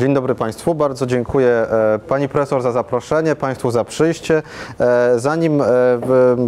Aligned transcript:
Dzień 0.00 0.14
dobry 0.14 0.34
Państwu, 0.34 0.74
bardzo 0.74 1.06
dziękuję 1.06 1.48
e, 1.48 1.98
Pani 2.08 2.28
Profesor 2.28 2.62
za 2.62 2.72
zaproszenie, 2.72 3.36
Państwu 3.36 3.70
za 3.70 3.84
przyjście. 3.84 4.42
E, 4.80 5.18
Zanim 5.18 5.62
e, 5.62 5.66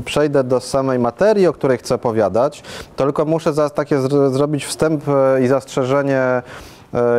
przejdę 0.05 0.45
do 0.45 0.61
samej 0.61 0.99
materii, 0.99 1.47
o 1.47 1.53
której 1.53 1.79
chcę 1.79 1.95
opowiadać, 1.95 2.63
to 2.97 3.05
tylko 3.05 3.25
muszę 3.25 3.53
za, 3.53 3.71
takie 3.71 3.97
zr- 3.97 4.33
zrobić 4.33 4.65
wstęp 4.65 5.05
i 5.45 5.47
zastrzeżenie, 5.47 6.43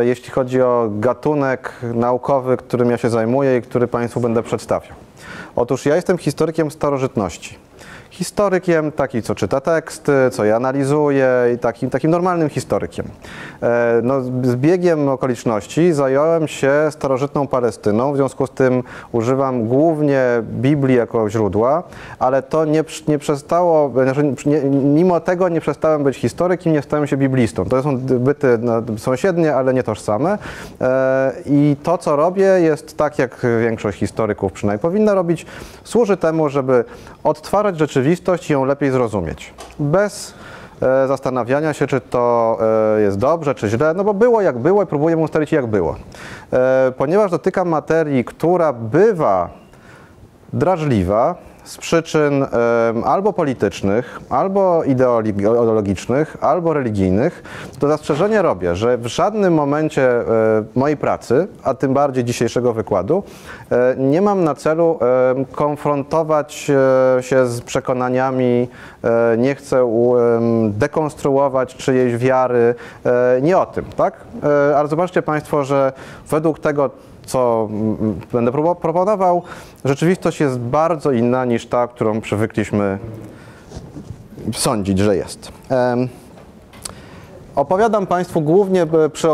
jeśli 0.00 0.30
chodzi 0.30 0.62
o 0.62 0.88
gatunek 0.90 1.72
naukowy, 1.82 2.56
którym 2.56 2.90
ja 2.90 2.96
się 2.96 3.10
zajmuję 3.10 3.56
i 3.58 3.62
który 3.62 3.86
Państwu 3.86 4.20
będę 4.20 4.42
przedstawiał. 4.42 4.92
Otóż 5.56 5.86
ja 5.86 5.96
jestem 5.96 6.18
historykiem 6.18 6.70
starożytności. 6.70 7.58
Historykiem, 8.14 8.92
taki 8.92 9.22
co 9.22 9.34
czyta 9.34 9.60
teksty, 9.60 10.12
co 10.30 10.44
je 10.44 10.56
analizuje 10.56 11.28
i 11.54 11.58
takim, 11.58 11.90
takim 11.90 12.10
normalnym 12.10 12.48
historykiem. 12.48 13.06
E, 13.62 14.00
No, 14.02 14.22
z 14.22 14.56
biegiem 14.56 15.08
okoliczności 15.08 15.92
zająłem 15.92 16.48
się 16.48 16.72
starożytną 16.90 17.46
Palestyną, 17.46 18.12
w 18.12 18.16
związku 18.16 18.46
z 18.46 18.50
tym 18.50 18.82
używam 19.12 19.66
głównie 19.66 20.22
Biblii 20.42 20.96
jako 20.96 21.30
źródła, 21.30 21.82
ale 22.18 22.42
to 22.42 22.64
nie, 22.64 22.84
nie 23.08 23.18
przestało, 23.18 23.90
znaczy 24.04 24.34
nie, 24.46 24.60
mimo 24.70 25.20
tego 25.20 25.48
nie 25.48 25.60
przestałem 25.60 26.04
być 26.04 26.16
historykiem, 26.16 26.72
nie 26.72 26.82
stałem 26.82 27.06
się 27.06 27.16
biblistą. 27.16 27.64
To 27.64 27.82
są 27.82 27.98
byty 27.98 28.58
no, 28.60 28.72
sąsiednie, 28.98 29.54
ale 29.54 29.74
nie 29.74 29.82
tożsame. 29.82 30.38
E, 30.80 31.32
I 31.46 31.76
to, 31.82 31.98
co 31.98 32.16
robię, 32.16 32.44
jest 32.44 32.96
tak, 32.96 33.18
jak 33.18 33.46
większość 33.60 33.98
historyków 33.98 34.52
przynajmniej 34.52 34.82
powinna 34.82 35.14
robić, 35.14 35.46
służy 35.84 36.16
temu, 36.16 36.48
żeby 36.48 36.84
odtwarzać 37.24 37.78
rzeczywistość 37.78 38.03
i 38.50 38.52
ją 38.52 38.64
lepiej 38.64 38.90
zrozumieć. 38.90 39.54
Bez 39.78 40.34
e, 40.82 41.06
zastanawiania 41.08 41.72
się, 41.72 41.86
czy 41.86 42.00
to 42.00 42.58
e, 42.96 43.00
jest 43.00 43.18
dobrze, 43.18 43.54
czy 43.54 43.68
źle, 43.68 43.94
no 43.94 44.04
bo 44.04 44.14
było 44.14 44.40
jak 44.40 44.58
było 44.58 44.82
i 44.82 44.86
próbujemy 44.86 45.22
ustalić 45.22 45.52
jak 45.52 45.66
było. 45.66 45.96
E, 46.52 46.92
Ponieważ 46.96 47.30
dotykam 47.30 47.68
materii, 47.68 48.24
która 48.24 48.72
bywa 48.72 49.48
drażliwa 50.52 51.34
z 51.64 51.76
przyczyn 51.76 52.46
albo 53.04 53.32
politycznych, 53.32 54.20
albo 54.30 54.84
ideologicznych, 54.84 56.36
albo 56.40 56.72
religijnych, 56.72 57.42
to 57.78 57.88
zastrzeżenie 57.88 58.42
robię, 58.42 58.76
że 58.76 58.98
w 58.98 59.06
żadnym 59.06 59.54
momencie 59.54 60.10
e, 60.10 60.24
mojej 60.74 60.96
pracy, 60.96 61.48
a 61.62 61.74
tym 61.74 61.94
bardziej 61.94 62.24
dzisiejszego 62.24 62.72
wykładu, 62.72 63.22
e, 63.70 63.94
nie 63.98 64.22
mam 64.22 64.44
na 64.44 64.54
celu 64.54 64.98
konfrontować 65.52 66.70
e, 67.18 67.22
się 67.22 67.46
z 67.46 67.60
przekonaniami, 67.60 68.68
nie 69.38 69.54
chcę 69.54 69.88
dekonstruować 70.70 71.76
czyjejś 71.76 72.16
wiary, 72.16 72.74
nie 73.42 73.58
o 73.58 73.66
tym, 73.66 73.84
tak? 73.96 74.14
Ale 74.76 74.88
zobaczcie 74.88 75.22
Państwo, 75.22 75.64
że 75.64 75.92
według 76.30 76.58
tego, 76.58 76.90
co 77.26 77.68
będę 78.32 78.52
proponował, 78.52 79.42
rzeczywistość 79.84 80.40
jest 80.40 80.58
bardzo 80.58 81.12
inna 81.12 81.44
niż 81.44 81.66
ta, 81.66 81.88
którą 81.88 82.20
przywykliśmy 82.20 82.98
sądzić, 84.52 84.98
że 84.98 85.16
jest. 85.16 85.52
Opowiadam 87.56 88.06
Państwu 88.06 88.40
głównie 88.40 88.82
e, 88.82 89.10
przy, 89.12 89.28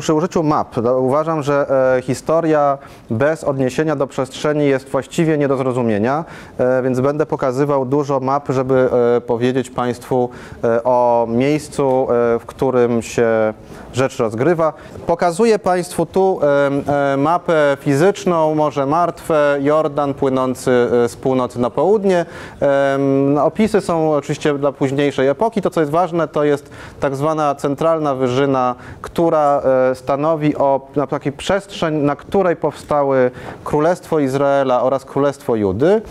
przy, 0.00 0.14
użyciu 0.14 0.42
map. 0.42 0.76
Uważam, 0.98 1.42
że 1.42 1.66
e, 1.96 2.02
historia 2.02 2.78
bez 3.10 3.44
odniesienia 3.44 3.96
do 3.96 4.06
przestrzeni 4.06 4.66
jest 4.66 4.88
właściwie 4.88 5.38
nie 5.38 5.48
do 5.48 5.56
zrozumienia, 5.56 6.24
e, 6.58 6.82
więc 6.82 7.00
będę 7.00 7.26
pokazywał 7.26 7.86
dużo 7.86 8.20
map, 8.20 8.48
żeby 8.48 8.88
e, 9.16 9.20
powiedzieć 9.20 9.70
Państwu 9.70 10.28
e, 10.64 10.84
o 10.84 11.26
miejscu, 11.28 12.06
e, 12.10 12.38
w 12.38 12.46
którym 12.46 13.02
się 13.02 13.54
rzecz 13.92 14.18
rozgrywa. 14.18 14.72
Pokazuję 15.06 15.58
Państwu 15.58 16.06
tu 16.06 16.40
mapę 17.18 17.76
fizyczną, 17.80 18.54
Morze 18.54 18.86
Martwe, 18.86 19.58
Jordan 19.60 20.14
płynący 20.14 20.88
e, 21.04 21.08
z 21.08 21.16
północy 21.16 21.60
na 21.60 21.70
południe. 21.70 22.26
No, 23.34 23.44
Opisy 23.44 23.80
są 23.80 24.12
oczywiście 24.12 24.58
dla 24.58 24.72
późniejszej 24.72 25.28
epoki. 25.28 25.62
To, 25.62 25.70
co 25.70 25.80
jest 25.80 25.92
ważne, 25.92 26.28
to 26.28 26.44
jest 26.44 26.70
tak 27.00 27.16
zwana 27.16 27.54
centralna 27.54 28.14
wyżyna, 28.14 28.74
która 29.02 29.62
e, 29.90 29.94
stanowi 29.94 30.56
o 30.56 30.88
takiej 31.10 31.32
przestrzeń, 31.32 31.94
na 31.94 32.16
której 32.16 32.56
powstały 32.56 33.30
Królestwo 33.64 34.18
Izraela 34.18 34.82
oraz 34.82 35.04
Królestwo 35.04 35.56
Judy 35.56 36.02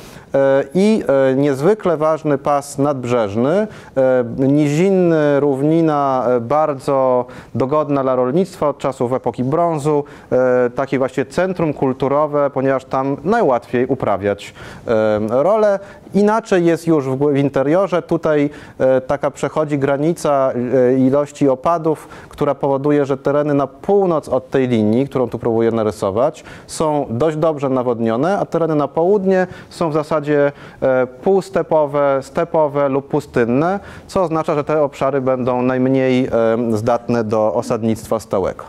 i 0.74 1.04
e, 1.32 1.36
niezwykle 1.36 1.98
ważny 1.98 2.38
pas 2.38 2.78
nadbrzeżny, 2.78 3.68
e, 3.98 4.26
nizinny, 4.38 5.40
równina 5.40 6.26
e, 6.28 6.40
bardzo 6.40 7.26
dogodna 7.56 8.04
dla 8.04 8.16
rolnictwa 8.16 8.70
od 8.70 8.78
czasów 8.78 9.14
epoki 9.14 9.44
brązu, 9.44 10.04
e, 10.32 10.70
takie 10.70 10.98
właśnie 10.98 11.26
centrum 11.26 11.74
kulturowe, 11.74 12.50
ponieważ 12.50 12.86
tam 12.86 13.18
najłatwiej 13.24 13.86
uprawiać 13.86 14.54
e, 14.88 15.20
rolę. 15.30 15.80
Inaczej 16.14 16.66
jest 16.66 16.88
już 16.88 17.10
w, 17.10 17.36
interiorze. 17.36 18.02
Tutaj 18.02 18.50
e, 18.80 19.02
taka 19.02 19.32
przechodzi 19.32 19.80
granica 19.80 20.52
e, 20.52 20.98
ilości 20.98 21.50
opadów, 21.50 22.08
która 22.30 22.56
powoduje, 22.56 23.06
że 23.06 23.18
tereny 23.18 23.54
na 23.54 23.68
północ 23.68 24.30
od 24.30 24.50
tej 24.50 24.68
linii, 24.68 25.08
którą 25.08 25.30
tu 25.30 25.40
próbuję 25.40 25.72
narysować, 25.72 26.44
są 26.68 27.06
dość 27.10 27.38
dobrze 27.38 27.70
nawodnione, 27.70 28.40
a 28.40 28.46
tereny 28.46 28.76
na 28.76 28.88
południe 28.88 29.48
są 29.70 29.90
w 29.90 29.94
zasadzie 29.94 30.19
e, 30.28 31.08
półstepowe, 31.08 32.20
stepowe 32.22 32.90
lub 32.90 33.08
pustynne, 33.08 33.80
co 34.08 34.22
oznacza, 34.24 34.56
że 34.56 34.64
te 34.64 34.82
obszary 34.82 35.22
będą 35.22 35.62
najmniej 35.62 36.26
e, 36.26 36.32
zdatne 36.78 37.24
do 37.24 37.54
osadnictwa 37.54 38.20
stałego. 38.20 38.64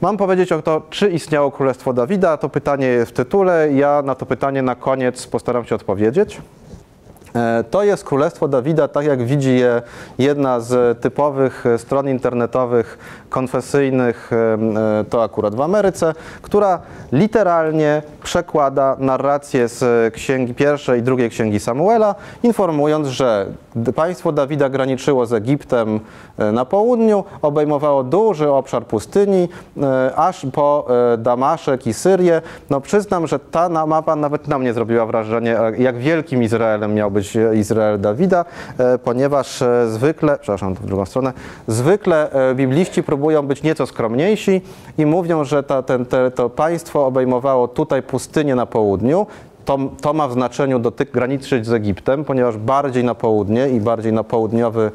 Mam 0.00 0.16
powiedzieć 0.16 0.52
o 0.52 0.62
to, 0.62 0.82
czy 0.90 1.08
istniało 1.08 1.50
Królestwo 1.50 1.92
Dawida. 1.92 2.36
To 2.36 2.48
pytanie 2.48 2.86
jest 2.86 3.10
w 3.10 3.14
tytule. 3.14 3.72
Ja 3.72 4.02
na 4.04 4.14
to 4.14 4.26
pytanie 4.26 4.62
na 4.62 4.74
koniec 4.74 5.26
postaram 5.26 5.64
się 5.64 5.74
odpowiedzieć. 5.74 6.40
E, 7.34 7.64
To 7.70 7.82
jest 7.82 8.04
Królestwo 8.04 8.48
Dawida, 8.48 8.88
tak 8.88 9.06
jak 9.06 9.24
widzi 9.24 9.56
je 9.58 9.82
jedna 10.18 10.60
z 10.60 11.00
typowych 11.00 11.64
stron 11.76 12.08
internetowych 12.08 12.98
konfesyjnych, 13.30 14.30
e, 14.32 15.04
to 15.04 15.22
akurat 15.22 15.54
w 15.54 15.60
Ameryce, 15.60 16.14
która 16.42 16.80
literalnie 17.12 18.02
przekłada 18.22 18.96
narrację 18.98 19.68
z 19.68 20.14
księgi 20.14 20.54
pierwszej 20.54 21.00
i 21.00 21.02
drugiej 21.02 21.30
księgi 21.30 21.60
Samuela, 21.60 22.14
informując, 22.42 23.08
że 23.08 23.46
państwo 23.94 24.32
Dawida 24.32 24.68
graniczyło 24.68 25.26
z 25.26 25.32
Egiptem 25.32 26.00
e, 26.38 26.52
na 26.52 26.64
południu, 26.64 27.24
obejmowało 27.42 28.04
duży 28.04 28.50
obszar 28.50 28.86
pustyni, 28.86 29.48
e, 29.82 30.16
aż 30.16 30.46
po 30.52 30.86
e, 31.14 31.18
Damaszek 31.18 31.86
i 31.86 31.94
Syrię. 31.94 32.42
No 32.70 32.80
przyznam, 32.80 33.26
że 33.26 33.38
ta 33.38 33.68
mapa 33.68 34.16
nawet 34.16 34.48
na 34.48 34.58
mnie 34.58 34.72
zrobiła 34.72 35.06
wrażenie, 35.06 35.60
e, 35.60 35.76
jak 35.76 35.98
wielkim 35.98 36.42
Izraelem 36.42 36.94
miał 36.94 37.10
być 37.10 37.36
e, 37.36 37.56
Izrael 37.56 38.00
Dawida, 38.00 38.44
e, 38.78 38.98
ponieważ 38.98 39.62
e, 39.62 39.88
zwykle, 39.88 40.38
przepraszam, 40.40 40.74
w 40.74 40.86
drugą 40.86 41.06
stronę, 41.06 41.32
zwykle 41.66 42.30
e, 42.32 42.54
bibliści 42.54 43.02
próbują 43.02 43.19
być 43.42 43.62
nieco 43.62 43.86
skromniejsi 43.86 44.60
i 44.98 45.06
mówią, 45.06 45.44
że 45.44 45.62
ta, 45.62 45.82
ten, 45.82 46.06
te, 46.06 46.30
to 46.30 46.50
państwo 46.50 47.06
obejmowało 47.06 47.68
tutaj 47.68 48.02
pustynię 48.02 48.54
na 48.54 48.66
południu, 48.66 49.26
to, 49.64 49.78
to 50.00 50.12
ma 50.12 50.28
w 50.28 50.32
znaczeniu 50.32 50.78
dotyk 50.78 51.10
graniczyć 51.10 51.66
z 51.66 51.72
Egiptem, 51.72 52.24
ponieważ 52.24 52.56
bardziej 52.56 53.04
na 53.04 53.14
południe 53.14 53.68
i 53.68 53.80
bardziej 53.80 54.12
na 54.12 54.24
południowy 54.24 54.90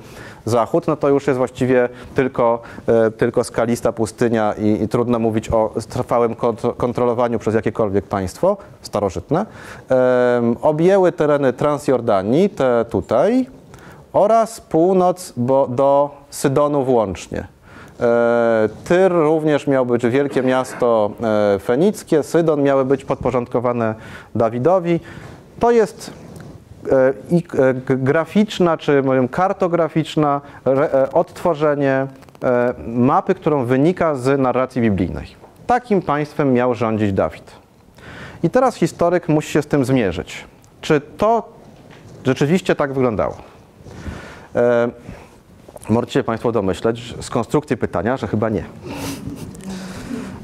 zachód, 0.45 0.87
no 0.87 0.95
to 0.95 1.09
już 1.09 1.27
jest 1.27 1.37
właściwie 1.37 1.89
tylko, 2.15 2.61
e, 2.87 3.11
tylko 3.11 3.43
skalista 3.43 3.91
pustynia 3.91 4.53
i, 4.53 4.83
i 4.83 4.87
trudno 4.87 5.19
mówić 5.19 5.49
o 5.49 5.71
trwałym 5.89 6.35
kont- 6.35 6.75
kontrolowaniu 6.75 7.39
przez 7.39 7.55
jakiekolwiek 7.55 8.05
państwo 8.05 8.57
starożytne. 8.81 9.45
Em, 9.89 10.55
objęły 10.61 11.11
tereny 11.11 11.53
Transjordanii, 11.53 12.49
te 12.49 12.85
tutaj, 12.89 13.47
oraz 14.13 14.61
północ 14.61 15.33
bo, 15.37 15.67
do 15.67 16.09
Sydonu 16.29 16.83
włącznie. 16.83 17.47
E, 17.99 18.69
Tyr 18.83 19.11
również 19.11 19.67
miał 19.67 19.85
być 19.85 20.07
wielkie 20.07 20.43
miasto 20.43 21.11
e, 21.55 21.59
fenickie, 21.59 22.23
Sydon 22.23 22.63
miały 22.63 22.85
być 22.85 23.05
podporządkowane 23.05 23.95
Dawidowi. 24.35 24.99
To 25.59 25.71
jest 25.71 26.13
e, 26.91 27.73
graficzna, 27.97 28.77
czy 28.77 29.03
kartograficzna 29.31 30.41
odtworzenie 31.13 32.07
mapy, 32.87 33.35
którą 33.35 33.65
wynika 33.65 34.15
z 34.15 34.39
narracji 34.39 34.81
biblijnej. 34.81 35.27
Takim 35.67 36.01
państwem 36.01 36.53
miał 36.53 36.73
rządzić 36.73 37.13
Dawid. 37.13 37.51
I 38.43 38.49
teraz 38.49 38.75
historyk 38.75 39.29
musi 39.29 39.51
się 39.51 39.61
z 39.61 39.67
tym 39.67 39.85
zmierzyć. 39.85 40.45
Czy 40.81 41.01
to 41.17 41.49
rzeczywiście 42.25 42.75
tak 42.75 42.93
wyglądało? 42.93 43.37
Możecie 45.89 46.23
Państwo 46.23 46.51
domyśleć 46.51 47.15
z 47.21 47.29
konstrukcji 47.29 47.77
pytania, 47.77 48.17
że 48.17 48.27
chyba 48.27 48.49
nie. 48.49 48.63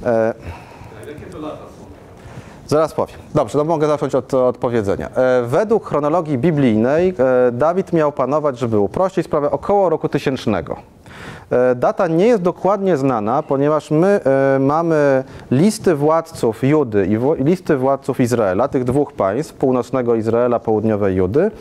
E, 0.06 0.34
Zaraz 2.68 2.94
powiem. 2.94 3.16
Dobrze, 3.36 3.58
no 3.58 3.64
mogę 3.64 3.88
zacząć 3.88 4.16
od 4.16 4.34
odpowiedzenia. 4.34 5.10
E, 5.10 5.44
według 5.48 5.88
chronologii 5.88 6.38
biblijnej 6.38 7.14
e, 7.48 7.52
Dawid 7.52 7.94
miał 7.94 8.12
panować, 8.12 8.60
żeby 8.60 8.80
uprościć 8.80 9.26
sprawę, 9.26 9.52
około 9.52 9.90
roku 9.90 10.10
tysięcznego. 10.10 10.76
E, 11.50 11.76
Data 11.76 12.08
nie 12.08 12.28
jest 12.28 12.42
dokładnie 12.42 12.98
znana, 12.98 13.44
ponieważ 13.44 13.92
my 13.92 14.20
e, 14.56 14.60
mamy 14.60 15.24
listy 15.52 15.96
władców 15.96 16.64
Judy 16.64 17.08
i 17.40 17.44
listy 17.44 17.78
władców 17.78 18.20
Izraela, 18.20 18.68
tych 18.68 18.84
dwóch 18.84 19.14
państw, 19.14 19.54
północnego 19.54 20.16
Izraela, 20.16 20.60
południowej 20.60 21.16
Judy, 21.16 21.52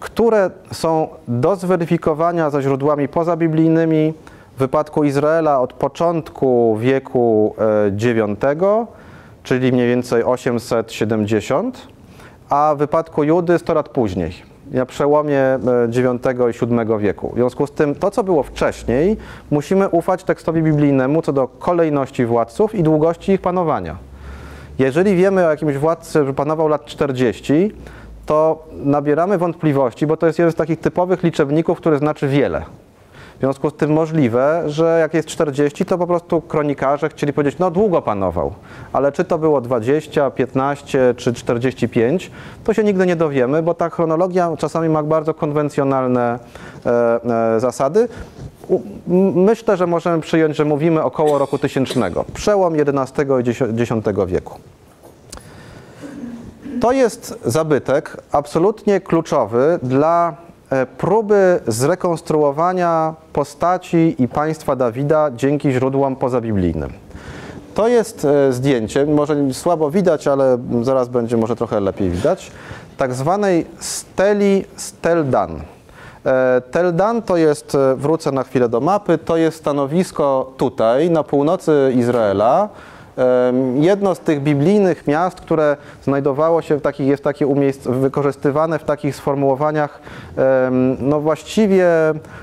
które 0.00 0.50
są 0.72 1.08
do 1.28 1.56
zweryfikowania 1.56 2.50
ze 2.50 2.62
źródłami 2.62 3.08
pozabiblijnymi. 3.08 4.14
W 4.56 4.58
wypadku 4.58 5.04
Izraela 5.04 5.60
od 5.60 5.72
początku 5.72 6.76
wieku 6.80 7.54
e, 7.58 7.88
IX, 7.88 8.42
czyli 9.42 9.72
mniej 9.72 9.88
więcej 9.88 10.24
870, 10.24 11.88
a 12.48 12.74
w 12.74 12.78
wypadku 12.78 13.24
Judy 13.24 13.58
100 13.58 13.74
lat 13.74 13.88
później, 13.88 14.32
na 14.70 14.86
przełomie 14.86 15.38
e, 15.38 15.58
IX 15.86 16.62
i 16.62 16.66
VII 16.66 16.98
wieku. 16.98 17.30
W 17.32 17.34
związku 17.34 17.66
z 17.66 17.70
tym 17.70 17.94
to, 17.94 18.10
co 18.10 18.24
było 18.24 18.42
wcześniej, 18.42 19.16
musimy 19.50 19.88
ufać 19.88 20.24
tekstowi 20.24 20.62
biblijnemu 20.62 21.22
co 21.22 21.32
do 21.32 21.48
kolejności 21.48 22.26
władców 22.26 22.74
i 22.74 22.82
długości 22.82 23.32
ich 23.32 23.40
panowania. 23.40 23.96
Jeżeli 24.78 25.16
wiemy 25.16 25.46
o 25.46 25.50
jakimś 25.50 25.76
władcy, 25.76 26.26
że 26.26 26.34
panował 26.34 26.68
lat 26.68 26.84
40, 26.84 27.72
to 28.28 28.64
nabieramy 28.72 29.38
wątpliwości, 29.38 30.06
bo 30.06 30.16
to 30.16 30.26
jest 30.26 30.38
jeden 30.38 30.52
z 30.52 30.54
takich 30.54 30.80
typowych 30.80 31.22
liczebników, 31.22 31.78
który 31.78 31.98
znaczy 31.98 32.28
wiele. 32.28 32.62
W 33.36 33.40
związku 33.40 33.70
z 33.70 33.74
tym 33.74 33.92
możliwe, 33.92 34.62
że 34.66 34.98
jak 35.00 35.14
jest 35.14 35.28
40, 35.28 35.84
to 35.84 35.98
po 35.98 36.06
prostu 36.06 36.40
kronikarze 36.40 37.08
chcieli 37.08 37.32
powiedzieć, 37.32 37.58
no 37.58 37.70
długo 37.70 38.02
panował, 38.02 38.52
ale 38.92 39.12
czy 39.12 39.24
to 39.24 39.38
było 39.38 39.60
20, 39.60 40.30
15 40.30 41.14
czy 41.16 41.34
45, 41.34 42.30
to 42.64 42.74
się 42.74 42.84
nigdy 42.84 43.06
nie 43.06 43.16
dowiemy, 43.16 43.62
bo 43.62 43.74
ta 43.74 43.90
chronologia 43.90 44.56
czasami 44.58 44.88
ma 44.88 45.02
bardzo 45.02 45.34
konwencjonalne 45.34 46.38
e, 46.86 46.90
e, 47.56 47.60
zasady. 47.60 48.08
U, 48.68 48.80
myślę, 49.34 49.76
że 49.76 49.86
możemy 49.86 50.20
przyjąć, 50.20 50.56
że 50.56 50.64
mówimy 50.64 51.02
około 51.02 51.38
roku 51.38 51.58
tysięcznego, 51.58 52.24
przełom 52.34 52.74
XI 52.74 53.22
i 53.44 53.50
X 53.82 54.08
wieku. 54.26 54.58
To 56.80 56.92
jest 56.92 57.38
zabytek 57.44 58.16
absolutnie 58.32 59.00
kluczowy 59.00 59.78
dla 59.82 60.36
e, 60.70 60.86
próby 60.86 61.60
zrekonstruowania 61.66 63.14
postaci 63.32 64.14
i 64.18 64.28
państwa 64.28 64.76
Dawida 64.76 65.30
dzięki 65.36 65.72
źródłom 65.72 66.16
pozabiblijnym. 66.16 66.92
To 67.74 67.88
jest 67.88 68.24
e, 68.24 68.52
zdjęcie, 68.52 69.06
może 69.06 69.54
słabo 69.54 69.90
widać, 69.90 70.26
ale 70.26 70.58
zaraz 70.82 71.08
będzie 71.08 71.36
może 71.36 71.56
trochę 71.56 71.80
lepiej 71.80 72.10
widać, 72.10 72.50
tak 72.96 73.14
zwanej 73.14 73.66
steli 73.78 74.64
Steldan. 74.76 75.60
E, 76.26 76.60
Teldan 76.70 77.22
to 77.22 77.36
jest, 77.36 77.76
wrócę 77.96 78.32
na 78.32 78.44
chwilę 78.44 78.68
do 78.68 78.80
mapy, 78.80 79.18
to 79.18 79.36
jest 79.36 79.58
stanowisko 79.58 80.52
tutaj, 80.56 81.10
na 81.10 81.22
północy 81.22 81.92
Izraela. 81.96 82.68
Jedno 83.74 84.14
z 84.14 84.20
tych 84.20 84.42
biblijnych 84.42 85.06
miast, 85.06 85.40
które 85.40 85.76
znajdowało 86.04 86.62
się 86.62 86.76
w 86.76 86.82
takich, 86.82 87.06
jest 87.06 87.24
takie 87.24 87.46
umiejsc- 87.46 87.92
wykorzystywane 87.92 88.78
w 88.78 88.84
takich 88.84 89.16
sformułowaniach 89.16 90.00
no 90.98 91.20
właściwie 91.20 91.86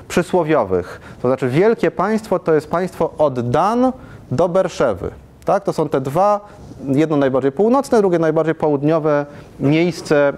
przysłowiowych. 0.07 1.01
To 1.21 1.27
znaczy 1.27 1.49
wielkie 1.49 1.91
państwo 1.91 2.39
to 2.39 2.53
jest 2.53 2.69
państwo 2.69 3.13
od 3.17 3.49
Dan 3.49 3.91
do 4.31 4.49
Berszewy. 4.49 5.11
Tak? 5.45 5.63
To 5.63 5.73
są 5.73 5.89
te 5.89 6.01
dwa, 6.01 6.39
jedno 6.87 7.17
najbardziej 7.17 7.51
północne, 7.51 7.97
drugie 7.97 8.19
najbardziej 8.19 8.55
południowe 8.55 9.25
miejsce 9.59 10.33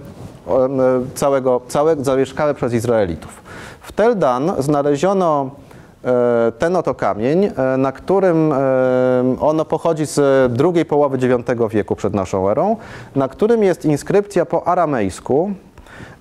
całego, 1.16 1.62
całe, 1.68 1.96
zamieszkałe 1.96 2.54
przez 2.54 2.74
Izraelitów. 2.74 3.42
W 3.82 3.92
Tel 3.92 4.18
Dan 4.18 4.52
znaleziono 4.60 5.50
ten 6.60 6.76
oto 6.76 6.96
kamień, 6.96 7.46
e, 7.46 7.78
na 7.78 7.92
którym 7.92 8.52
e, 8.52 8.56
ono 9.40 9.66
pochodzi 9.66 10.06
z 10.06 10.54
drugiej 10.54 10.86
połowy 10.86 11.18
IX 11.18 11.62
wieku 11.70 11.96
przed 11.96 12.14
naszą 12.14 12.50
erą, 12.50 12.76
na 13.16 13.28
którym 13.28 13.64
jest 13.64 13.86
inskrypcja 13.86 14.46
po 14.46 14.68
aramejsku. 14.68 15.52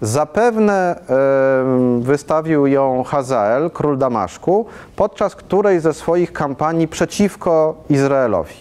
Zapewne 0.01 1.01
e, 1.11 2.01
wystawił 2.01 2.67
ją 2.67 3.03
Hazael, 3.03 3.71
król 3.71 3.99
Damaszku, 3.99 4.67
podczas 4.97 5.37
której 5.37 5.81
ze 5.81 5.95
swoich 5.95 6.33
kampanii 6.33 6.89
przeciwko 6.89 7.75
Izraelowi. 7.91 8.55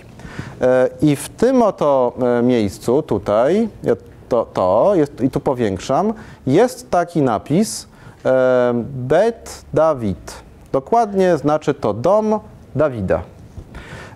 E, 0.61 0.89
I 1.01 1.15
w 1.15 1.29
tym 1.29 1.61
oto 1.61 2.13
e, 2.39 2.43
miejscu, 2.43 3.01
tutaj, 3.01 3.69
to, 4.29 4.45
to 4.53 4.91
jest, 4.95 5.21
i 5.21 5.29
tu 5.29 5.39
powiększam, 5.39 6.13
jest 6.47 6.89
taki 6.91 7.21
napis 7.21 7.87
e, 8.25 8.73
Bet 8.85 9.65
David. 9.73 10.44
Dokładnie 10.75 11.37
znaczy 11.37 11.73
to 11.73 11.93
dom 11.93 12.39
Dawida. 12.75 13.21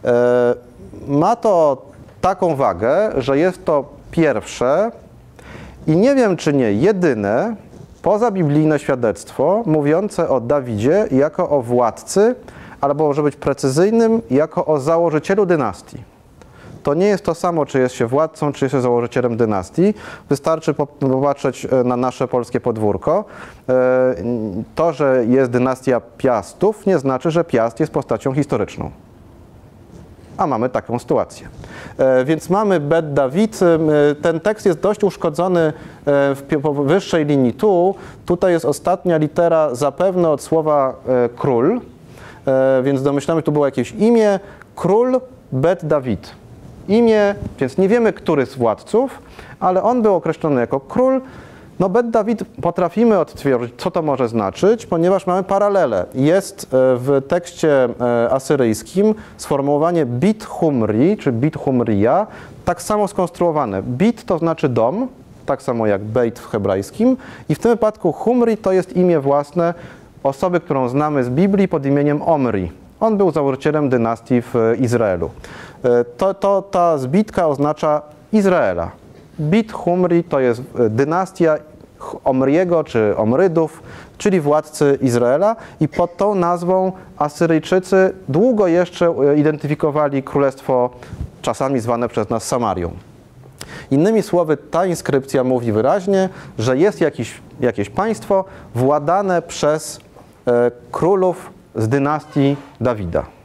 E, 0.05 0.55
Ma 1.07 1.35
to 1.35 1.81
taką 2.21 2.55
wagę, 2.55 3.11
że 3.17 3.37
jest 3.37 3.65
to 3.65 3.85
pierwsze 4.11 4.91
i 5.87 5.97
nie 5.97 6.15
wiem 6.15 6.37
czy 6.37 6.53
nie 6.53 6.73
jedyne 6.73 7.55
pozabiblijne 8.01 8.79
świadectwo 8.79 9.63
mówiące 9.65 10.29
o 10.29 10.41
Dawidzie 10.41 11.07
jako 11.11 11.49
o 11.49 11.61
władcy, 11.61 12.35
albo 12.81 13.03
może 13.03 13.23
być 13.23 13.35
precyzyjnym, 13.35 14.21
jako 14.31 14.65
o 14.65 14.79
założycielu 14.79 15.45
dynastii. 15.45 16.03
To 16.83 16.93
nie 16.93 17.05
jest 17.05 17.25
to 17.25 17.35
samo, 17.35 17.65
czy 17.65 17.79
jest 17.79 17.95
się 17.95 18.07
władcą, 18.07 18.53
czy 18.53 18.65
jest 18.65 18.71
się 18.75 18.81
założycielem 18.81 19.37
dynastii. 19.37 19.93
Wystarczy 20.29 20.73
po- 20.73 20.87
popatrzeć 20.87 21.65
e, 21.71 21.83
na 21.83 21.97
nasze 21.97 22.27
polskie 22.27 22.59
podwórko. 22.59 23.25
E, 23.69 24.15
To, 24.75 24.93
że 24.93 25.25
jest 25.27 25.51
dynastia 25.51 26.01
Piastów, 26.17 26.85
nie 26.85 26.99
znaczy, 26.99 27.31
że 27.31 27.43
Piast 27.43 27.79
jest 27.79 27.91
postacią 27.91 28.33
historyczną. 28.33 28.91
A 30.37 30.47
mamy 30.47 30.69
taką 30.69 30.99
sytuację. 30.99 31.47
E, 31.97 32.25
Więc 32.25 32.49
mamy 32.49 32.79
Bet 32.79 33.13
Dawid. 33.13 33.59
Ten 34.21 34.39
tekst 34.39 34.65
jest 34.65 34.79
dość 34.79 35.03
uszkodzony 35.03 35.73
w 36.05 36.73
wyższej 36.85 37.25
linii 37.25 37.53
tu. 37.53 37.95
Tutaj 38.25 38.51
jest 38.51 38.65
ostatnia 38.65 39.17
litera 39.17 39.75
zapewne 39.75 40.29
od 40.29 40.41
słowa 40.41 40.95
król, 41.35 41.81
więc 42.83 43.03
domyślamy, 43.03 43.41
tu 43.43 43.51
było 43.51 43.65
jakieś 43.65 43.91
imię. 43.91 44.39
Król 44.75 45.19
Bet 45.51 45.85
Dawid. 45.85 46.38
Imię, 46.89 47.35
więc 47.59 47.77
nie 47.77 47.89
wiemy, 47.89 48.13
który 48.13 48.45
z 48.45 48.55
władców, 48.55 49.21
ale 49.59 49.83
on 49.83 50.01
był 50.01 50.15
określony 50.15 50.61
jako 50.61 50.79
król. 50.79 51.21
No 51.79 51.89
Bet 51.89 52.09
Dawid 52.09 52.43
potrafimy 52.61 53.19
odtworzyć, 53.19 53.73
co 53.77 53.91
to 53.91 54.01
może 54.01 54.29
znaczyć, 54.29 54.85
ponieważ 54.85 55.27
mamy 55.27 55.43
paralelę. 55.43 56.05
Jest 56.13 56.63
e, 56.63 56.67
w 56.71 57.21
tekście 57.27 57.83
e, 57.83 58.29
asyryjskim 58.31 59.15
sformułowanie 59.37 60.05
bit 60.05 60.45
humri, 60.45 61.17
czy 61.17 61.31
bit 61.31 61.57
humria, 61.57 62.27
tak 62.65 62.81
samo 62.81 63.07
skonstruowane. 63.07 63.83
Bit 63.83 64.25
to 64.25 64.37
znaczy 64.37 64.69
dom, 64.69 65.07
tak 65.45 65.61
samo 65.61 65.87
jak 65.87 66.01
beit 66.01 66.39
w 66.39 66.47
hebrajskim 66.47 67.17
i 67.49 67.55
w 67.55 67.59
tym 67.59 67.71
wypadku 67.71 68.11
humri 68.11 68.57
to 68.57 68.71
jest 68.71 68.95
imię 68.95 69.19
własne 69.19 69.73
osoby, 70.23 70.59
którą 70.59 70.89
znamy 70.89 71.23
z 71.23 71.29
Biblii 71.29 71.67
pod 71.67 71.85
imieniem 71.85 72.21
Omri. 72.21 72.71
On 72.99 73.17
był 73.17 73.31
założycielem 73.31 73.89
dynastii 73.89 74.41
w 74.41 74.55
e, 74.55 74.75
Izraelu. 74.75 75.29
E, 75.83 76.05
To, 76.17 76.33
to, 76.33 76.61
ta 76.61 76.97
zbitka 76.97 77.47
oznacza 77.47 78.01
Izraela. 78.33 78.91
Bit 79.39 79.71
Humri 79.71 80.23
to 80.23 80.39
jest 80.39 80.61
e, 80.79 80.89
dynastia 80.89 81.57
Omriego 82.23 82.83
czy 82.83 83.17
Omrydów, 83.17 83.83
czyli 84.17 84.41
władcy 84.41 84.97
Izraela 85.01 85.55
i 85.79 85.87
pod 85.87 86.17
tą 86.17 86.35
nazwą 86.35 86.91
Asyryjczycy 87.17 88.13
długo 88.29 88.67
jeszcze 88.67 89.07
e, 89.07 89.37
identyfikowali 89.37 90.23
królestwo 90.23 90.89
czasami 91.41 91.79
zwane 91.79 92.09
przez 92.09 92.29
nas 92.29 92.43
Samarią. 92.43 92.91
Innymi 93.91 94.23
słowy, 94.23 94.57
ta 94.57 94.85
inskrypcja 94.85 95.43
mówi 95.43 95.71
wyraźnie, 95.71 96.29
że 96.59 96.77
jest 96.77 97.01
jakiś, 97.01 97.41
jakieś 97.59 97.89
państwo 97.89 98.45
władane 98.75 99.41
przez 99.41 99.99
e, 100.47 100.71
królów 100.91 101.49
z 101.75 101.87
dynastii 101.87 102.55
Dawida. 102.81 103.38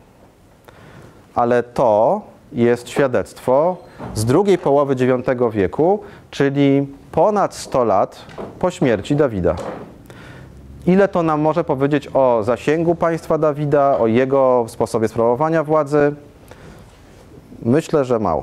Ale 1.34 1.62
to 1.62 2.20
jest 2.52 2.88
świadectwo 2.88 3.76
z 4.14 4.24
drugiej 4.24 4.58
połowy 4.58 4.94
IX 4.94 5.28
wieku, 5.52 6.00
czyli 6.30 6.86
ponad 7.12 7.54
100 7.54 7.84
lat 7.84 8.24
po 8.58 8.70
śmierci 8.70 9.16
Dawida. 9.16 9.54
Ile 10.86 11.08
to 11.08 11.22
nam 11.22 11.40
może 11.40 11.64
powiedzieć 11.64 12.08
o 12.14 12.42
zasięgu 12.42 12.94
państwa 12.94 13.38
Dawida, 13.38 13.98
o 13.98 14.06
jego 14.06 14.64
sposobie 14.68 15.08
sprawowania 15.08 15.64
władzy? 15.64 16.14
Myślę, 17.62 18.04
że 18.04 18.18
mało. 18.18 18.42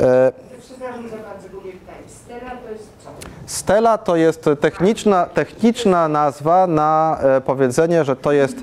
E, 0.00 0.32
Przepraszam 0.60 1.08
za 1.08 1.16
bardzo 1.16 1.48
długie 1.48 1.72
pytanie. 1.72 1.98
Stela 2.06 2.50
to 2.50 2.70
jest 2.70 2.88
co? 3.04 3.10
Stela 3.46 3.98
to 3.98 4.16
jest 4.16 4.44
techniczna, 4.60 5.26
techniczna 5.26 6.08
nazwa 6.08 6.66
na 6.66 7.18
e, 7.22 7.40
powiedzenie, 7.40 8.04
że 8.04 8.16
to 8.16 8.32
jest 8.32 8.56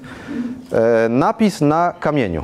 e, 0.71 1.09
napis 1.09 1.61
na 1.61 1.93
kamieniu. 1.99 2.43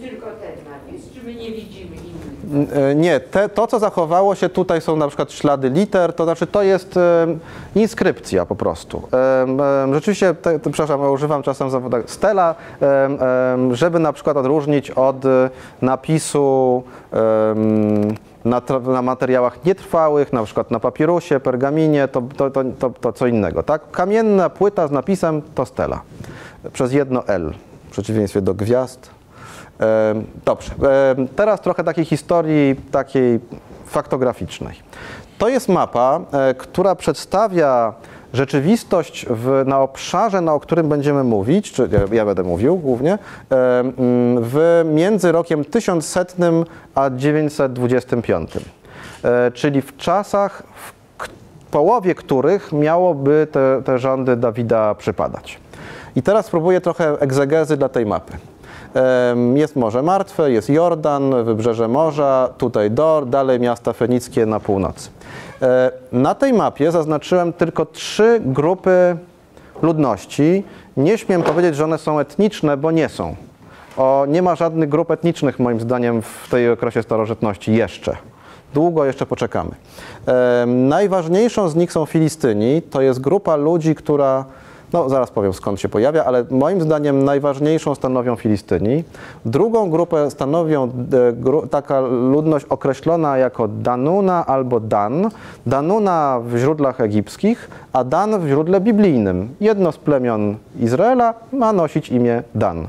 Tylko 0.00 0.26
ten 0.26 0.66
czy 1.14 1.22
my 1.26 1.34
nie 1.34 1.50
widzimy 1.50 1.96
innych? 1.96 2.76
E, 2.76 2.94
Nie, 2.94 3.20
te, 3.20 3.48
to 3.48 3.66
co 3.66 3.78
zachowało 3.78 4.34
się 4.34 4.48
tutaj 4.48 4.80
są 4.80 4.96
na 4.96 5.08
przykład 5.08 5.32
ślady 5.32 5.70
liter, 5.70 6.12
to 6.12 6.24
znaczy 6.24 6.46
to 6.46 6.62
jest 6.62 6.96
e, 6.96 7.26
inskrypcja 7.74 8.46
po 8.46 8.56
prostu. 8.56 9.02
E, 9.12 9.94
rzeczywiście, 9.94 10.34
te, 10.34 10.58
te, 10.58 10.70
przepraszam, 10.70 11.10
używam 11.10 11.42
czasem 11.42 11.70
zawodu 11.70 11.96
stela, 12.06 12.54
żeby 13.72 13.98
na 13.98 14.12
przykład 14.12 14.36
odróżnić 14.36 14.90
od 14.90 15.16
napisu 15.82 16.82
na, 18.44 18.62
na 18.92 19.02
materiałach 19.02 19.64
nietrwałych, 19.64 20.32
na 20.32 20.44
przykład 20.44 20.70
na 20.70 20.80
papirusie, 20.80 21.40
pergaminie, 21.40 22.08
to, 22.08 22.22
to, 22.36 22.50
to, 22.50 22.64
to, 22.78 22.90
to 22.90 23.12
co 23.12 23.26
innego. 23.26 23.62
Tak? 23.62 23.90
Kamienna 23.90 24.50
płyta 24.50 24.88
z 24.88 24.90
napisem 24.90 25.42
to 25.54 25.66
stela, 25.66 26.00
przez 26.72 26.92
jedno 26.92 27.26
L, 27.26 27.54
w 27.88 27.90
przeciwieństwie 27.90 28.40
do 28.42 28.54
gwiazd. 28.54 29.15
Dobrze, 30.44 30.70
teraz 31.36 31.60
trochę 31.60 31.84
takiej 31.84 32.04
historii 32.04 32.76
takiej 32.90 33.40
faktograficznej. 33.86 34.76
To 35.38 35.48
jest 35.48 35.68
mapa, 35.68 36.20
e, 36.32 36.54
która 36.54 36.94
przedstawia 36.94 37.94
rzeczywistość 38.32 39.26
w, 39.30 39.62
na 39.66 39.80
obszarze, 39.80 40.40
na 40.40 40.54
o 40.54 40.60
którym 40.60 40.88
będziemy 40.88 41.24
mówić, 41.24 41.72
czy 41.72 41.88
ja, 42.12 42.24
będę 42.24 42.42
mówił 42.42 42.76
głównie, 42.76 43.18
w 44.40 44.84
między 44.94 45.32
rokiem 45.32 45.64
1100 45.64 46.34
a 46.94 47.10
925. 47.10 48.50
E, 49.24 49.50
Czyli 49.50 49.82
w 49.82 49.96
czasach, 49.96 50.62
w 50.76 50.92
połowie 51.70 52.14
których 52.14 52.72
miałoby 52.72 53.46
te, 53.52 53.82
te 53.84 53.98
rządy 53.98 54.36
Dawida 54.36 54.94
przypadać. 54.94 55.58
I 56.16 56.22
teraz 56.22 56.46
spróbuję 56.46 56.80
trochę 56.80 57.20
egzegezy 57.20 57.76
dla 57.76 57.88
tej 57.88 58.06
mapy. 58.06 58.32
Jest 59.54 59.76
Morze 59.76 60.02
Martwe, 60.02 60.50
jest 60.50 60.70
Jordan, 60.70 61.44
wybrzeże 61.44 61.88
morza, 61.88 62.48
tutaj 62.58 62.90
Dor, 62.90 63.26
dalej 63.26 63.60
miasta 63.60 63.92
fenickie 63.92 64.46
na 64.46 64.60
północy. 64.60 65.10
E, 65.62 65.90
Na 66.12 66.34
tej 66.34 66.52
mapie 66.52 66.92
zaznaczyłem 66.92 67.52
tylko 67.52 67.86
trzy 67.86 68.40
grupy 68.44 69.16
ludności. 69.82 70.64
Nie 70.96 71.18
śmiem 71.18 71.42
powiedzieć, 71.42 71.76
że 71.76 71.84
one 71.84 71.98
są 71.98 72.18
etniczne, 72.18 72.76
bo 72.76 72.90
nie 72.90 73.08
są. 73.08 73.36
O, 73.96 74.24
nie 74.28 74.42
ma 74.42 74.54
żadnych 74.54 74.88
grup 74.88 75.10
etnicznych, 75.10 75.58
moim 75.58 75.80
zdaniem, 75.80 76.22
w 76.22 76.48
tej 76.50 76.70
okresie 76.70 77.02
starożytności 77.02 77.74
jeszcze. 77.74 78.16
Długo 78.74 79.04
jeszcze 79.04 79.26
poczekamy. 79.26 79.70
Em, 80.26 80.88
najważniejszą 80.88 81.68
z 81.68 81.74
nich 81.74 81.92
są 81.92 82.06
Filistyni. 82.06 82.82
To 82.82 83.00
jest 83.00 83.20
grupa 83.20 83.56
ludzi, 83.56 83.94
która, 83.94 84.44
no 84.92 85.08
zaraz 85.08 85.30
powiem 85.30 85.52
skąd 85.52 85.80
się 85.80 85.88
pojawia, 85.88 86.24
ale 86.24 86.44
moim 86.50 86.80
zdaniem 86.80 87.24
najważniejszą 87.24 87.94
stanowią 87.94 88.36
Filistyni. 88.36 89.04
Drugą 89.44 89.90
grupę 89.90 90.30
stanowią 90.30 90.84
e, 90.84 91.68
taka 91.68 92.00
ludność 92.00 92.64
określona 92.64 93.38
jako 93.38 93.68
Danuna 93.68 94.46
albo 94.46 94.80
Dan. 94.80 95.30
Danuna 95.66 96.40
w 96.44 96.56
źródłach 96.58 97.00
egipskich, 97.00 97.70
a 97.92 98.04
Dan 98.04 98.40
w 98.40 98.48
źródle 98.48 98.80
biblijnym. 98.80 99.48
Jedno 99.60 99.92
z 99.92 99.96
plemion 99.98 100.56
Izraela 100.80 101.34
ma 101.52 101.72
nosić 101.72 102.08
imię 102.08 102.42
Dan. 102.54 102.86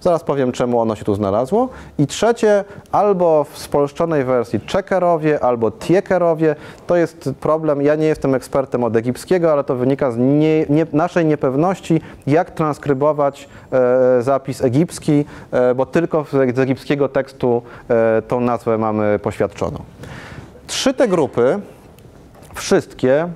Zaraz 0.00 0.24
powiem, 0.24 0.52
czemu 0.52 0.80
ono 0.80 0.96
się 0.96 1.04
tu 1.04 1.14
znalazło. 1.14 1.68
I 1.98 2.06
trzecie, 2.06 2.64
albo 2.92 3.44
w 3.44 3.58
spolszczonej 3.58 4.24
wersji 4.24 4.60
Czekerowie, 4.60 5.44
albo 5.44 5.70
Tiekerowie. 5.70 6.56
To 6.86 6.96
jest 6.96 7.30
problem, 7.40 7.82
ja 7.82 7.94
nie 7.94 8.06
jestem 8.06 8.34
ekspertem 8.34 8.84
od 8.84 8.96
egipskiego, 8.96 9.52
ale 9.52 9.64
to 9.64 9.74
wynika 9.74 10.10
z 10.10 10.16
nie, 10.16 10.66
nie, 10.68 10.86
naszej 10.92 11.26
niepewności, 11.26 12.00
jak 12.26 12.50
transkrybować 12.50 13.48
e, 13.72 14.22
zapis 14.22 14.64
egipski, 14.64 15.24
e, 15.50 15.74
bo 15.74 15.86
tylko 15.86 16.24
z, 16.54 16.58
egipskiego 16.58 17.08
tekstu 17.08 17.62
e, 17.88 18.22
tą 18.22 18.40
nazwę 18.40 18.78
mamy 18.78 19.18
poświadczoną. 19.18 19.78
Trzy 20.66 20.94
te 20.94 21.08
grupy, 21.08 21.60
wszystkie 22.54 23.28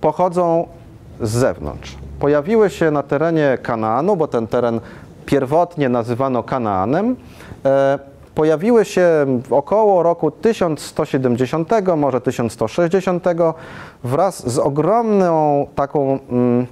pochodzą 0.00 0.68
z 1.20 1.30
zewnątrz. 1.30 1.96
Pojawiły 2.20 2.70
się 2.70 2.90
na 2.90 3.02
terenie 3.02 3.58
Kanaanu, 3.62 4.16
bo 4.16 4.28
ten 4.28 4.46
teren 4.46 4.80
pierwotnie 5.26 5.88
nazywano 5.88 6.42
Kanaanem. 6.42 7.16
E, 7.64 7.98
pojawiły 8.34 8.84
się 8.84 9.26
około 9.50 10.02
roku 10.02 10.30
1170, 10.30 11.70
może 11.96 12.20
1160, 12.20 13.24
wraz 14.04 14.50
z 14.50 14.58
ogromną 14.58 15.66
taką. 15.74 16.18
Mm, 16.30 16.66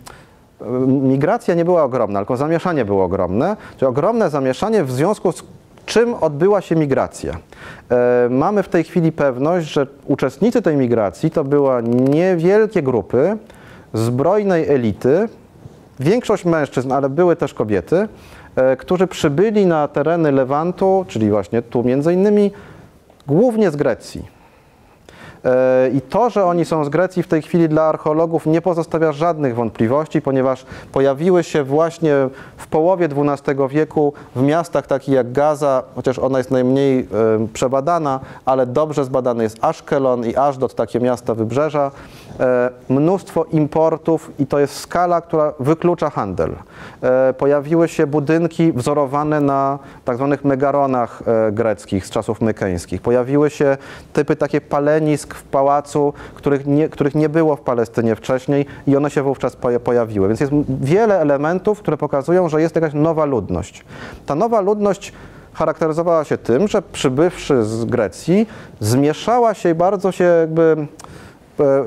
migracja 1.03 1.55
nie 1.55 1.65
była 1.65 1.83
ogromna, 1.83 2.19
tylko 2.21 2.37
zamieszanie 2.37 2.85
było 2.85 3.05
ogromne, 3.05 3.57
czyli 3.77 3.89
ogromne 3.89 4.31
zamieszanie 4.31 4.85
w 4.85 4.93
związku 4.93 5.33
z 5.33 5.45
czym 5.87 6.15
odbyła 6.15 6.61
się 6.61 6.77
migracja. 6.77 7.33
E, 7.91 8.29
mamy 8.31 8.63
w 8.63 8.69
tej 8.69 8.85
chwili 8.85 9.13
pewność, 9.13 9.73
że 9.73 9.87
uczestnicy 10.07 10.63
tej 10.63 10.77
migracji 10.77 11.31
to 11.31 11.45
były 11.45 11.83
niewielkie 11.83 12.83
grupy 12.83 13.37
zbrojnej 13.95 14.69
elity, 14.69 15.29
większość 16.01 16.45
mężczyzn, 16.45 16.93
ale 16.93 17.09
były 17.09 17.37
też 17.37 17.55
kobiety, 17.55 17.97
e, 17.97 18.09
którzy 18.79 19.07
przybyli 19.07 19.67
na 19.67 19.89
tereny 19.89 20.33
Lewantu, 20.33 21.05
czyli 21.09 21.31
właśnie 21.31 21.63
tu 21.63 21.85
między 21.85 22.13
innymi, 22.13 22.51
głównie 23.27 23.71
z 23.71 23.77
Grecji. 23.77 24.43
E, 25.45 25.91
I 25.95 26.01
to, 26.01 26.31
że 26.31 26.45
oni 26.45 26.65
są 26.65 26.85
z 26.85 26.89
Grecji 26.89 27.23
w 27.23 27.29
tej 27.29 27.43
chwili 27.43 27.69
dla 27.69 27.83
archeologów 27.83 28.47
nie 28.47 28.61
pozostawia 28.61 29.13
żadnych 29.13 29.55
wątpliwości, 29.55 30.23
ponieważ 30.23 30.67
pojawiły 30.93 31.45
się 31.45 31.65
właśnie 31.65 32.15
w 32.57 32.67
połowie 32.67 33.09
XII 33.17 33.55
wieku 33.69 34.13
w 34.37 34.43
miastach 34.43 34.87
takich 34.87 35.15
jak 35.15 35.33
Gaza, 35.33 35.83
chociaż 35.95 36.19
ona 36.19 36.39
jest 36.39 36.51
najmniej 36.51 37.01
e, 37.01 37.07
przebadana, 37.53 38.21
ale 38.45 38.67
dobrze 38.67 39.05
zbadany 39.05 39.43
jest 39.43 39.65
Ashkelon 39.65 40.27
i 40.27 40.37
Ashdod, 40.37 40.75
takie 40.75 41.01
miasta 41.01 41.35
wybrzeża. 41.35 41.91
E, 42.41 42.71
Mnóstwo 42.89 43.45
importów 43.45 44.31
i 44.39 44.47
to 44.47 44.59
jest 44.59 44.77
skala, 44.77 45.21
która 45.21 45.53
wyklucza 45.61 46.11
handel. 46.11 46.53
E, 47.03 47.33
Pojawiły 47.33 47.89
się 47.89 48.07
budynki 48.07 48.73
wzorowane 48.73 49.41
na 49.41 49.79
tak 50.05 50.17
zwanych 50.17 50.45
megaronach 50.45 51.23
e, 51.27 51.53
greckich 51.53 52.07
z 52.07 52.11
czasów 52.11 52.41
mykeńskich. 52.41 53.03
Pojawiły 53.03 53.51
się 53.51 53.77
typy 54.13 54.37
takie 54.37 54.61
palenisk 54.61 55.35
w 55.35 55.43
pałacu, 55.43 56.13
których 56.35 56.67
nie, 56.67 56.89
których 56.89 57.15
nie 57.15 57.29
było 57.29 57.57
w 57.57 57.61
Palestynie 57.61 58.17
wcześniej 58.17 58.67
i 58.87 58.97
one 58.97 59.11
się 59.11 59.23
wówczas 59.23 59.57
poja- 59.57 59.79
pojawiły. 59.81 60.29
Więc 60.29 60.41
jest 60.41 60.53
wiele 60.81 61.21
elementów, 61.21 61.79
które 61.79 61.97
pokazują, 61.97 62.49
że 62.49 62.61
jest 62.63 62.75
jakaś 62.75 62.95
nowa 62.95 63.25
ludność. 63.25 63.85
Ta 64.27 64.35
nowa 64.35 64.61
ludność 64.61 65.13
charakteryzowała 65.55 66.25
się 66.25 66.39
tym, 66.39 66.69
że 66.69 66.83
przybywszy 66.83 67.65
z 67.65 67.85
Grecji, 67.85 68.47
zmieszała 68.81 69.55
się 69.55 69.71
i 69.71 69.75
bardzo 69.75 70.13
się 70.13 70.25
jakby 70.25 70.87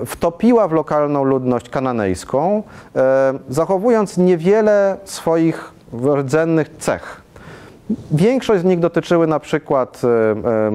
wtopiła 0.05 0.67
w 0.67 0.71
lokalną 0.71 1.23
ludność 1.23 1.69
kananejską, 1.69 2.63
e, 2.95 3.33
zachowując 3.49 4.17
niewiele 4.17 4.97
swoich 5.05 5.71
rdzennych 6.15 6.69
cech. 6.77 7.21
Większość 8.11 8.61
z 8.61 8.65
nich 8.65 8.79
dotyczyły 8.79 9.27
na 9.27 9.39
przykład 9.39 10.01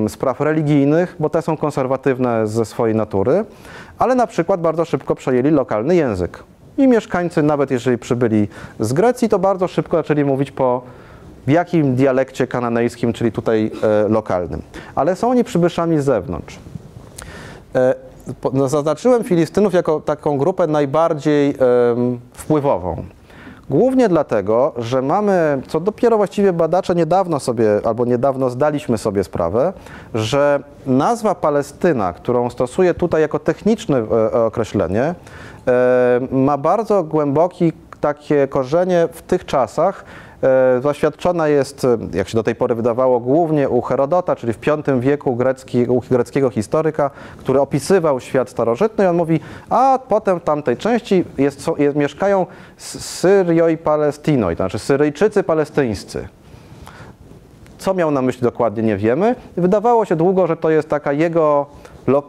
e, 0.04 0.08
spraw 0.08 0.40
religijnych, 0.40 1.16
bo 1.18 1.30
te 1.30 1.42
są 1.42 1.56
konserwatywne 1.56 2.46
ze 2.46 2.64
swojej 2.64 2.96
natury, 2.96 3.44
ale 3.98 4.14
na 4.14 4.26
przykład 4.26 4.60
bardzo 4.60 4.84
szybko 4.84 5.14
przejęli 5.14 5.50
lokalny 5.50 5.96
język. 5.96 6.42
I 6.78 6.88
mieszkańcy, 6.88 7.42
nawet 7.42 7.70
jeżeli 7.70 7.98
przybyli 7.98 8.48
z 8.80 8.92
Grecji, 8.92 9.28
to 9.28 9.38
bardzo 9.38 9.68
szybko 9.68 9.96
zaczęli 9.96 10.24
mówić 10.24 10.50
po 10.50 10.82
jakim 11.46 11.94
dialekcie 11.94 12.46
kananejskim, 12.46 13.12
czyli 13.12 13.32
tutaj 13.32 13.70
e, 13.82 14.08
lokalnym. 14.08 14.62
Ale 14.94 15.16
są 15.16 15.30
oni 15.30 15.44
przybyszami 15.44 16.00
z 16.00 16.04
zewnątrz. 16.04 16.58
No, 18.52 18.68
Zaznaczyłem 18.68 19.24
Filistynów 19.24 19.74
jako 19.74 20.00
taką 20.00 20.38
grupę 20.38 20.66
najbardziej 20.66 21.50
em, 21.50 22.20
wpływową. 22.32 23.04
Głównie 23.70 24.08
dlatego, 24.08 24.72
że 24.78 25.02
mamy, 25.02 25.62
co 25.68 25.80
dopiero 25.80 26.16
właściwie 26.16 26.52
badacze 26.52 26.94
niedawno 26.94 27.40
sobie, 27.40 27.80
albo 27.84 28.04
niedawno 28.04 28.50
zdaliśmy 28.50 28.98
sobie 28.98 29.24
sprawę, 29.24 29.72
że 30.14 30.62
nazwa 30.86 31.34
Palestyna, 31.34 32.12
którą 32.12 32.50
stosuję 32.50 32.94
tutaj 32.94 33.22
jako 33.22 33.38
techniczne 33.38 33.98
e, 33.98 34.32
określenie, 34.44 35.02
e, 35.68 36.20
ma 36.30 36.58
bardzo 36.58 37.04
głęboki 37.04 37.72
takie 38.00 38.48
korzenie 38.48 39.08
w 39.12 39.22
tych 39.22 39.46
czasach, 39.46 40.04
Zaświadczona 40.82 41.48
jest, 41.48 41.84
e, 41.84 41.98
jak 42.12 42.28
się 42.28 42.36
do 42.36 42.42
tej 42.42 42.54
pory 42.54 42.74
wydawało, 42.74 43.20
głównie 43.20 43.68
u 43.68 43.80
Herodota, 43.80 44.36
czyli 44.36 44.52
w 44.52 44.58
V 44.58 45.00
wieku 45.00 45.36
grecki, 45.36 45.86
u 45.86 46.00
greckiego 46.00 46.50
historyka, 46.50 47.10
który 47.36 47.60
opisywał 47.60 48.20
świat 48.20 48.50
starożytny. 48.50 49.04
I 49.04 49.06
on 49.06 49.16
mówi, 49.16 49.40
a 49.70 49.98
potem 50.08 50.40
w 50.40 50.42
tamtej 50.42 50.76
części 50.76 51.24
jest, 51.38 51.60
są, 51.62 51.76
jest, 51.76 51.96
mieszkają 51.96 52.46
Syrio 52.76 53.68
i 53.68 53.76
Palestinoi, 53.76 54.56
to 54.56 54.62
znaczy 54.62 54.78
Syryjczycy 54.78 55.42
palestyńscy. 55.42 56.28
Co 57.78 57.94
miał 57.94 58.10
na 58.10 58.22
myśli 58.22 58.42
dokładnie, 58.42 58.82
nie 58.82 58.96
wiemy. 58.96 59.34
Wydawało 59.56 60.04
się 60.04 60.16
długo, 60.16 60.46
że 60.46 60.56
to 60.56 60.70
jest 60.70 60.88
taka 60.88 61.12
jego 61.12 61.66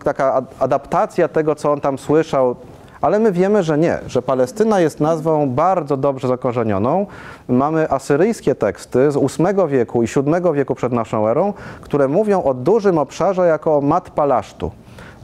taka 0.04 0.34
ad- 0.34 0.54
adaptacja 0.60 1.28
tego, 1.28 1.56
co 1.56 1.72
on 1.72 1.82
tam 1.82 1.98
słyszał, 1.98 2.56
Ale 3.02 3.20
my 3.20 3.32
wiemy, 3.32 3.64
że 3.64 3.78
nie, 3.78 4.00
że 4.08 4.22
Palestyna 4.22 4.80
jest 4.80 5.00
nazwą 5.00 5.50
bardzo 5.50 5.98
dobrze 5.98 6.28
zakorzenioną. 6.28 7.06
Mamy 7.48 7.90
asyryjskie 7.90 8.56
teksty 8.56 9.12
z 9.12 9.18
VIII 9.18 9.68
wieku 9.68 10.04
i 10.04 10.08
VII 10.08 10.54
wieku 10.54 10.76
przed 10.76 10.94
naszą 10.94 11.28
erą, 11.28 11.54
które 11.82 12.08
mówią 12.08 12.44
o 12.44 12.54
dużym 12.54 12.98
obszarze 12.98 13.48
jako 13.48 13.82
mat 13.82 14.10
palasztu. 14.10 14.72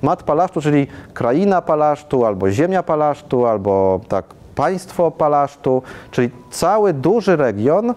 Mat 0.02 0.24
palasztu, 0.24 0.62
czyli 0.62 0.88
kraina 1.14 1.62
palasztu, 1.62 2.26
albo 2.26 2.52
ziemia 2.52 2.84
palasztu, 2.84 3.46
albo 3.46 4.00
tak 4.08 4.26
państwo 4.56 5.12
palasztu, 5.12 5.82
czyli 6.12 6.30
cały 6.52 6.94
duży 6.94 7.36
region. 7.36 7.94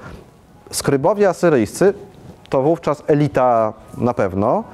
Skrybowie 0.71 1.29
asyryjscy, 1.29 1.95
to 2.49 2.63
wówczas 2.63 3.03
elita 3.07 3.73
na 3.99 4.15
pewno, 4.15 4.65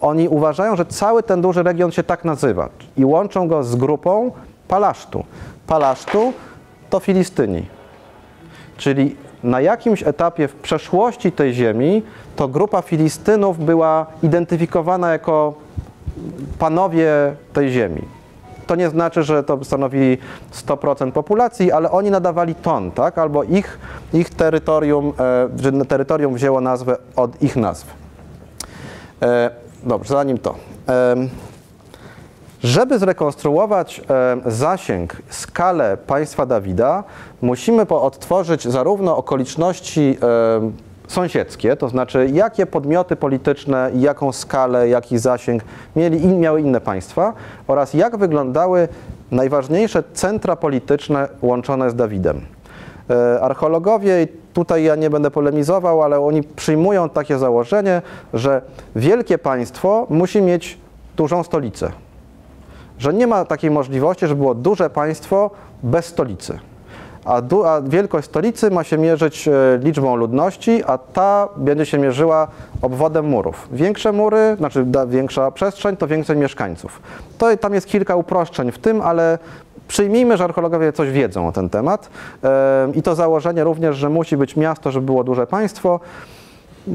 oni 0.00 0.28
uważają, 0.28 0.76
że 0.76 0.86
cały 0.86 1.22
ten 1.22 1.42
duży 1.42 1.62
region 1.62 1.92
się 1.92 2.02
tak 2.02 2.24
nazywa 2.24 2.68
i 2.96 3.04
łączą 3.04 3.48
go 3.48 3.62
z 3.62 3.76
grupą 3.76 4.30
Palasztu. 4.68 5.24
Palasztu 5.66 6.32
to 6.90 7.00
Filistyni. 7.00 7.66
Czyli 8.76 9.16
na 9.42 9.60
jakimś 9.60 10.02
etapie 10.02 10.48
w 10.48 10.54
przeszłości 10.54 11.32
tej 11.32 11.54
ziemi 11.54 12.02
to 12.36 12.48
grupa 12.48 12.82
Filistynów 12.82 13.64
była 13.64 14.06
identyfikowana 14.22 15.12
jako 15.12 15.54
panowie 16.58 17.34
tej 17.52 17.70
ziemi. 17.70 18.02
To 18.66 18.74
nie 18.74 18.88
znaczy, 18.88 19.22
że 19.22 19.42
to 19.42 19.64
stanowili 19.64 20.18
100% 20.52 21.12
populacji, 21.12 21.72
ale 21.72 21.90
oni 21.90 22.10
nadawali 22.10 22.54
ton, 22.54 22.90
tak? 22.90 23.18
Albo 23.18 23.44
ich, 23.44 23.78
ich 24.12 24.30
terytorium, 24.30 25.12
e, 25.80 25.84
terytorium 25.84 26.34
wzięło 26.34 26.60
nazwę 26.60 26.96
od 27.16 27.42
ich 27.42 27.56
nazw. 27.56 27.86
E, 29.22 29.50
dobrze, 29.82 30.14
zanim 30.14 30.38
to. 30.38 30.54
E, 30.88 31.16
żeby 32.62 32.98
zrekonstruować 32.98 34.00
e, 34.10 34.50
zasięg, 34.50 35.16
skalę 35.30 35.96
państwa 36.06 36.46
Dawida, 36.46 37.04
musimy 37.42 37.82
odtworzyć 37.88 38.68
zarówno 38.68 39.16
okoliczności 39.16 40.18
e, 40.22 40.70
sąsiedzkie, 41.08 41.76
to 41.76 41.88
znaczy 41.88 42.28
jakie 42.32 42.66
podmioty 42.66 43.16
polityczne, 43.16 43.90
jaką 43.94 44.32
skalę, 44.32 44.88
jaki 44.88 45.18
zasięg 45.18 45.62
mieli, 45.96 46.26
miały 46.26 46.60
inne 46.60 46.80
państwa 46.80 47.32
oraz 47.66 47.94
jak 47.94 48.16
wyglądały 48.16 48.88
najważniejsze 49.30 50.02
centra 50.12 50.56
polityczne 50.56 51.28
łączone 51.42 51.90
z 51.90 51.94
Dawidem. 51.94 52.40
E, 53.10 53.40
Archeologowie, 53.40 54.28
tutaj 54.54 54.84
ja 54.84 54.96
nie 54.96 55.10
będę 55.10 55.30
polemizował, 55.30 56.02
ale 56.02 56.20
oni 56.20 56.42
przyjmują 56.42 57.08
takie 57.08 57.38
założenie, 57.38 58.02
że 58.34 58.62
wielkie 58.96 59.38
państwo 59.38 60.06
musi 60.10 60.42
mieć 60.42 60.78
dużą 61.16 61.42
stolicę 61.42 61.92
że 62.98 63.14
nie 63.14 63.26
ma 63.26 63.44
takiej 63.44 63.70
możliwości, 63.70 64.26
żeby 64.26 64.40
było 64.40 64.54
duże 64.54 64.90
państwo 64.90 65.50
bez 65.82 66.06
stolicy. 66.06 66.58
A, 67.24 67.42
du, 67.42 67.64
a 67.64 67.82
wielkość 67.82 68.28
stolicy 68.28 68.70
ma 68.70 68.84
się 68.84 68.98
mierzyć 68.98 69.48
e, 69.48 69.52
liczbą 69.82 70.16
ludności, 70.16 70.84
a 70.86 70.98
ta 70.98 71.48
będzie 71.56 71.86
się 71.86 71.98
mierzyła 71.98 72.48
obwodem 72.82 73.26
murów. 73.26 73.68
Większe 73.72 74.12
mury, 74.12 74.56
znaczy 74.58 74.86
większa 75.08 75.50
przestrzeń, 75.50 75.96
to 75.96 76.06
więcej 76.06 76.36
mieszkańców. 76.36 77.02
To, 77.38 77.56
tam 77.56 77.74
jest 77.74 77.86
kilka 77.86 78.16
uproszczeń 78.16 78.72
w 78.72 78.78
tym, 78.78 79.00
ale 79.00 79.38
przyjmijmy, 79.88 80.36
że 80.36 80.44
archeologowie 80.44 80.92
coś 80.92 81.10
wiedzą 81.10 81.48
o 81.48 81.52
ten 81.52 81.70
temat. 81.70 82.10
E, 82.44 82.88
I 82.94 83.02
to 83.02 83.14
założenie 83.14 83.64
również, 83.64 83.96
że 83.96 84.08
musi 84.08 84.36
być 84.36 84.56
miasto, 84.56 84.90
żeby 84.90 85.06
było 85.06 85.24
duże 85.24 85.46
państwo, 85.46 86.00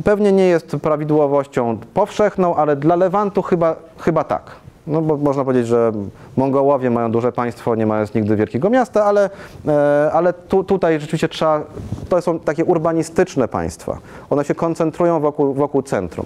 pewnie 0.03 0.31
nie 0.31 0.45
jest 0.45 0.75
prawidłowością 0.81 1.77
powszechną, 1.93 2.55
ale 2.55 2.75
dla 2.75 2.95
Lewantu 2.95 3.41
chyba, 3.41 3.75
chyba 3.97 4.23
tak. 4.23 4.62
No 4.87 5.01
bo 5.01 5.17
można 5.17 5.43
powiedzieć, 5.43 5.67
że 5.67 5.91
Mongołowie 6.37 6.89
mają 6.89 7.11
duże 7.11 7.31
państwo, 7.31 7.75
nie 7.75 7.85
mając 7.85 8.13
nigdy 8.13 8.35
wielkiego 8.35 8.69
miasta, 8.69 9.05
ale, 9.05 9.29
e, 9.67 10.09
ale 10.13 10.33
tu, 10.33 10.63
tutaj 10.63 10.99
rzeczywiście 10.99 11.29
trzeba, 11.29 11.61
to 12.09 12.21
są 12.21 12.39
takie 12.39 12.65
urbanistyczne 12.65 13.47
państwa. 13.47 13.97
One 14.29 14.45
się 14.45 14.55
koncentrują 14.55 15.19
wokół, 15.19 15.53
wokół 15.53 15.81
centrum. 15.81 16.25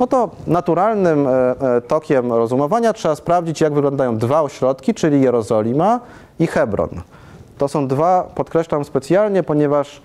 No 0.00 0.06
to 0.06 0.30
naturalnym 0.46 1.26
e, 1.26 1.30
e, 1.30 1.80
tokiem 1.80 2.32
rozumowania 2.32 2.92
trzeba 2.92 3.14
sprawdzić, 3.14 3.60
jak 3.60 3.72
wyglądają 3.74 4.18
dwa 4.18 4.42
ośrodki, 4.42 4.94
czyli 4.94 5.20
Jerozolima 5.20 6.00
i 6.38 6.46
Hebron. 6.46 6.90
To 7.58 7.68
są 7.68 7.88
dwa, 7.88 8.28
podkreślam 8.34 8.84
specjalnie, 8.84 9.42
ponieważ 9.42 10.02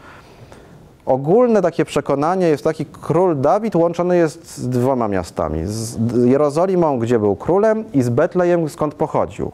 Ogólne 1.08 1.62
takie 1.62 1.86
przekonanie 1.86 2.48
jest 2.48 2.64
taki, 2.64 2.86
król 2.86 3.42
Dawid 3.42 3.76
łączony 3.76 4.18
jest 4.18 4.58
z 4.58 4.70
dwoma 4.70 5.08
miastami. 5.08 5.62
Z 5.66 5.98
Jerozolimą, 6.26 7.00
gdzie 7.00 7.20
był 7.20 7.36
królem 7.36 7.84
i 7.94 8.02
z 8.02 8.10
Betlejem, 8.10 8.70
skąd 8.70 8.94
pochodził. 8.94 9.52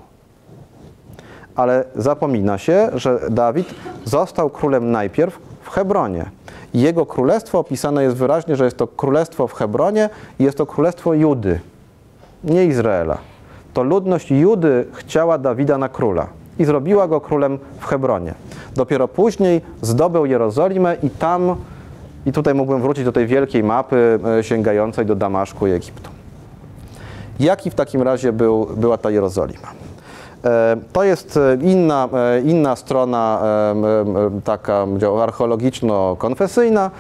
Ale 1.55 1.85
zapomina 1.95 2.57
się, 2.57 2.89
że 2.93 3.19
Dawid 3.29 3.75
został 4.05 4.49
królem 4.49 4.91
najpierw 4.91 5.39
w 5.61 5.69
Hebronie. 5.69 6.25
Jego 6.73 7.05
królestwo 7.05 7.59
opisane 7.59 8.03
jest 8.03 8.15
wyraźnie, 8.15 8.55
że 8.55 8.65
jest 8.65 8.77
to 8.77 8.87
królestwo 8.87 9.47
w 9.47 9.53
Hebronie 9.53 10.09
i 10.39 10.43
jest 10.43 10.57
to 10.57 10.65
królestwo 10.65 11.13
Judy, 11.13 11.59
nie 12.43 12.65
Izraela. 12.65 13.17
To 13.73 13.83
ludność 13.83 14.31
Judy 14.31 14.85
chciała 14.93 15.37
Dawida 15.37 15.77
na 15.77 15.89
króla 15.89 16.27
i 16.59 16.65
zrobiła 16.65 17.07
go 17.07 17.21
królem 17.21 17.59
w 17.79 17.85
Hebronie. 17.85 18.33
Dopiero 18.75 19.07
później 19.07 19.61
zdobył 19.81 20.25
Jerozolimę 20.25 20.97
i 21.03 21.09
tam, 21.09 21.55
i 22.25 22.31
tutaj 22.31 22.53
mógłbym 22.53 22.81
wrócić 22.81 23.05
do 23.05 23.11
tej 23.11 23.27
wielkiej 23.27 23.63
mapy 23.63 24.19
e, 24.39 24.43
sięgającej 24.43 25.05
do 25.05 25.15
Damaszku 25.15 25.67
i 25.67 25.71
Egiptu. 25.71 26.09
Jaki 27.39 27.71
w 27.71 27.75
takim 27.75 28.01
razie 28.01 28.33
był, 28.33 28.65
była 28.77 28.97
ta 28.97 29.11
Jerozolima? 29.11 29.67
E, 30.45 30.77
To 30.93 31.03
jest 31.03 31.37
e, 31.37 31.57
inna, 31.61 32.09
inna 32.45 32.75
strona 32.75 33.41
taka 34.43 34.85
archeologiczno-konfesyjna, 35.21 36.91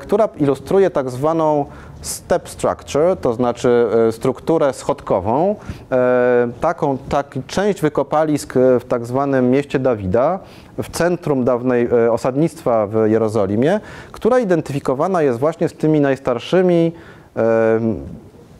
która 0.00 0.28
ilustruje 0.38 0.90
tak 0.90 1.10
zwaną 1.10 1.66
step 2.02 2.48
structure, 2.48 3.16
to 3.20 3.34
znaczy 3.34 3.86
e, 4.08 4.12
strukturę 4.12 4.72
schodkową. 4.72 5.56
E, 5.92 6.48
Taką 6.60 6.98
tak, 6.98 7.38
część 7.46 7.80
wykopalisk 7.80 8.56
e, 8.56 8.80
w 8.80 8.84
tak 8.84 9.06
zwanym 9.06 9.50
mieście 9.50 9.78
Dawida, 9.78 10.38
w 10.82 10.90
centrum 10.90 11.44
dawnej 11.44 11.88
osadnictwa 12.10 12.86
w 12.86 12.94
Jerozolimie, 13.06 13.80
która 14.12 14.38
identyfikowana 14.38 15.22
jest 15.22 15.38
właśnie 15.38 15.68
z 15.68 15.72
tymi 15.72 16.00
najstarszymi 16.00 16.92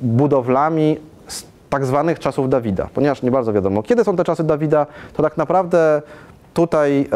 budowlami 0.01 0.97
z 1.27 1.45
tak 1.71 1.87
zwanych 1.87 2.19
czasów 2.19 2.49
Dawida, 2.49 2.89
ponieważ 2.95 3.23
nie 3.23 3.31
bardzo 3.31 3.53
wiadomo, 3.53 3.83
kiedy 3.83 4.05
są 4.05 4.17
te 4.17 4.25
czasy 4.25 4.45
Dawida, 4.45 4.87
to 5.13 5.23
tak 5.23 5.37
naprawdę 5.37 6.03
tutaj 6.55 7.09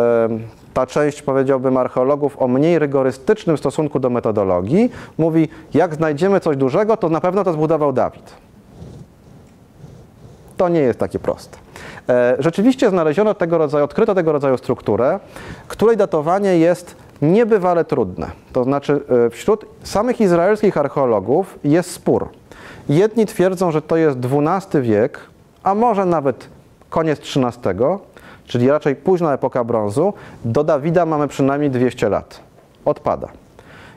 ta 0.77 0.87
część, 0.87 1.23
powiedziałbym, 1.23 1.77
archeologów 1.77 2.43
o 2.43 2.49
mniej 2.49 2.79
rygorystycznym 2.79 3.59
stosunku 3.59 4.01
do 4.01 4.11
metodologii 4.11 4.91
mówi, 5.19 5.49
jak 5.75 5.95
znajdziemy 5.95 6.41
coś 6.41 6.57
dużego, 6.57 6.97
to 6.97 7.09
na 7.09 7.21
pewno 7.21 7.45
to 7.45 7.53
zbudował 7.53 7.93
Dawid. 7.93 8.35
To 10.57 10.69
nie 10.69 10.81
jest 10.81 10.99
takie 10.99 11.19
proste. 11.19 11.59
E, 12.09 12.37
Rzeczywiście 12.39 12.91
znaleziono 12.91 13.35
tego 13.35 13.59
rodzaju, 13.59 13.85
odkryto 13.85 14.15
tego 14.15 14.33
rodzaju 14.33 14.57
strukturę, 14.59 15.21
której 15.69 15.97
datowanie 15.97 16.59
jest 16.59 16.97
niebywale 17.23 17.85
trudne. 17.85 18.31
To 18.53 18.65
znaczy 18.65 19.01
e, 19.27 19.31
wśród 19.31 19.65
samych 19.83 20.21
izraelskich 20.21 20.77
archeologów 20.77 21.59
jest 21.65 21.91
spór. 21.91 22.29
Jedni 22.89 23.27
twierdzą, 23.27 23.71
że 23.71 23.83
to 23.83 23.97
jest 23.97 24.19
XII 24.19 24.83
wiek, 24.83 25.21
a 25.63 25.75
może 25.75 26.05
nawet 26.05 26.49
koniec 26.91 27.21
XIII, 27.21 27.75
czyli 28.47 28.69
raczej 28.69 28.97
późna 28.97 29.35
epoka 29.35 29.65
brązu. 29.65 30.13
Do 30.45 30.65
Dawida 30.65 31.07
mamy 31.07 31.29
przynajmniej 31.29 31.71
200 31.71 32.09
lat. 32.09 32.41
Odpada. 32.85 33.29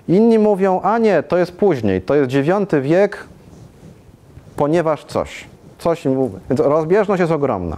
Inni 0.07 0.39
mówią, 0.39 0.81
a 0.81 0.97
nie, 0.97 1.23
to 1.23 1.37
jest 1.37 1.51
później, 1.51 2.01
to 2.01 2.15
jest 2.15 2.33
IX 2.33 2.73
wiek, 2.81 3.25
ponieważ 4.55 5.05
coś. 5.05 5.45
Coś 5.79 6.05
im 6.05 6.15
mówi. 6.15 6.35
Więc 6.49 6.61
rozbieżność 6.61 7.19
jest 7.19 7.31
ogromna. 7.31 7.77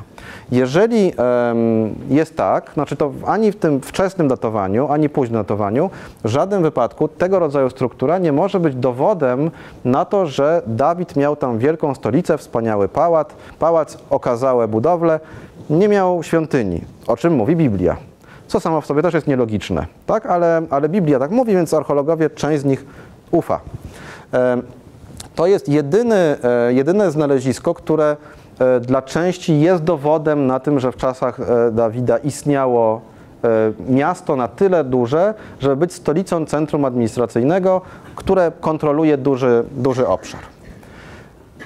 Jeżeli 0.52 1.08
em, 1.08 1.96
jest 2.10 2.38
tak, 2.38 2.72
znaczy 2.74 2.96
to 2.96 3.12
ani 3.26 3.52
w 3.52 3.56
tym 3.56 3.82
wczesnym 3.82 4.28
datowaniu, 4.28 4.92
ani 4.92 5.10
późnym 5.10 5.42
datowaniu, 5.42 5.90
w 6.24 6.28
żadnym 6.28 6.64
wypadku 6.64 7.08
tego 7.08 7.40
rodzaju 7.40 7.70
struktura 7.70 8.18
nie 8.18 8.32
może 8.32 8.60
być 8.60 8.76
dowodem 8.76 9.52
na 9.86 10.06
to, 10.06 10.26
że 10.26 10.62
Dawid 10.68 11.16
miał 11.16 11.36
tam 11.36 11.58
wielką 11.58 11.96
stolicę, 11.96 12.38
wspaniały 12.38 12.90
pałac, 12.90 13.30
pałac, 13.60 13.98
okazałe 14.10 14.68
budowle, 14.68 15.20
nie 15.70 15.88
miał 15.88 16.24
świątyni, 16.24 16.82
o 17.08 17.18
czym 17.18 17.34
mówi 17.34 17.56
Biblia. 17.56 17.98
Co 18.48 18.60
samo 18.60 18.82
w 18.82 18.86
sobie 18.86 19.02
też 19.02 19.14
jest 19.14 19.28
nielogiczne, 19.28 19.86
tak? 20.06 20.26
ale, 20.26 20.62
ale 20.70 20.90
Biblia 20.90 21.20
tak 21.20 21.32
mówi, 21.32 21.54
więc 21.54 21.74
archeologowie, 21.74 22.30
część 22.30 22.62
z 22.62 22.66
nich 22.66 22.86
ufa. 23.32 23.60
Em, 24.32 24.62
to 25.36 25.48
jest 25.48 25.70
jedyny, 25.70 26.16
e, 26.16 26.74
jedyne 26.74 27.12
znalezisko, 27.12 27.74
które 27.74 28.18
e, 28.60 28.80
dla 28.80 29.02
części 29.02 29.60
jest 29.60 29.84
dowodem 29.84 30.48
na 30.48 30.60
tym, 30.60 30.80
że 30.80 30.92
w 30.92 30.98
czasach 30.98 31.40
e, 31.40 31.72
Dawida 31.72 32.18
istniało 32.18 33.02
miasto 33.90 34.36
na 34.36 34.48
tyle 34.48 34.84
duże, 34.84 35.34
żeby 35.60 35.76
być 35.76 35.94
stolicą 35.94 36.46
centrum 36.46 36.86
administracyjnego, 36.86 37.82
które 38.16 38.52
kontroluje 38.62 39.18
duży, 39.18 39.64
duży 39.72 40.08
obszar. 40.08 40.51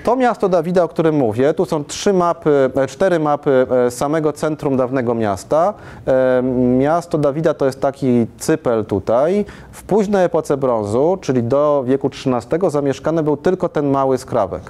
To 0.05 0.15
miasto 0.15 0.49
Dawida, 0.49 0.83
o 0.83 0.87
którym 0.87 1.15
mówię, 1.15 1.53
tu 1.53 1.65
są 1.65 1.83
trzy 1.83 2.13
mapy, 2.13 2.69
e, 2.75 2.87
cztery 2.87 3.19
mapy 3.19 3.67
e, 3.87 3.91
samego 3.91 4.33
centrum 4.33 4.77
dawnego 4.77 5.15
miasta. 5.15 5.73
E, 6.07 6.41
Miasto 6.77 7.17
Dawida 7.17 7.53
to 7.53 7.65
jest 7.65 7.81
taki 7.81 8.27
cypel 8.37 8.85
tutaj. 8.85 9.45
W 9.71 9.83
późnej 9.83 10.25
epoce 10.25 10.57
brązu, 10.57 11.17
czyli 11.21 11.43
do 11.43 11.83
wieku 11.87 12.07
XIII, 12.07 12.69
zamieszkany 12.69 13.23
był 13.23 13.37
tylko 13.37 13.69
ten 13.69 13.89
mały 13.89 14.17
skrawek. 14.17 14.61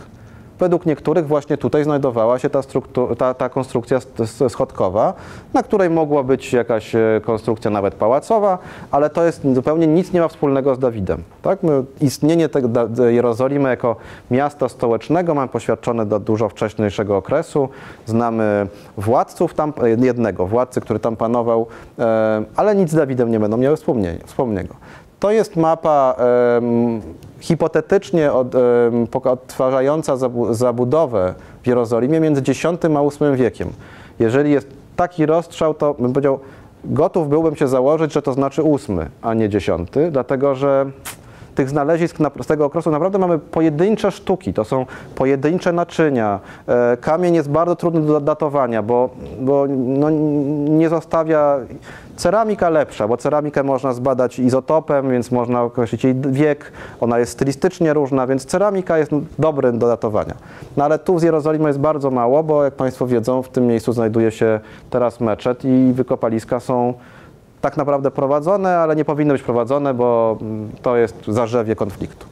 Według 0.59 0.85
niektórych 0.85 1.27
właśnie 1.27 1.57
tutaj 1.57 1.83
znajdowała 1.83 2.39
się 2.39 2.49
ta, 2.49 2.61
ta, 3.17 3.33
ta 3.33 3.49
konstrukcja 3.49 3.99
schodkowa, 4.49 5.13
na 5.53 5.63
której 5.63 5.89
mogła 5.89 6.23
być 6.23 6.53
jakaś 6.53 6.95
e, 6.95 7.21
konstrukcja 7.25 7.71
nawet 7.71 7.95
pałacowa, 7.95 8.57
ale 8.91 9.09
to 9.09 9.25
jest 9.25 9.41
zupełnie 9.53 9.87
nic 9.87 10.13
nie 10.13 10.21
ma 10.21 10.27
wspólnego 10.27 10.75
z 10.75 10.79
Dawidem. 10.79 11.23
Tak? 11.41 11.63
My 11.63 11.83
istnienie 12.01 12.49
tego 12.49 12.69
Jerozolimy 13.07 13.69
jako 13.69 13.95
miasta 14.31 14.69
stołecznego 14.69 15.35
mamy 15.35 15.47
poświadczone 15.47 16.05
do 16.05 16.19
dużo 16.19 16.49
wcześniejszego 16.49 17.17
okresu. 17.17 17.69
Znamy 18.05 18.67
władców 18.97 19.53
tam, 19.53 19.73
e, 19.83 19.89
jednego 20.05 20.45
władcy, 20.47 20.81
który 20.81 20.99
tam 20.99 21.15
panował, 21.15 21.67
e, 21.99 22.43
ale 22.55 22.75
nic 22.75 22.89
z 22.91 22.95
Dawidem 22.95 23.31
nie 23.31 23.39
będą 23.39 23.57
miały 23.57 23.75
wspomnienia-. 23.75 24.75
To 25.19 25.31
jest 25.31 25.55
mapa 25.55 26.15
em, 26.57 27.01
hipotetycznie 27.39 28.33
od, 28.33 28.47
poka- 29.11 29.31
odtwarzająca 29.31 30.15
zabu- 30.15 30.53
zabudowę 30.53 31.33
w 31.63 31.67
Jerozolimie 31.67 32.19
między 32.19 32.41
X 32.51 32.65
a 32.65 33.25
VIII 33.25 33.35
wiekiem. 33.37 33.69
Jeżeli 34.19 34.51
jest 34.51 34.67
taki 34.95 35.25
rozstrzał, 35.25 35.73
to 35.73 35.93
bym 35.93 36.13
powiedział, 36.13 36.39
gotów 36.83 37.29
byłbym 37.29 37.55
się 37.55 37.67
założyć, 37.67 38.13
że 38.13 38.21
to 38.21 38.33
znaczy 38.33 38.63
ósmy, 38.63 39.09
a 39.21 39.33
nie 39.33 39.49
dziesiąty, 39.49 40.11
dlatego 40.11 40.55
że 40.55 40.85
tych 41.55 41.69
znalezisk 41.69 42.19
na, 42.19 42.31
z 42.41 42.47
tego 42.47 42.65
okresu 42.65 42.91
naprawdę 42.91 43.17
mamy 43.17 43.39
pojedyncze 43.39 44.11
sztuki, 44.11 44.53
to 44.53 44.63
są 44.63 44.85
pojedyncze 45.15 45.73
naczynia. 45.73 46.39
E, 46.67 46.97
kamień 46.97 47.35
jest 47.35 47.49
bardzo 47.49 47.75
trudny 47.75 48.01
do 48.01 48.21
datowania, 48.21 48.83
bo, 48.83 49.09
bo 49.39 49.65
no, 49.69 50.09
nie 50.69 50.89
zostawia. 50.89 51.57
Ceramika 52.15 52.69
lepsza, 52.69 53.07
bo 53.07 53.17
ceramikę 53.17 53.63
można 53.63 53.93
zbadać 53.93 54.39
izotopem, 54.39 55.11
więc 55.11 55.31
można 55.31 55.63
określić 55.63 56.03
jej 56.03 56.15
wiek, 56.15 56.71
ona 56.99 57.19
jest 57.19 57.31
stylistycznie 57.31 57.93
różna, 57.93 58.27
więc 58.27 58.45
ceramika 58.45 58.97
jest 58.97 59.11
dobry 59.39 59.71
do 59.71 59.87
datowania. 59.87 60.33
No 60.77 60.83
ale 60.83 60.99
tu 60.99 61.19
z 61.19 61.23
Jerozolimy 61.23 61.69
jest 61.69 61.79
bardzo 61.79 62.11
mało, 62.11 62.43
bo 62.43 62.63
jak 62.63 62.73
Państwo 62.73 63.07
wiedzą, 63.07 63.41
w 63.41 63.49
tym 63.49 63.67
miejscu 63.67 63.93
znajduje 63.93 64.31
się 64.31 64.59
teraz 64.89 65.19
meczet 65.19 65.65
i 65.65 65.91
wykopaliska 65.93 66.59
są 66.59 66.93
tak 67.65 67.77
naprawdę 67.77 68.11
prowadzone, 68.11 68.77
ale 68.77 68.95
nie 68.95 69.05
powinny 69.05 69.33
być 69.33 69.41
prowadzone, 69.41 69.93
bo 69.93 70.37
mm, 70.41 70.69
to 70.81 70.97
jest 70.97 71.15
zarzewie 71.27 71.75
konfliktu. 71.75 72.25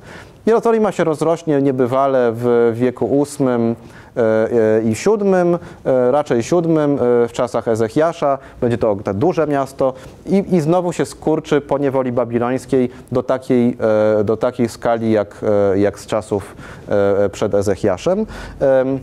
Jerozolima 0.46 0.92
się 0.92 1.04
rozrośnie 1.04 1.62
niebywale 1.62 2.32
w 2.36 2.72
wieku 2.74 3.26
VIII 3.26 3.48
e, 3.48 4.22
e, 4.78 4.84
i 4.84 4.96
VII, 4.96 5.34
e, 5.86 6.12
raczej 6.12 6.42
VII, 6.42 6.76
w 7.28 7.30
czasach 7.32 7.68
Ezechiasza. 7.68 8.38
Będzie 8.62 8.78
to 8.78 8.98
duże 9.14 9.48
miasto 9.48 9.94
i, 10.26 10.56
i 10.56 10.62
znowu 10.62 10.94
się 10.94 11.06
skurczy 11.06 11.62
po 11.62 11.78
niewoli 11.78 12.12
babilońskiej 12.12 12.90
do 13.12 13.24
takiej, 13.24 13.78
do 14.24 14.38
takiej 14.38 14.70
skali 14.70 15.12
jak, 15.12 15.46
jak 15.76 16.00
z 16.00 16.06
czasów 16.06 16.56
przed 17.32 17.54
Ezechiaszem. 17.54 18.20
Em, 18.60 19.00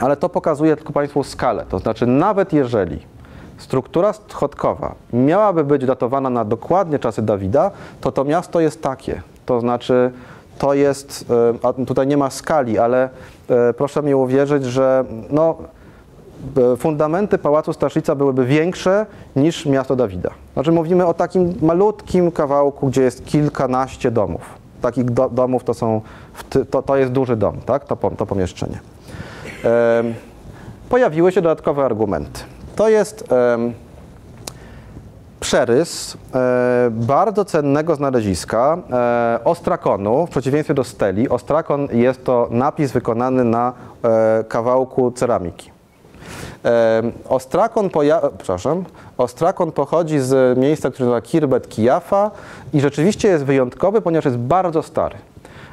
Ale 0.00 0.16
to 0.16 0.28
pokazuje 0.28 0.76
tylko 0.76 0.92
Państwu 0.92 1.24
skalę. 1.24 1.64
To 1.68 1.78
znaczy, 1.78 2.06
nawet 2.06 2.52
jeżeli 2.52 3.12
struktura 3.62 4.12
schodkowa 4.12 4.94
miałaby 5.12 5.64
być 5.64 5.84
datowana 5.86 6.30
na 6.30 6.44
dokładnie 6.44 6.98
czasy 6.98 7.22
Dawida, 7.22 7.70
to 8.00 8.12
to 8.12 8.24
miasto 8.24 8.60
jest 8.60 8.82
takie. 8.82 9.22
To 9.46 9.60
znaczy, 9.60 10.12
to 10.58 10.74
jest, 10.74 11.24
e, 11.80 11.84
tutaj 11.84 12.06
nie 12.06 12.16
ma 12.16 12.30
skali, 12.30 12.78
ale 12.78 13.08
e, 13.48 13.72
proszę 13.72 14.02
mi 14.02 14.14
uwierzyć, 14.14 14.64
że 14.64 15.04
no, 15.30 15.56
e, 16.72 16.76
fundamenty 16.76 17.38
Pałacu 17.38 17.72
Staszica 17.72 18.14
byłyby 18.14 18.46
większe 18.46 19.06
niż 19.36 19.66
miasto 19.66 19.96
Dawida. 19.96 20.30
Znaczy 20.52 20.72
mówimy 20.72 21.06
o 21.06 21.14
takim 21.14 21.54
malutkim 21.62 22.30
kawałku, 22.30 22.88
gdzie 22.88 23.02
jest 23.02 23.24
kilkanaście 23.24 24.10
domów. 24.10 24.40
Takich 24.80 25.04
do, 25.04 25.28
domów 25.28 25.64
to 25.64 25.74
są, 25.74 26.00
to, 26.70 26.82
to 26.82 26.96
jest 26.96 27.12
duży 27.12 27.36
dom, 27.36 27.56
tak? 27.66 27.84
to, 27.84 27.96
to 27.96 28.26
pomieszczenie. 28.26 28.78
Pojawiły 30.88 31.32
się 31.32 31.42
dodatkowe 31.42 31.84
argumenty. 31.84 32.40
To 32.76 32.88
jest 32.88 33.24
przerys 35.42 36.16
e, 36.34 36.90
bardzo 36.90 37.44
cennego 37.44 37.94
znaleziska 37.94 38.78
e, 38.90 39.44
ostrakonu, 39.44 40.26
w 40.26 40.30
przeciwieństwie 40.30 40.74
do 40.74 40.84
steli. 40.84 41.28
Ostrakon 41.28 41.88
jest 41.92 42.24
to 42.24 42.48
napis 42.50 42.92
wykonany 42.92 43.44
na 43.44 43.72
e, 44.04 44.44
kawałku 44.44 45.10
ceramiki. 45.10 45.72
Ostrakon, 47.28 47.90
przepraszam, 48.38 48.84
ostrakon 49.18 49.72
pochodzi 49.72 50.20
z 50.20 50.58
miejsca, 50.58 50.90
które 50.90 51.06
nazywa 51.06 51.20
Kirbet 51.20 51.68
Kijafa 51.68 52.30
i 52.74 52.80
rzeczywiście 52.80 53.28
jest 53.28 53.44
wyjątkowy, 53.44 54.00
ponieważ 54.00 54.24
jest 54.24 54.36
bardzo 54.36 54.82
stary. 54.82 55.16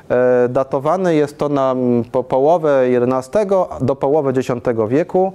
E, 0.10 0.50
Datowany 0.50 1.16
jest 1.16 1.38
to 1.38 1.50
na 1.50 1.76
po 2.12 2.24
połowę 2.24 2.84
XI 3.18 3.38
do 3.82 3.96
połowy 3.96 4.30
X 4.30 4.50
wieku. 4.88 5.34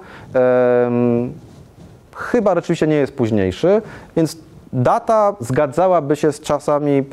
Chyba 2.14 2.54
rzeczywiście 2.54 2.86
nie 2.86 2.96
jest 2.96 3.12
późniejszy, 3.12 3.82
więc 4.16 4.36
data 4.72 5.36
zgadzałaby 5.40 6.16
się 6.16 6.32
z 6.32 6.40
czasami 6.40 6.92
em, 6.92 7.04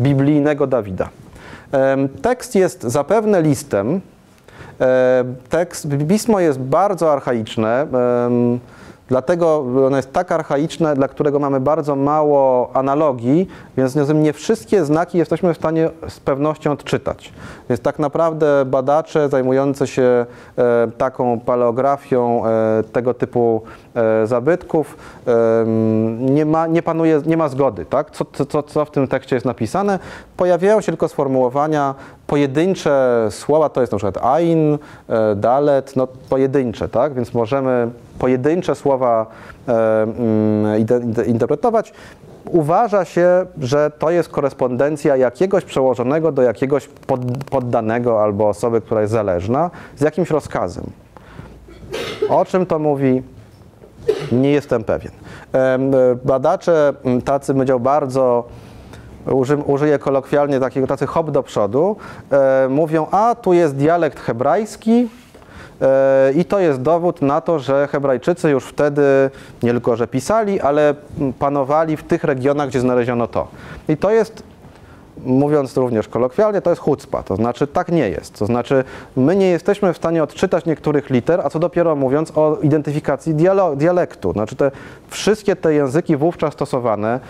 biblijnego 0.00 0.66
Dawida. 0.66 1.08
Em, 1.72 2.08
tekst 2.08 2.54
jest 2.54 2.82
zapewne 2.82 3.42
listem. 3.42 4.00
E, 4.80 5.24
tekst, 5.50 5.88
pismo 6.08 6.40
jest 6.40 6.58
bardzo 6.58 7.12
archaiczne, 7.12 7.80
em, 7.82 8.60
dlatego 9.08 9.64
ono 9.86 9.96
jest 9.96 10.12
tak 10.12 10.32
archaiczne, 10.32 10.94
dla 10.94 11.08
którego 11.08 11.38
mamy 11.38 11.60
bardzo 11.60 11.96
mało 11.96 12.70
analogii, 12.74 13.48
więc 13.76 13.96
nie 14.14 14.32
wszystkie 14.32 14.84
znaki 14.84 15.18
jesteśmy 15.18 15.54
w 15.54 15.56
stanie 15.56 15.90
z 16.08 16.20
pewnością 16.20 16.72
odczytać. 16.72 17.32
Więc 17.68 17.80
tak 17.80 17.98
naprawdę 17.98 18.64
badacze 18.64 19.28
zajmujący 19.28 19.86
się 19.86 20.26
e, 20.58 20.88
taką 20.98 21.40
paleografią 21.40 22.46
e, 22.46 22.82
tego 22.92 23.14
typu 23.14 23.62
e, 23.94 24.26
zabytków 24.26 24.96
nie 26.18 26.46
ma, 26.46 26.66
nie 26.66 26.82
panuje, 26.82 27.22
nie 27.26 27.36
ma 27.36 27.48
zgody, 27.48 27.84
tak? 27.86 28.10
Co- 28.10 28.46
co, 28.46 28.62
co 28.62 28.84
w 28.84 28.90
tym 28.90 29.08
tekście 29.08 29.36
jest 29.36 29.46
napisane. 29.46 29.98
Pojawiają 30.36 30.80
się 30.80 30.92
tylko 30.92 31.08
sformułowania, 31.08 31.94
pojedyncze 32.26 33.26
słowa, 33.30 33.68
to 33.68 33.80
jest 33.80 33.92
na 33.92 33.98
przykład 33.98 34.24
ain, 34.24 34.78
e, 35.08 35.34
dalet, 35.34 35.96
no 35.96 36.06
pojedyncze, 36.06 36.88
tak? 36.88 37.14
Więc 37.14 37.34
możemy 37.34 37.90
pojedyncze 38.18 38.74
słowa 38.74 39.26
e, 39.68 40.02
mm, 40.02 40.86
interpretować. 41.26 41.92
Uważa 42.50 43.04
się, 43.04 43.46
że 43.60 43.90
to 43.98 44.10
jest 44.10 44.28
korespondencja 44.28 45.16
jakiegoś 45.16 45.64
przełożonego 45.64 46.32
do 46.32 46.42
jakiegoś 46.42 46.88
pod, 46.88 47.20
poddanego 47.50 48.22
albo 48.22 48.48
osoby, 48.48 48.80
która 48.80 49.00
jest 49.00 49.12
zależna, 49.12 49.70
z 49.96 50.00
jakimś 50.00 50.30
rozkazem. 50.30 50.84
O 52.28 52.44
czym 52.44 52.66
to 52.66 52.78
mówi? 52.78 53.22
Nie 54.32 54.50
jestem 54.50 54.84
pewien. 54.84 55.12
E, 55.54 55.78
Badacze 56.24 56.92
tacy, 57.24 57.54
powiedział, 57.54 57.80
bardzo 57.80 58.44
uży, 59.26 59.56
użyję 59.56 59.98
kolokwialnie 59.98 60.60
takiego, 60.60 60.86
tacy 60.86 61.06
hop 61.06 61.30
do 61.30 61.42
przodu, 61.42 61.96
e, 62.30 62.68
mówią, 62.68 63.06
a 63.10 63.34
tu 63.34 63.52
jest 63.52 63.76
dialekt 63.76 64.20
hebrajski 64.20 65.08
e, 65.82 66.32
i 66.32 66.44
to 66.44 66.58
jest 66.58 66.82
dowód 66.82 67.22
na 67.22 67.40
to, 67.40 67.58
że 67.58 67.88
Hebrajczycy 67.92 68.50
już 68.50 68.64
wtedy 68.64 69.30
nie 69.62 69.70
tylko, 69.70 69.96
że 69.96 70.06
pisali, 70.06 70.60
ale 70.60 70.94
panowali 71.38 71.96
w 71.96 72.02
tych 72.02 72.24
regionach, 72.24 72.68
gdzie 72.68 72.80
znaleziono 72.80 73.26
to. 73.26 73.48
I 73.88 73.96
to 73.96 74.10
jest 74.10 74.53
mówiąc 75.26 75.76
również 75.76 76.08
kolokwialnie, 76.08 76.60
to 76.60 76.70
jest 76.70 76.82
chucpa, 76.82 77.22
to 77.22 77.36
znaczy 77.36 77.66
tak 77.66 77.92
nie 77.92 78.08
jest. 78.08 78.38
To 78.38 78.46
znaczy 78.46 78.84
my 79.16 79.36
nie 79.36 79.46
jesteśmy 79.46 79.92
w 79.92 79.96
stanie 79.96 80.22
odczytać 80.22 80.66
niektórych 80.66 81.10
liter, 81.10 81.40
a 81.44 81.50
co 81.50 81.58
dopiero 81.58 81.96
mówiąc 81.96 82.32
o 82.34 82.58
identyfikacji 82.62 83.34
dialektu. 83.76 84.32
Znaczy 84.32 84.56
te 84.56 84.70
wszystkie 85.08 85.56
te 85.56 85.74
języki 85.74 86.16
wówczas 86.16 86.52
stosowane, 86.52 87.20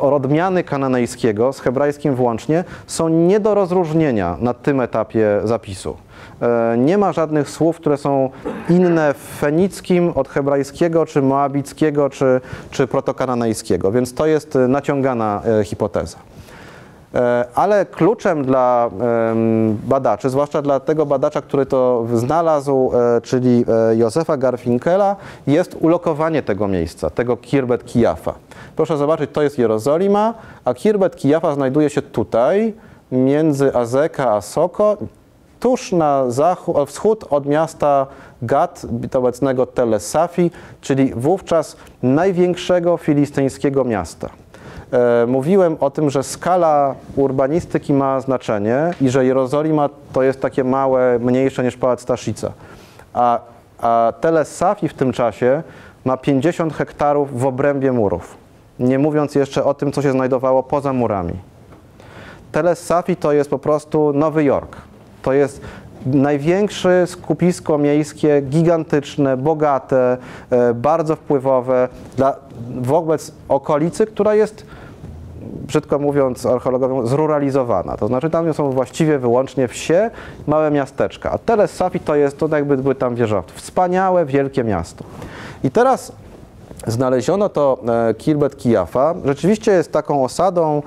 odmiany 0.00 0.64
kananejskiego 0.64 1.52
z 1.52 1.60
hebrajskim 1.60 2.14
włącznie, 2.14 2.64
są 2.86 3.08
nie 3.08 3.40
do 3.40 3.54
rozróżnienia 3.54 4.36
na 4.40 4.54
tym 4.54 4.80
etapie 4.80 5.40
zapisu. 5.44 5.96
E, 6.42 6.76
Nie 6.78 6.98
ma 6.98 7.12
żadnych 7.12 7.50
słów, 7.50 7.76
które 7.76 7.96
są 7.96 8.30
inne 8.68 9.14
w 9.14 9.38
fenickim 9.40 10.12
od 10.14 10.28
hebrajskiego, 10.28 11.06
czy 11.06 11.22
moabickiego, 11.22 12.10
czy, 12.10 12.40
czy 12.70 12.86
protokananejskiego, 12.86 13.92
więc 13.92 14.14
to 14.14 14.26
jest 14.26 14.56
e, 14.56 14.68
naciągana 14.68 15.42
e, 15.60 15.64
hipoteza. 15.64 16.18
E, 17.14 17.44
Ale 17.54 17.86
kluczem 17.86 18.44
dla 18.44 18.90
badaczy, 19.86 20.30
zwłaszcza 20.30 20.62
dla 20.62 20.80
tego 20.80 21.06
badacza, 21.06 21.42
który 21.42 21.66
to 21.66 22.06
znalazł, 22.14 22.90
e, 22.94 23.20
czyli 23.20 23.64
e, 23.90 23.96
Józefa 23.96 24.36
Garfinkela, 24.36 25.16
jest 25.46 25.76
ulokowanie 25.80 26.42
tego 26.42 26.68
miejsca, 26.68 27.10
tego 27.10 27.36
Kirbet 27.36 27.84
Kijafa. 27.84 28.34
Proszę 28.76 28.96
zobaczyć, 28.96 29.30
to 29.32 29.42
jest 29.42 29.58
Jerozolima, 29.58 30.34
a 30.64 30.74
Kirbet 30.74 31.16
Kijafa 31.16 31.54
znajduje 31.54 31.90
się 31.90 32.02
tutaj, 32.02 32.74
między 33.12 33.74
Azeka 33.76 34.30
a 34.32 34.40
Soko. 34.40 34.96
tuż 35.60 35.92
na 35.92 36.30
zachód, 36.30 36.76
wschód 36.86 37.24
od 37.30 37.46
miasta 37.46 38.06
Gad, 38.42 38.86
obecnego 39.14 39.66
Tel 39.66 40.00
Safi, 40.00 40.50
czyli 40.80 41.14
wówczas 41.14 41.76
największego 42.02 42.96
filistyńskiego 42.96 43.84
miasta. 43.84 44.43
E, 44.94 45.26
Mówiłem 45.26 45.76
o 45.80 45.90
tym, 45.90 46.10
że 46.10 46.22
skala 46.22 46.94
urbanistyki 47.16 47.92
ma 47.92 48.20
znaczenie 48.20 48.90
i 49.00 49.10
że 49.10 49.26
Jerozolima 49.26 49.88
to 50.12 50.22
jest 50.22 50.40
takie 50.40 50.64
małe, 50.64 51.18
mniejsze 51.18 51.64
niż 51.64 51.76
Pałac 51.76 52.00
Staszica. 52.00 52.52
A, 53.14 53.40
a 53.80 54.12
Tel 54.20 54.46
Safi 54.46 54.88
w 54.88 54.94
tym 54.94 55.12
czasie 55.12 55.62
ma 56.04 56.16
50 56.16 56.74
hektarów 56.74 57.40
w 57.40 57.46
obrębie 57.46 57.92
murów. 57.92 58.36
Nie 58.78 58.98
mówiąc 58.98 59.34
jeszcze 59.34 59.64
o 59.64 59.74
tym, 59.74 59.92
co 59.92 60.02
się 60.02 60.12
znajdowało 60.12 60.62
poza 60.62 60.92
murami. 60.92 61.34
Tel 62.52 62.76
Safi 62.76 63.16
to 63.16 63.32
jest 63.32 63.50
po 63.50 63.58
prostu 63.58 64.12
Nowy 64.12 64.44
Jork. 64.44 64.76
To 65.22 65.32
jest 65.32 65.60
największe 66.06 67.06
skupisko 67.06 67.78
miejskie, 67.78 68.42
gigantyczne, 68.42 69.36
bogate, 69.36 70.16
e, 70.50 70.74
bardzo 70.74 71.16
wpływowe 71.16 71.88
dla, 72.16 72.36
wobec 72.80 73.32
okolicy, 73.48 74.06
która 74.06 74.34
jest 74.34 74.66
brzydko 75.66 75.98
mówiąc, 75.98 76.46
archeologowie, 76.46 77.06
zruralizowana. 77.06 77.96
To 77.96 78.06
znaczy 78.06 78.30
tam 78.30 78.54
są 78.54 78.70
właściwie 78.70 79.18
wyłącznie 79.18 79.68
wsie, 79.68 80.10
małe 80.46 80.70
miasteczka. 80.70 81.30
A 81.30 81.38
Tel 81.38 81.68
Safi 81.68 82.00
to 82.00 82.14
jest, 82.14 82.38
to 82.38 82.48
jakby 82.48 82.76
były 82.76 82.94
tam 82.94 83.14
wieżowce. 83.14 83.52
Wspaniałe, 83.56 84.26
wielkie 84.26 84.64
miasto. 84.64 85.04
I 85.64 85.70
teraz 85.70 86.12
znaleziono 86.86 87.48
to 87.48 87.78
e, 88.10 88.14
Kirbet 88.14 88.56
Kijafa. 88.56 89.14
Rzeczywiście 89.24 89.72
jest 89.72 89.92
taką 89.92 90.24
osadą 90.24 90.82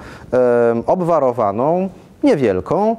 obwarowaną, 0.85 1.89
niewielką, 2.23 2.91
e, 2.91 2.95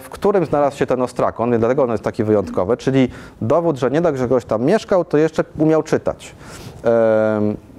w 0.00 0.08
którym 0.10 0.46
znalazł 0.46 0.76
się 0.76 0.86
ten 0.86 1.02
ostrakon, 1.02 1.58
dlatego 1.58 1.82
ono 1.82 1.92
jest 1.92 2.04
taki 2.04 2.24
wyjątkowe, 2.24 2.76
czyli 2.76 3.08
dowód, 3.42 3.78
że 3.78 3.90
nie 3.90 4.00
dość, 4.00 4.18
że 4.18 4.26
ktoś 4.26 4.44
tam 4.44 4.62
mieszkał, 4.62 5.04
to 5.04 5.18
jeszcze 5.18 5.44
umiał 5.58 5.82
czytać. 5.82 6.34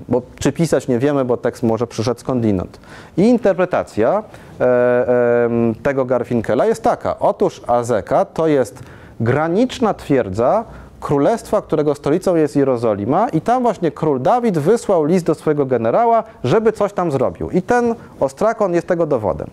Bo, 0.09 0.21
czy 0.39 0.51
pisać 0.51 0.87
nie 0.87 0.99
wiemy, 0.99 1.25
bo 1.25 1.37
tekst 1.37 1.63
może 1.63 1.87
przyszedł 1.87 2.19
skądinąd. 2.19 2.79
I 3.17 3.21
interpretacja 3.21 4.23
e, 4.59 5.47
tego 5.83 6.05
Garfinkela 6.05 6.65
jest 6.65 6.83
taka. 6.83 7.19
Otóż 7.19 7.61
Azeka 7.67 8.25
to 8.25 8.47
jest 8.47 8.83
graniczna 9.19 9.93
twierdza 9.93 10.63
królestwa, 10.99 11.61
którego 11.61 11.95
stolicą 11.95 12.35
jest 12.35 12.55
Jerozolima 12.55 13.29
i 13.29 13.41
tam 13.41 13.63
właśnie 13.63 13.91
król 13.91 14.21
Dawid 14.21 14.57
wysłał 14.57 15.05
list 15.05 15.25
do 15.25 15.35
swojego 15.35 15.65
generała, 15.65 16.23
żeby 16.43 16.71
coś 16.71 16.93
tam 16.93 17.11
zrobił. 17.11 17.49
I 17.49 17.61
ten 17.61 17.95
ostrakon 18.19 18.73
jest 18.73 18.87
tego 18.87 19.05
dowodem. 19.05 19.49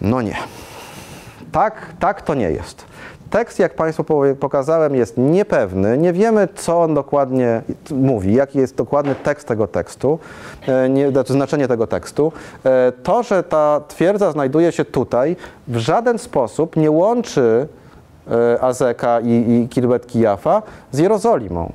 No 0.00 0.22
nie. 0.22 0.36
Tak, 1.52 1.86
tak 2.00 2.22
to 2.22 2.34
nie 2.34 2.50
jest. 2.50 2.84
Tekst, 3.30 3.58
jak 3.58 3.74
Państwu 3.74 4.04
pokazałem, 4.40 4.94
jest 4.94 5.14
niepewny. 5.16 5.98
Nie 5.98 6.12
wiemy, 6.12 6.48
co 6.54 6.82
on 6.82 6.94
dokładnie 6.94 7.62
mówi, 7.90 8.34
jaki 8.34 8.58
jest 8.58 8.76
dokładny 8.76 9.14
tekst 9.14 9.48
tego 9.48 9.66
tekstu, 9.66 10.18
e, 10.68 10.88
nie, 10.88 11.10
znaczy 11.10 11.32
znaczenie 11.32 11.68
tego 11.68 11.86
tekstu. 11.86 12.32
E, 12.64 12.92
To, 12.92 13.22
że 13.22 13.42
ta 13.42 13.80
twierdza 13.88 14.32
znajduje 14.32 14.72
się 14.72 14.84
tutaj, 14.84 15.36
w 15.68 15.76
żaden 15.76 16.18
sposób 16.18 16.76
nie 16.76 16.90
łączy 16.90 17.68
e, 18.30 18.62
Azeka 18.62 19.20
i, 19.20 19.28
i 19.28 19.68
Kirbet 19.68 20.06
Kijafa 20.06 20.62
z 20.92 20.98
Jerozolimą. 20.98 21.72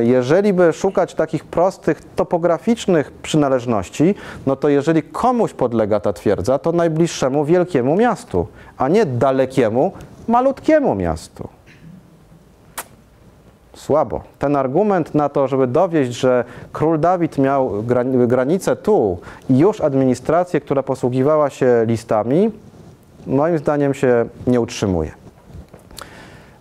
Jeżeli 0.00 0.52
by 0.52 0.72
szukać 0.72 1.14
takich 1.14 1.44
prostych 1.44 2.00
topograficznych 2.16 3.12
przynależności, 3.12 4.14
no 4.46 4.56
to 4.56 4.68
jeżeli 4.68 5.02
komuś 5.02 5.52
podlega 5.52 6.00
ta 6.00 6.12
twierdza, 6.12 6.58
to 6.58 6.72
najbliższemu 6.72 7.44
wielkiemu 7.44 7.96
miastu, 7.96 8.46
a 8.78 8.88
nie 8.88 9.06
dalekiemu, 9.06 9.92
malutkiemu 10.28 10.94
miastu. 10.94 11.48
Słabo. 13.74 14.20
Ten 14.38 14.56
argument 14.56 15.14
na 15.14 15.28
to, 15.28 15.48
żeby 15.48 15.66
dowieść, 15.66 16.12
że 16.12 16.44
król 16.72 17.00
Dawid 17.00 17.38
miał 17.38 17.82
gran- 17.82 18.26
granicę 18.26 18.76
tu 18.76 19.18
i 19.50 19.58
już 19.58 19.80
administrację, 19.80 20.60
która 20.60 20.82
posługiwała 20.82 21.50
się 21.50 21.84
listami, 21.86 22.50
moim 23.26 23.58
zdaniem 23.58 23.94
się 23.94 24.26
nie 24.46 24.60
utrzymuje. 24.60 25.10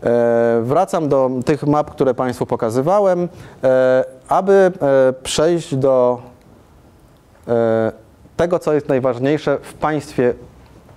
E, 0.03 0.61
Wracam 0.61 1.09
do 1.09 1.29
tych 1.45 1.63
map, 1.63 1.91
które 1.91 2.13
Państwu 2.13 2.45
pokazywałem, 2.45 3.27
e, 3.63 4.03
aby 4.29 4.53
e, 4.53 4.71
przejść 5.23 5.75
do 5.75 6.21
tego, 8.37 8.59
co 8.59 8.73
jest 8.73 8.89
najważniejsze 8.89 9.57
w 9.61 9.73
państwie 9.73 10.33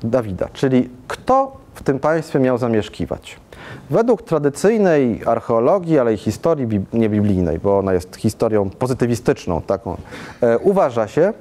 Dawida, 0.02 0.48
czyli 0.52 0.90
kto 1.09 1.52
w 1.78 1.82
tym 1.82 1.98
państwie 1.98 2.38
miał 2.38 2.58
zamieszkiwać. 2.58 3.36
Według 3.90 4.22
tradycyjnej 4.22 5.20
archeologii, 5.26 5.98
ale 5.98 6.14
i 6.14 6.16
historii 6.16 6.66
bib- 6.66 6.84
niebiblijnej, 6.92 7.58
bo 7.58 7.78
ona 7.78 7.92
jest 7.92 8.16
historią 8.16 8.70
pozytywistyczną, 8.70 9.62
taką, 9.62 9.96
e, 10.40 10.58
uważa 10.58 11.08
się, 11.08 11.32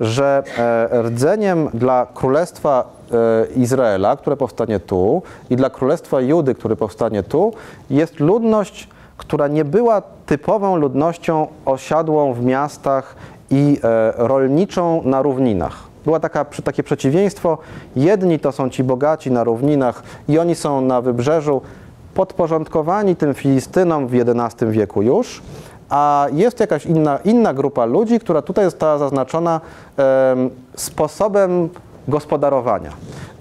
że 0.00 0.42
e, 0.58 1.02
rdzeniem 1.02 1.68
dla 1.74 2.06
królestwa 2.14 2.84
e, 3.12 3.46
Izraela, 3.56 4.16
które 4.16 4.36
powstanie 4.36 4.80
tu, 4.80 5.22
i 5.50 5.56
dla 5.56 5.70
królestwa 5.70 6.20
Judy, 6.20 6.54
które 6.54 6.76
powstanie 6.76 7.22
tu, 7.22 7.52
jest 7.90 8.20
ludność, 8.20 8.88
która 9.16 9.48
nie 9.48 9.64
była 9.64 10.02
typową 10.26 10.76
ludnością 10.76 11.46
osiadłą 11.64 12.32
w 12.32 12.44
miastach 12.44 13.16
i 13.50 13.78
e, 13.82 14.12
rolniczą 14.16 15.02
na 15.04 15.22
równinach. 15.22 15.93
Była 16.04 16.20
taka, 16.20 16.44
takie 16.64 16.82
przeciwieństwo. 16.82 17.58
Jedni 17.96 18.38
to 18.38 18.52
są 18.52 18.70
ci 18.70 18.84
bogaci 18.84 19.30
na 19.30 19.44
równinach 19.44 20.02
i 20.28 20.38
oni 20.38 20.54
są 20.54 20.80
na 20.80 21.00
wybrzeżu 21.00 21.62
podporządkowani 22.14 23.16
tym 23.16 23.34
Filistynom 23.34 24.06
w 24.08 24.14
XI 24.14 24.66
wieku 24.66 25.02
już, 25.02 25.42
a 25.90 26.26
jest 26.32 26.60
jakaś 26.60 26.86
inna, 26.86 27.18
inna 27.24 27.54
grupa 27.54 27.84
ludzi, 27.84 28.20
która 28.20 28.42
tutaj 28.42 28.64
została 28.64 28.98
zaznaczona 28.98 29.60
em, 29.96 30.50
sposobem 30.76 31.68
gospodarowania. 32.08 32.90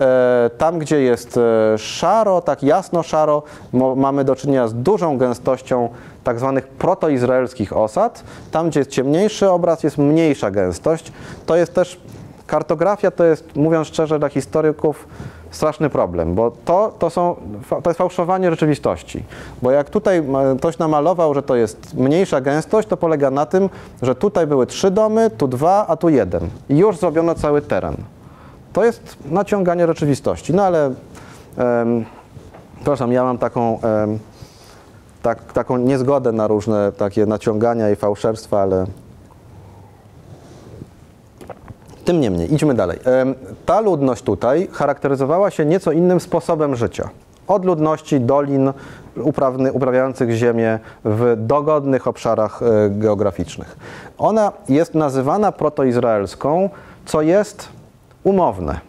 E, 0.02 0.50
Tam, 0.58 0.80
gdzie 0.80 1.02
jest 1.02 1.38
e, 1.38 1.78
szaro, 1.78 2.42
tak 2.42 2.64
jasno 2.64 3.04
szaro, 3.04 3.44
mo- 3.74 3.96
mamy 3.96 4.24
do 4.24 4.36
czynienia 4.36 4.68
z 4.68 4.74
dużą 4.74 5.18
gęstością 5.18 5.90
tak 6.24 6.40
zwanych 6.40 6.68
protoizraelskich 6.68 7.78
osad. 7.78 8.24
Tam, 8.52 8.70
gdzie 8.70 8.80
jest 8.80 8.92
ciemniejszy 8.92 9.50
obraz, 9.50 9.84
jest 9.84 9.98
mniejsza 9.98 10.52
gęstość. 10.52 11.12
To 11.46 11.56
jest 11.56 11.74
też, 11.74 12.00
kartografia 12.48 13.12
to 13.12 13.24
jest, 13.24 13.56
mówiąc 13.56 13.88
szczerze, 13.88 14.20
dla 14.20 14.30
historyków 14.30 15.08
straszny 15.52 15.90
problem, 15.90 16.36
bo 16.36 16.52
to, 16.66 16.94
to, 17.00 17.10
są, 17.10 17.36
to 17.84 17.90
jest 17.90 17.98
fałszowanie 17.98 18.50
rzeczywistości. 18.50 19.24
Bo 19.62 19.72
jak 19.72 19.90
tutaj 19.90 20.24
ktoś 20.58 20.78
namalował, 20.78 21.34
że 21.34 21.44
to 21.44 21.56
jest 21.56 21.94
mniejsza 21.94 22.42
gęstość, 22.42 22.88
to 22.88 22.98
polega 22.98 23.32
na 23.32 23.46
tym, 23.46 23.70
że 24.02 24.16
tutaj 24.16 24.48
były 24.48 24.68
trzy 24.68 24.92
domy, 24.92 25.30
tu 25.30 25.48
dwa, 25.48 25.88
a 25.88 25.98
tu 25.98 26.10
jeden. 26.10 26.50
I 26.70 26.78
już 26.78 26.98
zrobiono 26.98 27.36
cały 27.36 27.62
teren. 27.62 27.96
To 28.74 28.86
jest 28.86 29.18
naciąganie 29.26 29.88
rzeczywistości. 29.88 30.54
No 30.54 30.64
ale, 30.64 30.86
em, 31.58 32.06
przepraszam, 32.76 33.12
ja 33.12 33.24
mam 33.24 33.38
taką, 33.38 33.80
em, 33.82 34.20
tak, 35.22 35.54
taką 35.54 35.78
niezgodę 35.78 36.32
na 36.32 36.48
różne 36.48 36.92
takie 36.92 37.26
naciągania 37.26 37.90
i 37.90 37.96
fałszerstwa, 37.96 38.62
ale 38.62 38.86
tym 42.06 42.22
niemniej, 42.22 42.54
idźmy 42.54 42.74
dalej. 42.74 43.00
Ta 43.66 43.82
ludność 43.82 44.24
tutaj 44.24 44.68
charakteryzowała 44.72 45.52
się 45.52 45.66
nieco 45.66 45.92
innym 45.92 46.20
sposobem 46.20 46.76
życia. 46.76 47.10
Od 47.48 47.66
ludności 47.66 48.20
dolin 48.20 48.74
uprawny, 49.16 49.74
uprawiających 49.74 50.32
ziemię 50.32 50.80
w 51.06 51.36
dogodnych 51.38 52.08
obszarach 52.08 52.62
e, 52.64 52.90
geograficznych. 52.90 53.78
Ona 54.18 54.52
jest 54.70 54.96
nazywana 54.96 55.52
protoizraelską, 55.52 56.70
co 57.06 57.22
jest 57.22 57.70
umowne. 58.24 58.80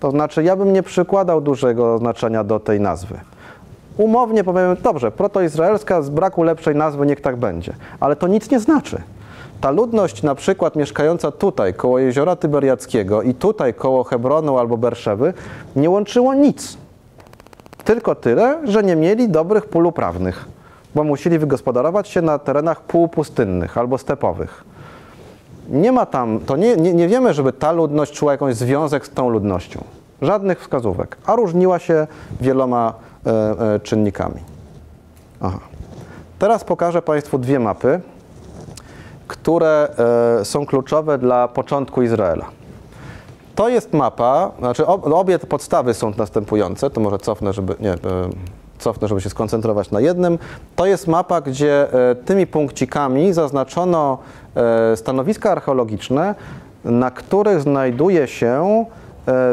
To 0.00 0.10
znaczy, 0.10 0.42
ja 0.42 0.56
bym 0.56 0.72
nie 0.72 0.82
przykładał 0.82 1.40
dużego 1.40 1.98
znaczenia 1.98 2.44
do 2.44 2.60
tej 2.60 2.80
nazwy. 2.80 3.20
Umownie 3.96 4.44
powiem, 4.44 4.76
dobrze, 4.82 5.10
protoizraelska 5.10 6.02
z 6.02 6.10
braku 6.10 6.42
lepszej 6.42 6.74
nazwy 6.74 7.06
niech 7.06 7.20
tak 7.20 7.36
będzie, 7.36 7.74
ale 8.00 8.16
to 8.16 8.28
nic 8.28 8.50
nie 8.50 8.60
znaczy. 8.60 9.02
Ta 9.60 9.70
ludność 9.70 10.22
na 10.22 10.34
przykład 10.34 10.76
mieszkająca 10.76 11.30
tutaj 11.30 11.74
koło 11.74 11.98
jeziora 11.98 12.36
Tyberiackiego 12.36 13.22
i 13.22 13.34
tutaj 13.34 13.74
koło 13.74 14.04
Hebronu 14.04 14.58
albo 14.58 14.76
Berszewy 14.76 15.34
nie 15.76 15.90
łączyło 15.90 16.34
nic. 16.34 16.76
Tylko 17.84 18.14
tyle, 18.14 18.58
że 18.64 18.82
nie 18.82 18.96
mieli 18.96 19.28
dobrych 19.28 19.66
pól 19.66 19.86
uprawnych, 19.86 20.44
bo 20.94 21.04
musieli 21.04 21.38
wygospodarować 21.38 22.08
się 22.08 22.22
na 22.22 22.38
terenach 22.38 22.80
półpustynnych 22.80 23.78
albo 23.78 23.98
stepowych. 23.98 24.64
Nie 25.68 25.92
ma 25.92 26.06
tam, 26.06 26.40
to 26.40 26.56
nie, 26.56 26.76
nie, 26.76 26.94
nie 26.94 27.08
wiemy, 27.08 27.34
żeby 27.34 27.52
ta 27.52 27.72
ludność 27.72 28.12
czuła 28.12 28.32
jakąś 28.32 28.54
związek 28.54 29.06
z 29.06 29.10
tą 29.10 29.28
ludnością. 29.28 29.84
Żadnych 30.22 30.60
wskazówek, 30.60 31.16
a 31.26 31.36
różniła 31.36 31.78
się 31.78 32.06
wieloma 32.40 32.94
e, 33.26 33.30
e, 33.74 33.80
czynnikami. 33.80 34.40
Aha. 35.40 35.58
Teraz 36.38 36.64
pokażę 36.64 37.02
Państwu 37.02 37.38
dwie 37.38 37.58
mapy, 37.58 38.00
które 39.28 39.88
e, 40.40 40.44
są 40.44 40.66
kluczowe 40.66 41.18
dla 41.18 41.48
początku 41.48 42.02
Izraela. 42.02 42.44
To 43.54 43.68
jest 43.68 43.92
mapa, 43.92 44.50
znaczy 44.58 44.86
ob, 44.86 45.06
obie 45.06 45.38
te 45.38 45.46
podstawy 45.46 45.94
są 45.94 46.12
następujące, 46.16 46.90
to 46.90 47.00
może 47.00 47.18
cofnę, 47.18 47.52
żeby, 47.52 47.74
nie, 47.80 47.92
e, 47.92 47.96
cofnę, 48.78 49.08
żeby 49.08 49.20
się 49.20 49.30
skoncentrować 49.30 49.90
na 49.90 50.00
jednym. 50.00 50.38
To 50.76 50.86
jest 50.86 51.06
mapa, 51.06 51.40
gdzie 51.40 51.92
e, 52.10 52.14
tymi 52.14 52.46
punkcikami 52.46 53.32
zaznaczono 53.32 54.18
stanowiska 54.96 55.50
archeologiczne, 55.50 56.34
na 56.84 57.10
których 57.10 57.60
znajduje 57.60 58.26
się 58.26 58.84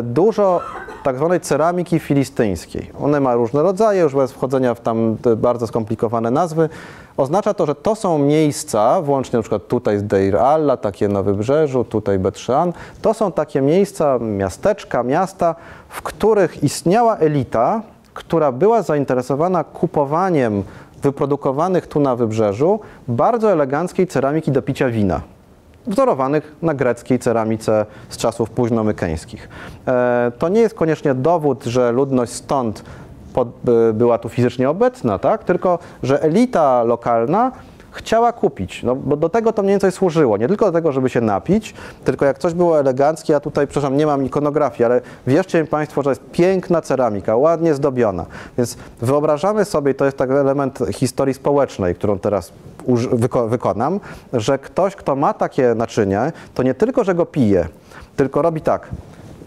dużo 0.04 0.62
tak 1.04 1.18
zwanej 1.18 1.40
ceramiki 1.40 2.00
filistyńskiej. 2.00 2.92
One 3.02 3.20
ma 3.20 3.36
różne 3.36 3.64
rodzaje, 3.64 4.02
już 4.02 4.16
bez 4.16 4.32
wchodzenia 4.32 4.74
w 4.74 4.80
tam 4.80 5.18
bardzo 5.38 5.68
skomplikowane 5.68 6.32
nazwy. 6.32 6.70
Oznacza 7.18 7.54
to, 7.54 7.66
że 7.66 7.76
to 7.76 7.96
są 7.96 8.20
miejsca, 8.20 9.02
włącznie 9.02 9.42
przykład 9.42 9.68
tutaj 9.68 9.98
z 9.98 10.04
Deir 10.04 10.38
Alla, 10.38 10.78
takie 10.78 11.08
na 11.08 11.24
Wybrzeżu, 11.24 11.84
tutaj 11.84 12.20
Betrzean, 12.20 12.74
to 13.02 13.14
są 13.14 13.32
takie 13.32 13.62
miejsca, 13.62 14.20
miasteczka, 14.20 15.04
miasta, 15.04 15.56
w 15.90 16.02
których 16.02 16.64
istniała 16.64 17.18
elita, 17.18 17.82
która 18.14 18.52
była 18.52 18.82
zainteresowana 18.82 19.64
kupowaniem 19.64 20.64
wyprodukowanych 21.04 21.88
tu 21.88 22.00
na 22.00 22.16
Wybrzeżu 22.16 22.80
bardzo 23.08 23.52
eleganckiej 23.52 24.08
ceramiki 24.08 24.52
do 24.52 24.62
picia 24.62 24.90
wina 24.90 25.22
wzorowanych 25.88 26.56
na 26.62 26.74
greckiej 26.74 27.20
ceramice 27.20 27.86
z 28.10 28.18
czasów 28.18 28.50
późnomykeńskich. 28.50 29.50
E, 29.88 30.32
To 30.40 30.50
nie 30.50 30.62
jest 30.62 30.76
koniecznie 30.76 31.14
dowód, 31.14 31.64
że 31.64 31.92
ludność 31.92 32.32
stąd 32.34 32.84
by- 33.64 33.94
była 33.94 34.18
tu 34.18 34.30
fizycznie 34.30 34.70
obecna, 34.70 35.20
tak? 35.20 35.44
tylko 35.44 35.80
że 36.04 36.22
elita 36.24 36.84
lokalna 36.84 37.52
chciała 37.92 38.34
kupić, 38.34 38.84
no, 38.84 38.96
bo 38.96 39.16
do 39.16 39.30
tego 39.30 39.54
to 39.54 39.62
mniej 39.62 39.74
więcej 39.74 39.92
służyło. 39.92 40.38
Nie 40.38 40.48
tylko 40.48 40.66
do 40.66 40.72
tego, 40.72 40.92
żeby 40.92 41.10
się 41.10 41.22
napić, 41.22 41.74
tylko 42.04 42.26
jak 42.26 42.40
coś 42.40 42.54
było 42.54 42.80
eleganckie, 42.80 43.34
ja 43.34 43.40
tutaj, 43.40 43.68
przepraszam, 43.68 43.98
nie 43.98 44.06
mam 44.06 44.26
ikonografii, 44.26 44.86
ale 44.86 45.02
wierzcie 45.28 45.62
mi 45.62 45.68
Państwo, 45.68 46.04
że 46.04 46.10
jest 46.10 46.22
piękna 46.32 46.82
ceramika, 46.82 47.36
ładnie 47.36 47.74
zdobiona. 47.74 48.26
Więc 48.58 48.78
wyobrażamy 49.02 49.66
sobie, 49.66 49.94
to 49.94 50.06
jest 50.06 50.18
taki 50.18 50.34
element 50.34 50.80
historii 50.94 51.34
społecznej, 51.34 51.96
którą 51.96 52.20
teraz 52.20 52.52
wyko- 53.12 53.50
wykonam, 53.50 54.00
że 54.34 54.60
ktoś, 54.60 54.96
kto 54.96 55.16
ma 55.16 55.34
takie 55.34 55.76
naczynie, 55.76 56.32
to 56.54 56.64
nie 56.64 56.74
tylko, 56.74 57.04
że 57.04 57.16
go 57.16 57.26
pije, 57.26 57.68
tylko 58.16 58.42
robi 58.42 58.62
tak. 58.62 58.90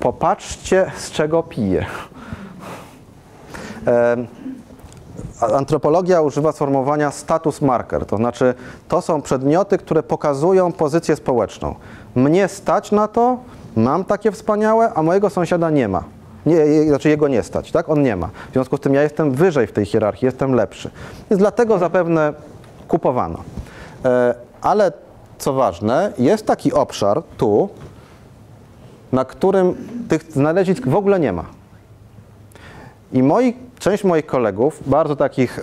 Popatrzcie, 0.00 0.92
z 0.96 1.11
czego 1.11 1.42
pije. 1.42 1.87
Antropologia 5.40 6.20
używa 6.20 6.53
sformułowania 6.53 7.11
status 7.11 7.62
marker, 7.62 8.07
to 8.07 8.16
znaczy 8.16 8.55
to 8.88 9.03
są 9.03 9.23
przedmioty, 9.23 9.79
które 9.79 10.03
pokazują 10.03 10.73
pozycję 10.73 11.16
społeczną. 11.16 11.75
Mnie 12.14 12.49
stać 12.49 12.92
na 12.92 13.09
to, 13.09 13.38
mam 13.77 14.05
takie 14.05 14.33
wspaniałe, 14.33 14.92
a 14.94 15.03
mojego 15.03 15.31
sąsiada 15.31 15.70
nie 15.70 15.88
ma. 15.88 16.05
Nie, 16.47 16.83
znaczy 16.83 17.09
jego 17.09 17.29
nie 17.29 17.42
stać, 17.42 17.73
tak? 17.73 17.88
On 17.88 18.03
nie 18.03 18.16
ma. 18.16 18.27
W 18.51 18.53
związku 18.53 18.77
z 18.77 18.81
tym 18.81 18.94
ja 18.94 19.03
jestem 19.03 19.33
wyżej 19.33 19.66
w 19.66 19.73
tej 19.73 19.87
hierarchii, 19.87 20.27
jestem 20.27 20.55
lepszy. 20.55 20.90
Więc 21.31 21.40
dlatego 21.40 21.79
zapewne 21.79 22.33
kupowano. 22.88 23.38
E, 24.05 24.35
ale 24.62 24.92
co 25.38 25.53
ważne, 25.53 26.12
jest 26.18 26.47
taki 26.47 26.73
obszar 26.73 27.23
tu, 27.37 27.68
na 29.12 29.25
którym 29.25 29.75
tych 30.09 30.33
znalezisk 30.33 30.88
w 30.88 30.97
ogóle 30.97 31.20
nie 31.20 31.33
ma. 31.33 31.44
I 33.14 33.22
moi, 33.22 33.55
część 33.79 34.05
moich 34.05 34.27
kolegów, 34.27 34.83
bardzo 34.87 35.16
takich 35.16 35.61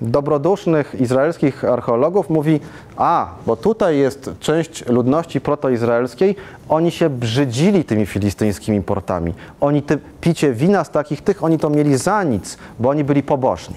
dobrodusznych 0.00 0.94
izraelskich 1.00 1.64
archeologów 1.64 2.30
mówi, 2.30 2.60
a, 2.96 3.28
bo 3.46 3.56
tutaj 3.56 3.98
jest 3.98 4.30
część 4.40 4.86
ludności 4.86 5.40
protoizraelskiej, 5.40 6.36
oni 6.68 6.90
się 6.90 7.10
brzydzili 7.10 7.84
tymi 7.84 8.06
filistyńskimi 8.06 8.82
portami. 8.82 9.34
Oni 9.60 9.82
ty, 9.82 9.98
picie 10.20 10.52
wina 10.52 10.84
z 10.84 10.90
takich 10.90 11.22
tych, 11.22 11.44
oni 11.44 11.58
to 11.58 11.70
mieli 11.70 11.96
za 11.96 12.22
nic, 12.22 12.58
bo 12.78 12.88
oni 12.88 13.04
byli 13.04 13.22
pobożni. 13.22 13.76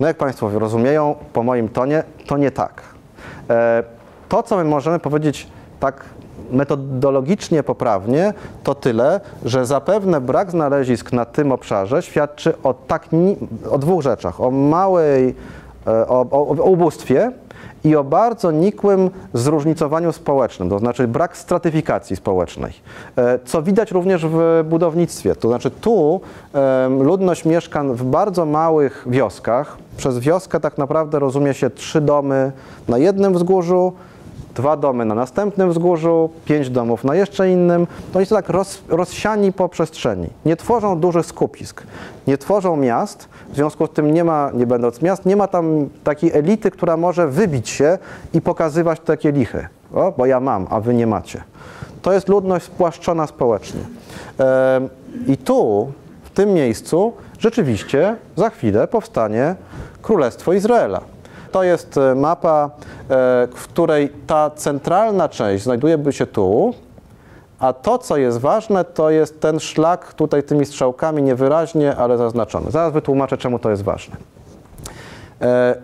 No 0.00 0.06
jak 0.06 0.16
Państwo 0.16 0.58
rozumieją, 0.58 1.14
po 1.32 1.42
moim 1.42 1.68
tonie, 1.68 2.02
to 2.26 2.36
nie 2.36 2.50
tak. 2.50 2.82
E, 3.50 3.82
To, 4.28 4.42
co 4.42 4.56
my 4.56 4.64
możemy 4.64 4.98
powiedzieć 4.98 5.46
tak 5.80 6.04
metodologicznie 6.52 7.62
poprawnie, 7.62 8.34
to 8.62 8.74
tyle, 8.74 9.20
że 9.44 9.66
zapewne 9.66 10.20
brak 10.20 10.50
znalezisk 10.50 11.12
na 11.12 11.24
tym 11.24 11.52
obszarze 11.52 12.02
świadczy 12.02 12.54
o, 12.62 12.74
tak, 12.74 13.08
o 13.70 13.78
dwóch 13.78 14.02
rzeczach. 14.02 14.40
O 14.40 14.50
małej, 14.50 15.34
e, 15.86 16.08
o, 16.08 16.26
o, 16.30 16.48
o 16.48 16.64
ubóstwie 16.64 17.32
i 17.84 17.96
o 17.96 18.04
bardzo 18.04 18.50
nikłym 18.50 19.10
zróżnicowaniu 19.34 20.12
społecznym, 20.12 20.70
to 20.70 20.78
znaczy 20.78 21.08
brak 21.08 21.36
stratyfikacji 21.36 22.16
społecznej, 22.16 22.72
E, 23.16 23.38
co 23.44 23.62
widać 23.62 23.90
również 23.90 24.26
w 24.26 24.64
budownictwie. 24.64 25.36
To 25.36 25.48
znaczy 25.48 25.70
tu 25.70 26.20
ludność 26.98 27.44
mieszka 27.44 27.84
w 27.84 28.02
bardzo 28.02 28.46
małych 28.46 29.06
wioskach. 29.10 29.76
Przez 29.96 30.18
wioskę 30.18 30.60
tak 30.60 30.78
naprawdę 30.78 31.18
rozumie 31.18 31.54
się 31.54 31.70
trzy 31.70 32.00
domy 32.00 32.52
na 32.88 32.98
jednym 32.98 33.34
wzgórzu, 33.34 33.92
dwa 34.54 34.76
domy 34.76 35.04
na 35.04 35.14
następnym 35.14 35.70
wzgórzu, 35.70 36.30
pięć 36.44 36.70
domów 36.70 37.04
na 37.04 37.14
jeszcze 37.14 37.50
innym. 37.50 37.86
To 38.12 38.18
oni 38.18 38.26
są 38.26 38.36
tak 38.36 38.48
roz, 38.48 38.82
rozsiani 38.88 39.52
po 39.52 39.68
przestrzeni. 39.68 40.28
Nie 40.44 40.56
tworzą 40.56 41.00
dużych 41.00 41.26
skupisk, 41.26 41.82
nie 42.26 42.38
tworzą 42.38 42.76
miast, 42.76 43.28
w 43.48 43.54
związku 43.54 43.86
z 43.86 43.90
tym 43.90 44.14
nie 44.14 44.24
ma, 44.24 44.50
nie 44.54 44.66
będąc 44.66 45.02
miast, 45.02 45.26
nie 45.26 45.36
ma 45.36 45.48
tam 45.48 45.88
takiej 46.04 46.32
elity, 46.32 46.70
która 46.70 46.96
może 46.96 47.28
wybić 47.28 47.68
się 47.68 47.98
i 48.34 48.40
pokazywać 48.40 49.00
takie 49.00 49.32
lichy. 49.32 49.66
O, 49.94 50.12
bo 50.18 50.26
ja 50.26 50.40
mam, 50.40 50.66
a 50.70 50.80
wy 50.80 50.94
nie 50.94 51.06
macie. 51.06 51.42
To 52.02 52.12
jest 52.12 52.28
ludność 52.28 52.64
spłaszczona 52.66 53.26
społecznie. 53.26 53.80
I 55.26 55.36
tu, 55.36 55.92
w 56.24 56.30
tym 56.30 56.52
miejscu, 56.52 57.12
rzeczywiście 57.38 58.16
za 58.36 58.50
chwilę 58.50 58.88
powstanie 58.88 59.54
Królestwo 60.02 60.52
Izraela. 60.52 61.00
To 61.52 61.62
jest 61.62 61.96
e, 61.96 62.14
mapa, 62.14 62.70
e, 63.10 63.48
w 63.54 63.68
której 63.68 64.12
ta 64.26 64.50
centralna 64.50 65.28
część 65.28 65.64
znajduje 65.64 66.12
się 66.12 66.26
tu, 66.26 66.74
a 67.58 67.72
to, 67.72 67.98
co 67.98 68.16
jest 68.16 68.38
ważne, 68.38 68.84
to 68.84 69.10
jest 69.10 69.40
ten 69.40 69.60
szlak 69.60 70.14
tutaj 70.14 70.42
tymi 70.42 70.66
strzałkami 70.66 71.22
niewyraźnie, 71.22 71.96
ale 71.96 72.18
zaznaczony. 72.18 72.70
Zaraz 72.70 72.92
wytłumaczę, 72.92 73.38
czemu 73.38 73.58
to 73.58 73.70
jest 73.70 73.82
ważne. 73.82 74.16
E, 75.40 75.74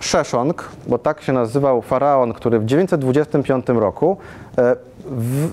Szeszong, 0.00 0.68
bo 0.86 0.98
tak 0.98 1.22
się 1.22 1.32
nazywał 1.32 1.82
faraon, 1.82 2.32
który 2.32 2.58
w 2.58 2.64
925 2.64 3.68
roku 3.68 4.16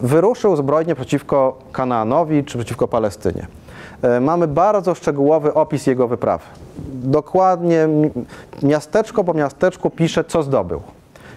wyruszył 0.01 0.55
zbrojnie 0.55 0.95
przeciwko 0.95 1.57
Kanaanowi 1.71 2.43
czy 2.43 2.57
przeciwko 2.57 2.87
Palestynie. 2.87 3.47
E, 4.01 4.19
Mamy 4.19 4.47
bardzo 4.47 4.95
szczegółowy 4.95 5.53
opis 5.53 5.87
jego 5.87 6.07
wyprawy. 6.07 6.43
Dokładnie 6.93 7.87
mi- 7.87 8.11
miasteczko 8.63 9.23
po 9.23 9.33
miasteczku 9.33 9.89
pisze, 9.89 10.23
co 10.23 10.43
zdobył. 10.43 10.81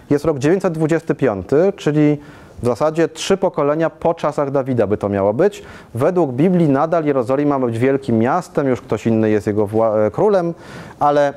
Jest 0.09 0.25
rok 0.25 0.39
925, 0.39 1.47
czyli 1.75 2.17
w 2.61 2.65
zasadzie 2.65 3.07
trzy 3.07 3.37
pokolenia 3.37 3.89
po 3.89 4.13
czasach 4.13 4.51
Dawida 4.51 4.87
by 4.87 4.97
to 4.97 5.09
miało 5.09 5.33
być. 5.33 5.63
Według 5.95 6.31
Biblii 6.31 6.69
nadal 6.69 7.05
Jerozolima 7.05 7.59
ma 7.59 7.65
być 7.65 7.79
wielkim 7.79 8.19
miastem, 8.19 8.67
już 8.67 8.81
ktoś 8.81 9.07
inny 9.07 9.29
jest 9.29 9.47
jego 9.47 9.69
e, 10.05 10.11
królem, 10.11 10.53
ale 10.99 11.33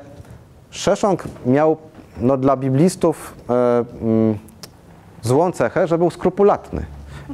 Szeszong 0.69 1.23
miał 1.45 1.77
no, 2.21 2.37
dla 2.37 2.57
biblistów 2.57 3.33
e, 3.49 3.53
mm, 4.01 4.37
złą 5.21 5.51
cechę, 5.51 5.87
że 5.87 5.97
był 5.97 6.09
skrupulatny. 6.09 6.85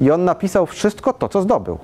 I 0.02 0.12
on 0.12 0.26
napisał 0.26 0.66
wszystko 0.66 1.14
to, 1.14 1.30
co 1.30 1.42
zdobył. 1.42 1.78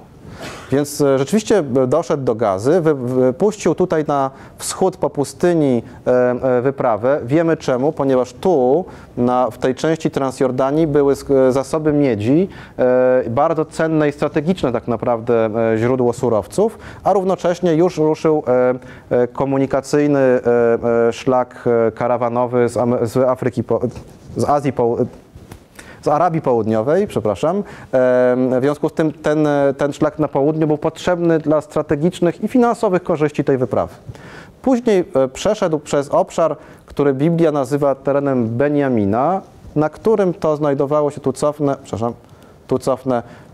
Więc 0.71 1.01
e, 1.01 1.17
rzeczywiście 1.17 1.57
e, 1.57 1.87
doszedł 1.87 2.23
do 2.23 2.35
Gazy, 2.35 2.81
wy, 2.81 2.95
wypuścił 2.95 3.75
tutaj 3.75 4.05
na 4.07 4.31
wschód 4.57 4.97
po 4.97 5.09
pustyni 5.09 5.83
e, 6.05 6.61
wyprawę. 6.61 7.19
Wiemy 7.23 7.57
czemu, 7.57 7.91
ponieważ 7.91 8.33
tu, 8.33 8.85
na, 9.17 9.49
w 9.51 9.57
tej 9.57 9.75
części 9.75 10.11
Transjordanii 10.11 10.87
były 10.87 11.15
zasoby 11.49 11.93
miedzi, 11.93 12.47
bardzo 13.29 13.65
cenne 13.65 14.09
i 14.09 14.11
strategiczne 14.11 14.71
tak 14.71 14.87
naprawdę 14.87 15.49
źródło 15.77 16.13
surowców, 16.13 16.77
a 17.03 17.13
równocześnie 17.13 17.75
już 17.75 17.97
ruszył 17.97 18.43
komunikacyjny 19.33 20.39
szlak 21.11 21.69
karawanowy 21.95 22.69
z, 23.03 23.17
Afryki, 23.17 23.63
z 24.37 24.43
Azji 24.49 24.73
po, 24.73 24.97
z 26.01 26.07
Arabii 26.07 26.41
Południowej, 26.41 27.07
przepraszam. 27.07 27.63
W 27.91 28.57
związku 28.61 28.89
z 28.89 28.93
tym 28.93 29.13
ten, 29.13 29.47
ten 29.77 29.93
szlak 29.93 30.19
na 30.19 30.27
południu 30.27 30.67
był 30.67 30.77
potrzebny 30.77 31.39
dla 31.39 31.61
strategicznych 31.61 32.43
i 32.43 32.47
finansowych 32.47 33.03
korzyści 33.03 33.43
tej 33.43 33.57
wyprawy. 33.57 33.95
Później 34.61 35.05
e, 35.15 35.27
przeszedł 35.27 35.79
przez 35.79 36.09
obszar, 36.09 36.55
który 36.85 37.13
Biblia 37.13 37.51
nazywa 37.51 37.95
terenem 37.95 38.47
Beniamina, 38.47 39.41
na 39.75 39.89
którym 39.89 40.33
to 40.33 40.55
znajdowało 40.55 41.11
się, 41.11 41.21
tu 41.21 41.33
cofnę, 41.33 41.75
przepraszam, 41.83 42.13
tu 42.67 42.77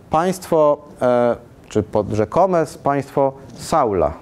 państwo, 0.09 0.77
e, 1.01 1.35
czy 1.69 1.83
pod 1.83 2.09
rzekome 2.09 2.65
państwo 2.83 3.33
Saula, 3.57 4.13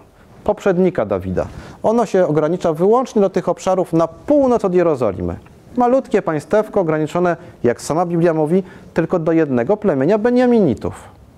poprzednika 0.44 1.06
Dawida. 1.06 1.48
Ono 1.84 2.06
się 2.06 2.28
ogranicza 2.28 2.74
wyłącznie 2.74 3.22
do 3.22 3.30
tych 3.30 3.50
obszarów 3.50 3.94
na 3.94 4.08
północ 4.08 4.66
od 4.66 4.74
Jerozolimy. 4.74 5.36
Malutkie 5.78 6.22
państewko 6.22 6.80
ograniczone, 6.80 7.38
jak 7.64 7.82
sama 7.82 8.06
Biblia 8.06 8.34
mówi, 8.34 8.64
tylko 8.94 9.20
do 9.20 9.32
jednego 9.32 9.78
plemienia 9.78 10.18
Beniaminitów. 10.18 10.94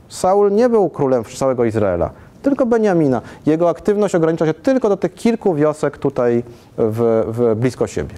Saul 0.10 0.52
nie 0.52 0.70
był 0.70 0.90
królem 0.90 1.24
całego 1.24 1.66
Izraela, 1.66 2.10
tylko 2.42 2.66
Beniamina. 2.66 3.22
Jego 3.46 3.70
aktywność 3.70 4.16
ogranicza 4.16 4.46
się 4.46 4.54
tylko 4.54 4.90
do 4.90 4.98
tych 4.98 5.14
kilku 5.14 5.56
wiosek 5.56 5.98
tutaj 5.98 6.44
w, 6.78 7.24
w 7.28 7.56
blisko 7.56 7.88
siebie. 7.88 8.16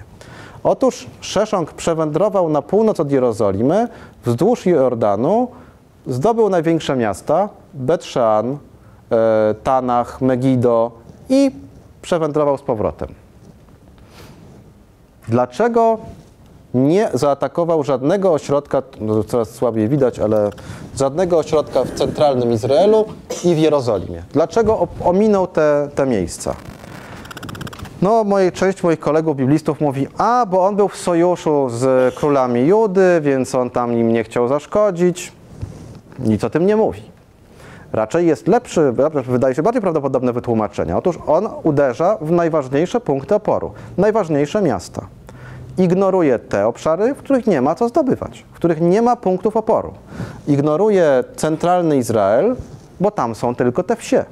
Otóż 0.64 1.06
Szeszong 1.20 1.72
przewędrował 1.72 2.48
na 2.48 2.62
północ 2.62 3.00
od 3.00 3.12
Jerozolimy, 3.12 3.88
wzdłuż 4.24 4.66
Jordanu, 4.66 5.48
zdobył 6.06 6.48
największe 6.48 6.96
miasta, 6.96 7.48
Bet-Szean, 7.74 8.56
e, 9.10 9.54
Tanach, 9.62 10.20
Megido 10.20 10.90
i 11.28 11.50
przewędrował 12.02 12.58
z 12.58 12.62
powrotem. 12.62 13.08
Dlaczego 15.28 15.98
nie 16.74 17.08
zaatakował 17.14 17.82
żadnego 17.82 18.32
ośrodka, 18.32 18.82
no 19.00 19.24
coraz 19.24 19.50
słabiej 19.50 19.88
widać, 19.88 20.18
ale 20.18 20.50
żadnego 20.96 21.38
ośrodka 21.38 21.84
w 21.84 21.90
centralnym 21.90 22.52
Izraelu 22.52 23.04
i 23.44 23.54
w 23.54 23.58
Jerozolimie? 23.58 24.22
Dlaczego 24.32 24.88
ominął 25.04 25.46
te, 25.46 25.88
te 25.94 26.06
miejsca? 26.06 26.54
No, 28.02 28.24
moje, 28.24 28.52
część 28.52 28.82
moich 28.82 29.00
kolegów 29.00 29.36
biblistów 29.36 29.80
mówi, 29.80 30.06
a, 30.18 30.46
bo 30.50 30.66
on 30.66 30.76
był 30.76 30.88
w 30.88 30.96
sojuszu 30.96 31.68
z 31.70 32.14
królami 32.14 32.66
Judy, 32.66 33.20
więc 33.20 33.54
on 33.54 33.70
tam 33.70 33.92
im 33.92 34.12
nie 34.12 34.24
chciał 34.24 34.48
zaszkodzić. 34.48 35.32
Nic 36.18 36.44
o 36.44 36.50
tym 36.50 36.66
nie 36.66 36.76
mówi. 36.76 37.02
Raczej 37.92 38.26
jest 38.26 38.48
lepszy, 38.48 38.92
wydaje 39.26 39.54
się 39.54 39.62
bardziej 39.62 39.82
prawdopodobne 39.82 40.32
wytłumaczenie. 40.32 40.96
Otóż 40.96 41.18
on 41.26 41.48
uderza 41.62 42.18
w 42.20 42.30
najważniejsze 42.30 43.00
punkty 43.00 43.34
oporu, 43.34 43.72
najważniejsze 43.98 44.62
miasta. 44.62 45.06
Ignoruje 45.78 46.38
te 46.38 46.66
obszary, 46.66 47.14
w 47.14 47.18
których 47.18 47.46
nie 47.46 47.60
ma 47.62 47.74
co 47.74 47.88
zdobywać, 47.88 48.44
w 48.52 48.54
których 48.56 48.80
nie 48.80 49.02
ma 49.02 49.16
punktów 49.16 49.56
oporu. 49.56 49.92
Ignoruje 50.48 51.24
centralny 51.36 51.96
Izrael, 51.96 52.56
bo 53.00 53.10
tam 53.10 53.34
są 53.34 53.54
tylko 53.54 53.82
te 53.82 53.96
wsie. 53.96 54.24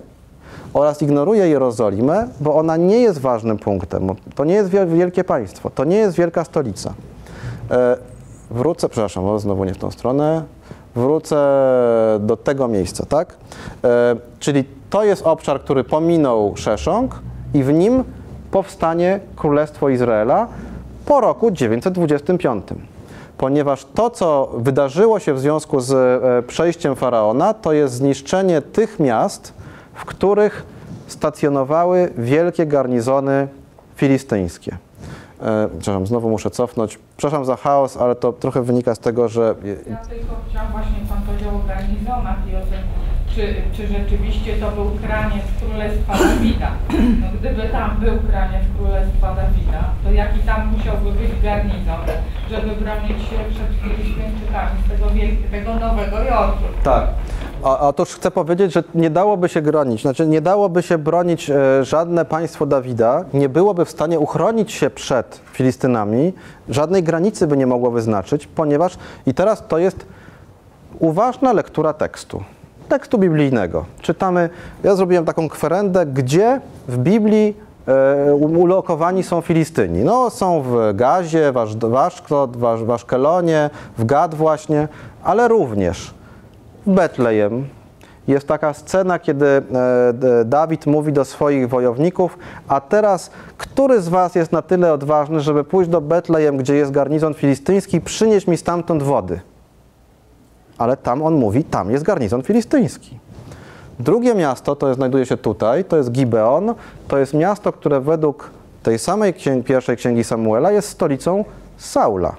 Oraz 0.75 1.03
ignoruje 1.03 1.49
Jerozolimę, 1.49 2.29
bo 2.41 2.55
ona 2.57 2.77
nie 2.77 2.99
jest 2.99 3.19
ważnym 3.21 3.59
punktem. 3.59 4.09
To 4.35 4.45
nie 4.45 4.55
jest 4.55 4.71
wiel- 4.71 4.89
wielkie 4.89 5.25
państwo, 5.25 5.71
to 5.71 5.85
nie 5.85 5.97
jest 5.97 6.17
wielka 6.17 6.45
stolica. 6.45 6.95
E, 7.71 7.97
wrócę, 8.51 8.89
przepraszam, 8.89 9.25
o, 9.25 9.39
znowu 9.39 9.65
nie 9.65 9.75
w 9.75 9.79
tą 9.79 9.91
stronę. 9.91 10.43
Wrócę 10.95 11.37
do 12.21 12.37
tego 12.37 12.69
miejsca, 12.69 13.07
tak? 13.07 13.35
E, 13.85 14.17
czyli 14.39 14.65
to 14.91 15.05
jest 15.05 15.27
obszar, 15.27 15.61
który 15.61 15.85
pominął 15.85 16.57
Szeszong 16.57 17.21
i 17.55 17.63
w 17.63 17.73
nim 17.73 18.05
powstanie 18.51 19.21
Królestwo 19.37 19.89
Izraela 19.89 20.49
po 21.07 21.21
roku 21.21 21.51
925. 21.51 22.65
Ponieważ 23.39 23.85
to, 23.85 24.11
co 24.11 24.51
wydarzyło 24.57 25.19
się 25.19 25.35
w 25.35 25.41
związku 25.41 25.81
z 25.81 25.93
e, 25.93 26.43
przejściem 26.43 26.97
faraona, 26.97 27.55
to 27.55 27.73
jest 27.73 27.95
zniszczenie 27.95 28.63
tych 28.63 29.01
miast, 29.01 29.53
w 29.95 30.05
których 30.05 30.67
stacjonowały 31.07 32.13
wielkie 32.19 32.67
garnizony 32.67 33.49
filistyńskie. 33.97 34.77
E, 35.43 35.69
przepraszam, 35.79 36.07
znowu 36.07 36.31
muszę 36.31 36.51
cofnąć. 36.51 36.99
Przepraszam 37.17 37.45
za 37.45 37.57
chaos, 37.57 37.97
ale 37.97 38.15
to 38.15 38.33
trochę 38.33 38.63
wynika 38.63 38.95
z 38.95 38.99
tego, 38.99 39.29
że 39.29 39.55
Ja 39.91 39.97
tylko 39.97 40.35
chciałam 40.51 40.73
właśnie, 40.73 40.97
Pan 41.09 41.23
powiedział 41.23 41.57
o 41.57 41.69
garnizonach 41.69 42.39
i 42.53 42.57
o 42.57 42.61
tym, 42.61 42.81
czy, 43.37 43.55
czy 43.77 43.87
rzeczywiście 43.87 44.53
to 44.61 44.71
był 44.71 44.91
kraniec 45.07 45.45
Królestwa 45.61 46.13
Dawida. 46.19 46.71
No, 47.21 47.27
gdyby 47.41 47.69
tam 47.69 47.97
był 48.01 48.31
kraniec 48.31 48.63
Królestwa 48.79 49.35
Dawida, 49.35 49.83
to 50.05 50.11
jaki 50.11 50.39
tam 50.39 50.73
musiałby 50.77 51.13
być 51.13 51.43
garnizon, 51.43 52.01
żeby 52.51 52.67
bronić 52.67 53.23
się 53.29 53.37
przed 53.51 53.71
Filistyńczykami 53.83 54.77
z 54.87 55.51
tego, 55.51 55.75
Nowego 55.75 56.19
Jorku. 56.19 56.65
Tak. 56.83 57.07
A, 57.65 57.89
a 57.89 57.93
chcę 58.05 58.31
powiedzieć, 58.31 58.73
że 58.73 58.85
nie 58.95 59.11
dałoby 59.11 59.49
się 59.49 59.63
bronić, 59.63 60.03
znaczy 60.03 60.27
nie 60.27 60.41
dałoby 60.41 60.83
się 60.83 60.99
bronić 60.99 61.51
e, 61.51 61.85
żadne 61.85 62.25
państwo 62.25 62.67
Dawida, 62.67 63.25
nie 63.35 63.49
byłoby 63.49 63.85
w 63.85 63.91
stanie 63.91 64.19
uchronić 64.19 64.73
się 64.73 64.91
przed 64.91 65.41
Filistynami, 65.53 66.33
żadnej 66.69 67.03
granicy 67.03 67.47
by 67.47 67.57
nie 67.57 67.67
mogło 67.67 67.91
wyznaczyć, 67.91 68.47
ponieważ 68.47 68.99
i 69.27 69.35
teraz 69.35 69.65
to 69.69 69.79
jest 69.79 70.07
uważna 70.99 71.53
lektura 71.53 71.93
tekstu, 71.93 72.45
tekstu 72.87 73.19
biblijnego. 73.19 73.85
Czytamy, 74.01 74.51
ja 74.85 74.95
zrobiłem 74.95 75.25
taką 75.25 75.49
kwerendę, 75.49 76.07
gdzie 76.07 76.61
w 76.89 76.99
Biblii 76.99 77.57
e, 77.89 78.35
ulokowani 78.35 79.23
są 79.23 79.41
Filistyni. 79.41 80.05
No, 80.05 80.31
są 80.31 80.63
w 80.63 80.77
Gazie, 80.95 81.53
w 81.53 81.57
Asz- 81.57 82.85
w 82.85 82.91
Aszkelonie, 82.91 83.71
w 83.99 84.05
Gad 84.05 84.35
właśnie, 84.35 84.89
ale 85.23 85.49
również 85.49 86.15
w 86.87 86.91
Betlejem 86.91 87.69
jest 88.29 88.49
taka 88.49 88.75
scena, 88.75 89.19
kiedy 89.19 89.47
e, 89.47 89.63
Dawid 90.45 90.87
mówi 90.87 91.13
do 91.13 91.25
swoich 91.25 91.69
wojowników, 91.69 92.39
a 92.69 92.81
teraz 92.81 93.31
który 93.59 94.01
z 94.01 94.09
was 94.09 94.35
jest 94.35 94.53
na 94.53 94.63
tyle 94.63 94.93
odważny, 94.93 95.41
żeby 95.41 95.65
pójść 95.65 95.91
do 95.91 96.01
Betlejem, 96.01 96.57
gdzie 96.57 96.75
jest 96.75 96.91
garnizon 96.91 97.35
filistyński, 97.35 98.01
przynieść 98.01 98.47
mi 98.47 98.57
stamtąd 98.57 99.03
wody? 99.03 99.41
Ale 100.79 100.97
tam 100.97 101.23
on 101.23 101.35
mówi, 101.35 101.65
tam 101.65 101.91
jest 101.91 102.05
garnizon 102.05 102.43
filistyński. 102.43 103.19
Drugie 103.99 104.35
miasto, 104.35 104.77
to 104.77 104.89
jest, 104.89 104.99
znajduje 104.99 105.27
się 105.27 105.37
tutaj, 105.37 105.85
to 105.85 105.97
jest 105.97 106.11
Gibeon. 106.11 106.75
To 107.09 107.19
jest 107.19 107.35
miasto, 107.35 107.73
które 107.73 108.01
według 108.01 108.51
tej 108.83 108.99
samej 108.99 109.35
księg, 109.35 109.67
pierwszej 109.67 109.97
księgi 109.97 110.25
Samuela 110.25 110.73
jest 110.73 110.89
stolicą 110.89 111.45
Saula. 111.77 112.35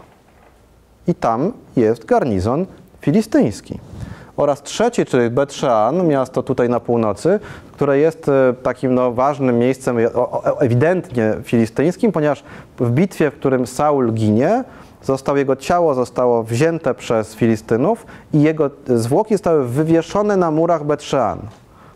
I 1.07 1.15
tam 1.15 1.53
jest 1.75 2.05
garnizon 2.05 2.65
filistyński. 3.01 3.79
Oraz 4.37 4.63
trzecie, 4.63 5.05
czyli 5.05 5.29
Bet-Szean, 5.29 6.07
miasto 6.07 6.43
tutaj 6.43 6.69
na 6.69 6.79
północy, 6.79 7.39
które 7.71 7.97
jest 7.97 8.29
e, 8.29 8.53
takim 8.63 8.93
no, 8.93 9.11
ważnym 9.11 9.59
miejscem, 9.59 9.97
e, 9.97 10.09
ewidentnie 10.59 11.33
filistyńskim, 11.43 12.11
ponieważ 12.11 12.43
w 12.79 12.91
bitwie, 12.91 13.31
w 13.31 13.33
którym 13.33 13.67
Saul 13.67 14.13
ginie, 14.13 14.63
został, 15.03 15.37
jego 15.37 15.55
ciało 15.55 15.93
zostało 15.93 16.43
wzięte 16.43 16.93
przez 16.93 17.35
Filistynów 17.35 18.05
i 18.33 18.41
jego 18.41 18.69
zwłoki 18.87 19.33
zostały 19.33 19.67
wywieszone 19.67 20.37
na 20.37 20.51
murach 20.51 20.83
Bet-Szean. 20.83 21.39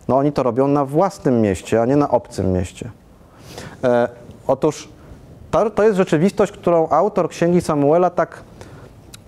No 0.08 0.16
oni 0.16 0.32
to 0.32 0.42
robią 0.42 0.68
na 0.68 0.84
własnym 0.84 1.40
mieście, 1.40 1.82
a 1.82 1.86
nie 1.86 1.96
na 1.96 2.08
obcym 2.08 2.52
mieście. 2.52 2.90
E, 3.84 4.08
otóż 4.46 4.88
to, 5.50 5.70
to 5.70 5.82
jest 5.82 5.96
rzeczywistość, 5.96 6.52
którą 6.52 6.88
autor 6.88 7.28
Księgi 7.28 7.60
Samuela 7.60 8.10
tak 8.10 8.42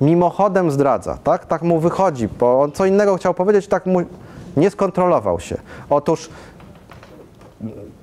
mimochodem 0.01 0.71
zdradza, 0.71 1.19
tak? 1.25 1.47
Tak 1.47 1.63
mu 1.63 1.81
wychodzi, 1.81 2.29
bo 2.29 2.61
on 2.61 2.73
co 2.73 2.87
innego 2.87 3.17
chciał 3.17 3.35
powiedzieć, 3.35 3.69
tak 3.69 3.87
mu 3.87 4.01
nie 4.57 4.71
skontrolował 4.71 5.41
się. 5.41 5.57
Otóż 5.91 6.31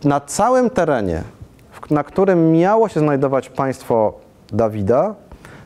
na 0.03 0.19
całym 0.19 0.69
terenie, 0.69 1.23
na 1.89 2.03
którym 2.03 2.51
miało 2.51 2.89
się 2.89 2.99
znajdować 2.99 3.49
państwo 3.49 4.13
Dawida, 4.53 5.15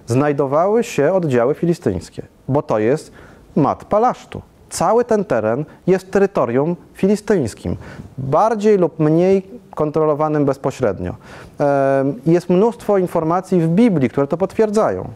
znajdowały 0.07 0.83
się 0.83 1.13
oddziały 1.13 1.53
filistyńskie, 1.53 2.21
bo 2.47 2.61
to 2.61 2.79
jest 2.79 3.11
mat 3.55 3.85
palasztu. 3.85 4.41
Cały 4.69 5.05
ten 5.05 5.25
teren 5.25 5.65
jest 5.87 6.11
terytorium 6.11 6.75
filistyńskim, 6.93 7.75
bardziej 8.17 8.77
lub 8.77 8.99
mniej 8.99 9.47
kontrolowanym 9.75 10.45
bezpośrednio. 10.45 11.15
Jest 12.25 12.49
mnóstwo 12.49 12.97
informacji 12.97 13.61
w 13.61 13.67
Biblii, 13.67 14.09
które 14.09 14.27
to 14.27 14.37
potwierdzają. 14.37 15.09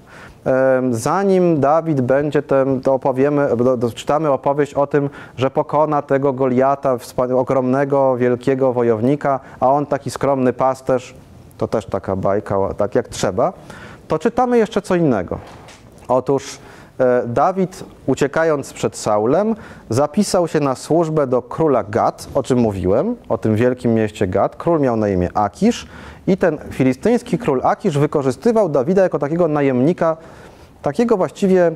Zanim 0.92 1.60
Dawid 1.60 2.02
będzie, 2.02 2.42
tem, 2.42 2.82
to 2.82 2.94
opowiemy, 2.94 3.48
czytamy 3.96 4.32
opowieść 4.32 4.74
o 4.74 4.88
tym, 4.88 5.10
że 5.38 5.52
pokona 5.52 6.02
tego 6.02 6.34
Goliata, 6.34 6.98
ogromnego, 7.36 8.18
wielkiego 8.18 8.74
wojownika, 8.74 9.40
a 9.60 9.70
on 9.70 9.86
taki 9.86 10.10
skromny 10.10 10.54
pasterz, 10.54 11.16
to 11.58 11.68
też 11.68 11.86
taka 11.86 12.16
bajka, 12.16 12.74
tak 12.78 12.96
jak 12.96 13.08
trzeba, 13.08 13.54
to 14.10 14.20
czytamy 14.20 14.58
jeszcze 14.58 14.82
co 14.82 14.96
innego. 14.96 15.40
Otóż 16.08 16.58
e, 17.00 17.24
Dawid, 17.28 17.84
uciekając 18.08 18.74
przed 18.74 18.98
Saulem, 18.98 19.56
zapisał 19.90 20.48
się 20.48 20.60
na 20.60 20.76
służbę 20.76 21.28
do 21.28 21.42
króla 21.42 21.84
Gad, 21.84 22.28
o 22.34 22.44
czym 22.44 22.60
mówiłem, 22.60 23.16
o 23.30 23.38
tym 23.38 23.56
wielkim 23.56 23.94
mieście 23.94 24.28
Gad. 24.28 24.56
Król 24.56 24.80
miał 24.80 24.96
na 24.96 25.10
imię 25.10 25.30
Akisz 25.34 25.88
i 26.28 26.38
ten 26.38 26.58
filistyński 26.72 27.38
król 27.38 27.62
Akisz 27.64 27.98
wykorzystywał 27.98 28.70
Dawida 28.70 29.04
jako 29.04 29.20
takiego 29.20 29.48
najemnika, 29.48 30.18
takiego 30.82 31.18
właściwie 31.18 31.72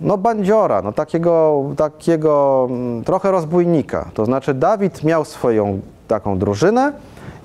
no 0.00 0.18
bandziora, 0.18 0.82
no 0.82 0.92
takiego, 0.92 1.64
takiego 1.76 2.66
mm, 2.70 3.04
trochę 3.04 3.30
rozbójnika. 3.30 4.10
To 4.14 4.24
znaczy 4.24 4.54
Dawid 4.54 5.04
miał 5.04 5.24
swoją 5.24 5.80
taką 6.08 6.38
drużynę 6.38 6.92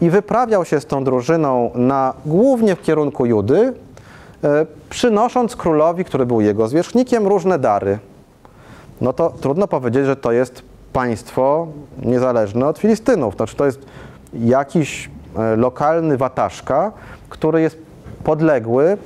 i 0.02 0.10
wyprawiał 0.10 0.66
się 0.66 0.80
z 0.80 0.86
tą 0.86 1.04
drużyną 1.04 1.72
na, 1.76 2.14
głównie 2.26 2.76
w 2.76 2.82
kierunku 2.82 3.26
Judy, 3.26 3.74
e, 4.44 4.66
przynosząc 4.90 5.56
królowi, 5.56 6.06
który 6.06 6.26
był 6.26 6.42
jego 6.42 6.68
zwierzchnikiem, 6.68 7.28
różne 7.28 7.60
dary. 7.60 8.00
No 9.02 9.14
to 9.14 9.34
trudno 9.42 9.68
powiedzieć, 9.68 10.06
że 10.06 10.16
to 10.16 10.32
jest 10.32 10.64
państwo 10.94 11.68
niezależne 12.02 12.68
od 12.68 12.80
Filistynów. 12.80 13.36
Znaczy 13.36 13.56
to 13.56 13.66
jest 13.66 13.80
jakiś 14.34 15.10
e, 15.38 15.56
lokalny 15.56 16.18
wataszka, 16.18 16.92
który 17.30 17.62
jest 17.62 17.78
podległy 18.24 18.98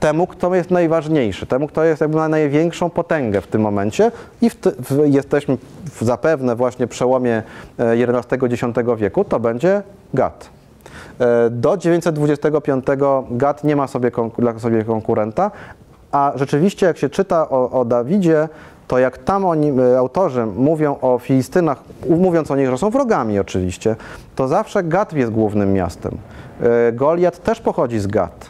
temu, 0.00 0.26
kto 0.26 0.54
jest 0.54 0.70
najważniejszy, 0.70 1.46
temu, 1.46 1.68
kto 1.68 1.84
jest 1.84 2.00
jakby 2.00 2.28
największą 2.28 2.90
potęgę 2.90 3.40
w 3.40 3.46
tym 3.46 3.60
momencie 3.60 4.12
i 4.42 4.50
w, 4.50 4.56
w, 4.56 5.02
jesteśmy 5.04 5.56
w 5.84 6.04
zapewne 6.04 6.56
właśnie 6.56 6.86
przełomie 6.86 7.42
e, 7.78 7.92
XI-X 7.92 8.62
wieku, 8.96 9.24
to 9.24 9.40
będzie 9.40 9.82
Gad. 10.14 10.50
E, 11.20 11.50
Do 11.50 11.76
925 11.76 12.84
Gad 13.30 13.64
nie 13.64 13.76
ma 13.76 13.86
sobie, 13.86 14.10
dla 14.38 14.58
sobie 14.58 14.84
konkurenta, 14.84 15.50
a 16.12 16.32
rzeczywiście 16.34 16.86
jak 16.86 16.98
się 16.98 17.08
czyta 17.08 17.48
o, 17.48 17.70
o 17.70 17.84
Dawidzie, 17.84 18.48
to 18.88 18.98
jak 18.98 19.18
tam 19.18 19.44
oni, 19.44 19.72
e, 19.80 19.98
autorzy 19.98 20.46
mówią 20.46 20.96
o 21.00 21.18
Filistynach, 21.18 21.78
mówiąc 22.08 22.50
o 22.50 22.56
nich, 22.56 22.70
że 22.70 22.78
są 22.78 22.90
wrogami 22.90 23.38
oczywiście, 23.38 23.96
to 24.36 24.48
zawsze 24.48 24.82
Gad 24.82 25.12
jest 25.12 25.32
głównym 25.32 25.72
miastem. 25.72 26.18
Goliat 26.92 27.42
też 27.42 27.60
pochodzi 27.60 28.00
z 28.00 28.06
Gad. 28.06 28.49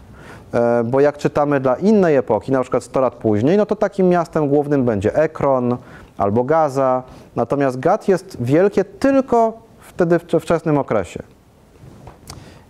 E, 0.54 0.84
Bo 0.84 1.00
jak 1.00 1.18
czytamy 1.18 1.60
dla 1.60 1.74
innej 1.74 2.16
epoki, 2.16 2.52
na 2.52 2.62
przykład 2.62 2.82
100 2.82 3.00
lat 3.00 3.14
później, 3.14 3.56
no 3.56 3.66
to 3.66 3.76
takim 3.76 4.08
miastem 4.08 4.48
głównym 4.48 4.84
będzie 4.84 5.14
Ekron 5.14 5.76
albo 6.18 6.44
Gaza. 6.44 7.02
Natomiast 7.36 7.80
Gad 7.80 8.08
jest 8.08 8.36
wielkie 8.40 8.84
tylko 8.84 9.52
wtedy 9.80 10.18
w 10.18 10.22
wczesnym 10.40 10.78
okresie. 10.78 11.22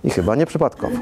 I 0.05 0.11
chyba 0.11 0.37
nieprzypadkowo. 0.37 0.97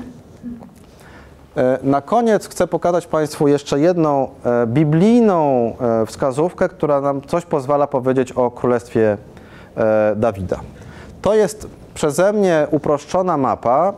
E, 1.56 1.78
Na 1.82 2.00
koniec 2.00 2.48
chcę 2.48 2.66
pokazać 2.66 3.06
Państwu 3.06 3.48
jeszcze 3.48 3.80
jedną 3.80 4.28
e, 4.44 4.66
biblijną 4.66 5.72
wskazówkę, 6.06 6.68
która 6.68 7.00
nam 7.00 7.22
coś 7.22 7.44
pozwala 7.44 7.86
powiedzieć 7.86 8.32
o 8.32 8.50
królestwie 8.50 9.16
Dawida. 10.16 10.60
To 11.22 11.34
jest 11.34 11.68
przeze 11.98 12.32
mnie 12.32 12.66
uproszczona 12.70 13.36
mapa 13.36 13.92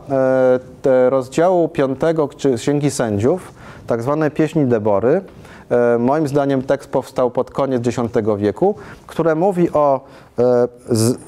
e, 0.85 1.09
rozdziału 1.09 1.69
5 1.69 1.99
czy 2.37 2.55
Księgi 2.55 2.91
Sędziów, 2.91 3.53
tak 3.87 4.01
zwanej 4.01 4.31
Pieśni 4.31 4.65
Debory. 4.65 5.21
E, 5.69 5.97
Moim 5.97 6.27
zdaniem 6.27 6.61
tekst 6.61 6.89
powstał 6.89 7.31
pod 7.31 7.51
koniec 7.51 7.87
X 7.87 7.99
wieku, 8.37 8.75
które 9.07 9.35
mówi 9.35 9.71
o 9.71 10.01
e, 10.39 10.67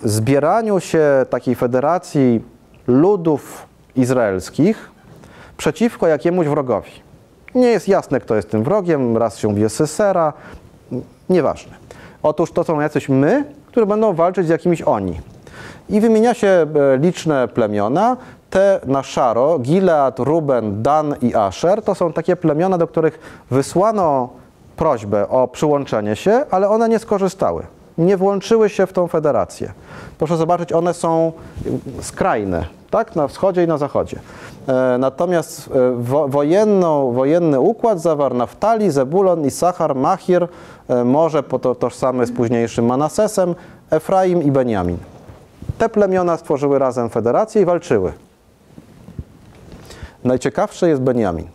zbieraniu 0.04 0.80
się 0.80 1.26
takiej 1.30 1.56
federacji 1.56 2.42
ludów 2.88 3.66
izraelskich 3.96 4.92
przeciwko 5.58 6.08
jakiemuś 6.08 6.48
wrogowi. 6.48 6.92
Nie 7.56 7.68
jest 7.68 7.88
jasne, 7.88 8.20
kto 8.20 8.36
jest 8.36 8.50
tym 8.50 8.64
wrogiem, 8.64 9.18
raz 9.18 9.38
się 9.38 9.48
mówi 9.48 9.70
Sysera, 9.70 10.34
nieważne. 11.30 11.74
Otóż 12.24 12.52
to 12.52 12.64
są 12.64 12.80
jacyś 12.80 13.10
my, 13.10 13.46
które 13.68 13.86
będą 13.86 14.14
walczyć 14.14 14.48
z 14.48 14.50
jakimiś 14.50 14.82
oni. 14.82 15.34
I 15.90 16.02
wymienia 16.02 16.34
się 16.34 16.48
e, 16.48 16.68
liczne 16.98 17.48
plemiona. 17.48 18.18
Te 18.50 18.80
na 18.86 19.04
szaro, 19.04 19.60
Gilead, 19.60 20.20
Ruben, 20.20 20.84
Dan 20.84 21.16
i 21.22 21.36
Asher, 21.36 21.82
to 21.82 21.96
są 21.96 22.14
takie 22.14 22.36
plemiona, 22.36 22.78
do 22.78 22.88
których 22.88 23.44
wysłano 23.52 24.30
prośbę 24.76 25.30
o 25.30 25.48
przyłączenie 25.48 26.16
się, 26.16 26.46
ale 26.52 26.70
one 26.70 26.90
nie 26.90 27.00
skorzystały. 27.00 27.66
Nie 27.98 28.18
włączyły 28.18 28.70
się 28.70 28.88
w 28.88 28.94
tą 28.94 29.08
federację. 29.08 29.74
Proszę 30.18 30.38
zobaczyć, 30.38 30.74
one 30.74 30.94
są 30.94 31.32
skrajne, 32.02 32.66
tak? 32.92 33.16
Na 33.16 33.28
wschodzie 33.28 33.64
i 33.64 33.68
na 33.68 33.78
zachodzie. 33.78 34.20
E, 34.68 34.98
Natomiast 34.98 35.68
e, 35.68 35.72
wo, 35.98 36.28
wojenną, 36.28 37.12
wojenny 37.12 37.60
układ 37.60 38.02
zawarł 38.02 38.36
Naftali, 38.36 38.92
Zebulon, 38.92 39.46
Isachar, 39.46 39.96
Machir, 39.96 40.48
e, 40.88 41.04
może 41.04 41.44
po 41.44 41.60
to 41.60 41.76
tożsamy 41.76 42.26
z 42.26 42.32
późniejszym 42.32 42.86
Manasesem, 42.86 43.56
Efraim 43.92 44.44
i 44.44 44.52
Beniamin. 44.52 44.98
Te 45.84 45.90
plemiona 45.90 46.38
stworzyły 46.38 46.80
razem 46.80 47.10
federację 47.10 47.62
i 47.62 47.66
walczyły. 47.66 48.12
Najciekawszy 50.24 50.90
jest 50.90 51.02
Beniamin. 51.02 51.48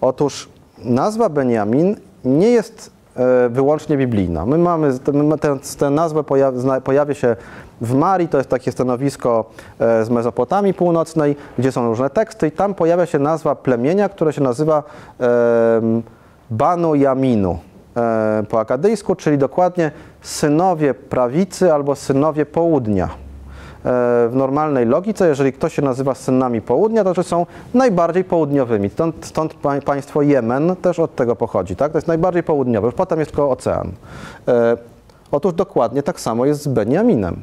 Otóż 0.00 0.48
nazwa 0.78 1.28
Beniamin 1.28 1.96
nie 2.24 2.48
jest 2.50 2.90
e, 3.16 3.48
wyłącznie 3.48 3.96
biblijna. 3.96 4.46
My 4.46 4.58
mamy, 4.58 4.92
my 5.12 5.22
ma- 5.24 5.36
tę 5.78 5.90
nazwę 5.90 6.24
pojaw, 6.24 6.54
zna- 6.54 6.80
pojawia 6.80 7.14
się 7.14 7.36
w 7.80 7.94
Marii, 7.94 8.28
to 8.28 8.38
jest 8.38 8.50
takie 8.50 8.72
stanowisko 8.72 9.50
e, 9.78 10.04
z 10.04 10.10
Mezopotamii 10.10 10.74
Północnej, 10.74 11.36
gdzie 11.58 11.72
są 11.72 11.86
różne 11.86 12.10
teksty 12.10 12.48
i 12.48 12.52
tam 12.52 12.74
pojawia 12.74 13.06
się 13.06 13.18
nazwa 13.18 13.54
plemienia, 13.54 14.08
które 14.08 14.32
się 14.32 14.42
nazywa 14.42 14.82
Banu 16.50 16.94
Jaminu 16.94 17.58
e, 17.96 18.42
po 18.48 18.60
akadyjsku, 18.60 19.14
czyli 19.14 19.38
dokładnie 19.38 19.90
synowie 20.28 20.94
prawicy 20.94 21.72
albo 21.72 21.94
synowie 21.96 22.46
południa. 22.46 23.04
E, 23.04 23.08
w 24.28 24.30
normalnej 24.32 24.86
logice, 24.86 25.28
jeżeli 25.28 25.52
ktoś 25.52 25.74
się 25.74 25.82
nazywa 25.82 26.14
synami 26.14 26.60
południa, 26.60 27.04
to 27.04 27.14
że 27.14 27.24
są 27.24 27.46
najbardziej 27.74 28.24
południowymi. 28.24 28.90
Stąd, 28.90 29.26
stąd 29.26 29.54
pa- 29.54 29.80
państwo 29.80 30.22
Jemen 30.22 30.76
też 30.76 30.98
od 30.98 31.14
tego 31.14 31.36
pochodzi. 31.36 31.76
Tak? 31.76 31.92
To 31.92 31.98
jest 31.98 32.08
najbardziej 32.08 32.42
południowy, 32.42 32.92
potem 32.92 33.18
jest 33.18 33.30
tylko 33.30 33.50
ocean. 33.50 33.92
E, 34.48 34.76
otóż 35.30 35.52
dokładnie 35.52 36.02
tak 36.02 36.20
samo 36.20 36.46
jest 36.46 36.62
z 36.62 36.68
Beniaminem. 36.68 37.36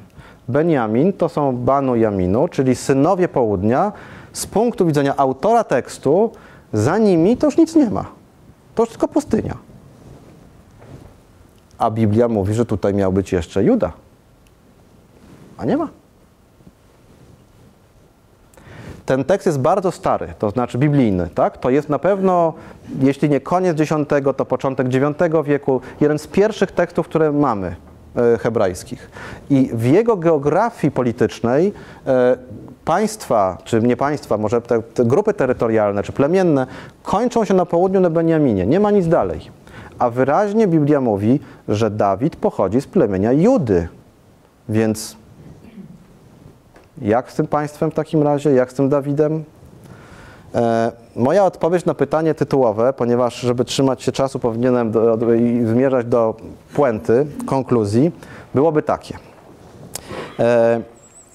Beniamin 0.47 1.13
to 1.13 1.29
są 1.29 1.55
Banu 1.57 1.95
Jaminu, 1.95 2.47
czyli 2.47 2.75
synowie 2.75 3.27
południa. 3.27 3.91
Z 4.33 4.45
punktu 4.47 4.85
widzenia 4.85 5.13
autora 5.17 5.63
tekstu, 5.63 6.31
za 6.73 6.97
nimi 6.97 7.37
to 7.37 7.47
już 7.47 7.57
nic 7.57 7.75
nie 7.75 7.89
ma. 7.89 8.05
To 8.75 8.83
już 8.83 8.89
tylko 8.89 9.07
pustynia. 9.07 9.64
A 11.77 11.91
Biblia 11.91 12.27
mówi, 12.27 12.53
że 12.53 12.65
tutaj 12.65 12.93
miał 12.93 13.13
być 13.13 13.31
jeszcze 13.31 13.63
Juda. 13.63 13.91
A 15.57 15.65
nie 15.65 15.77
ma. 15.77 15.89
Ten 19.05 19.23
tekst 19.23 19.45
jest 19.45 19.59
bardzo 19.59 19.91
stary, 19.91 20.33
to 20.39 20.49
znaczy 20.49 20.77
biblijny, 20.77 21.29
tak? 21.35 21.57
To 21.57 21.69
jest 21.69 21.89
na 21.89 21.99
pewno, 21.99 22.53
jeśli 22.99 23.29
nie 23.29 23.39
koniec 23.39 23.79
X, 23.79 23.93
to 24.37 24.45
początek 24.45 24.87
IX 24.93 25.03
wieku, 25.45 25.81
jeden 26.01 26.19
z 26.19 26.27
pierwszych 26.27 26.71
tekstów, 26.71 27.07
które 27.07 27.31
mamy 27.31 27.75
e, 28.15 28.37
hebrajskich. 28.37 29.11
I 29.49 29.69
w 29.73 29.85
jego 29.85 30.17
geografii 30.17 30.91
politycznej 30.91 31.73
e, 32.07 32.37
państwa, 32.85 33.57
czy 33.63 33.81
nie 33.81 33.97
państwa, 33.97 34.37
może 34.37 34.61
te, 34.61 34.81
te 34.81 35.05
grupy 35.05 35.33
terytorialne, 35.33 36.03
czy 36.03 36.11
plemienne, 36.11 36.67
kończą 37.03 37.45
się 37.45 37.53
na 37.53 37.65
południu 37.65 37.99
na 37.99 38.09
Beniaminie. 38.09 38.65
Nie 38.65 38.79
ma 38.79 38.91
nic 38.91 39.07
dalej. 39.07 39.51
A 39.99 40.09
wyraźnie 40.09 40.67
Biblia 40.67 41.01
mówi, 41.01 41.39
że 41.67 41.91
Dawid 41.91 42.35
pochodzi 42.35 42.81
z 42.81 42.87
plemienia 42.87 43.31
Judy. 43.31 43.87
Więc 44.69 45.17
jak 47.01 47.31
z 47.31 47.35
tym 47.35 47.47
państwem 47.47 47.91
w 47.91 47.93
takim 47.93 48.23
razie? 48.23 48.51
Jak 48.51 48.71
z 48.71 48.73
tym 48.73 48.89
Dawidem? 48.89 49.43
E, 50.55 50.91
moja 51.15 51.45
odpowiedź 51.45 51.85
na 51.85 51.93
pytanie 51.93 52.33
tytułowe, 52.33 52.93
ponieważ 52.93 53.39
żeby 53.39 53.65
trzymać 53.65 54.03
się 54.03 54.11
czasu 54.11 54.39
powinienem 54.39 54.91
do, 54.91 55.17
do, 55.17 55.33
i 55.33 55.65
zmierzać 55.65 56.05
do 56.05 56.35
puenty, 56.75 57.25
konkluzji, 57.45 58.11
byłoby 58.53 58.81
takie. 58.81 59.17
E, 60.39 60.81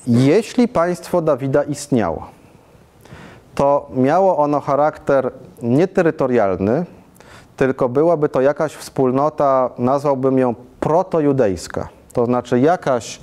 jeśli 0.06 0.68
państwo 0.68 1.22
Dawida 1.22 1.62
istniało, 1.62 2.26
to 3.54 3.90
miało 3.94 4.38
ono 4.38 4.60
charakter 4.60 5.32
nie 5.62 5.88
terytorialny, 5.88 6.84
tylko 7.60 7.88
byłaby 7.88 8.28
to 8.28 8.40
jakaś 8.40 8.74
wspólnota, 8.74 9.70
nazwałbym 9.78 10.38
ją 10.38 10.54
protojudejska. 10.80 11.88
To 12.12 12.26
znaczy 12.26 12.60
jakaś 12.60 13.20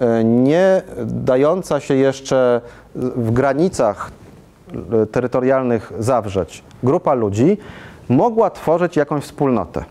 e, 0.00 0.24
nie 0.24 0.82
dająca 1.06 1.80
się 1.80 1.94
jeszcze 1.94 2.60
w 2.94 3.30
granicach 3.30 4.10
e, 5.02 5.06
terytorialnych 5.06 5.92
zawrzeć 5.98 6.64
grupa 6.82 7.14
ludzi 7.14 7.58
mogła 8.08 8.50
tworzyć 8.50 8.96
jakąś 8.96 9.24
wspólnotę. 9.24 9.84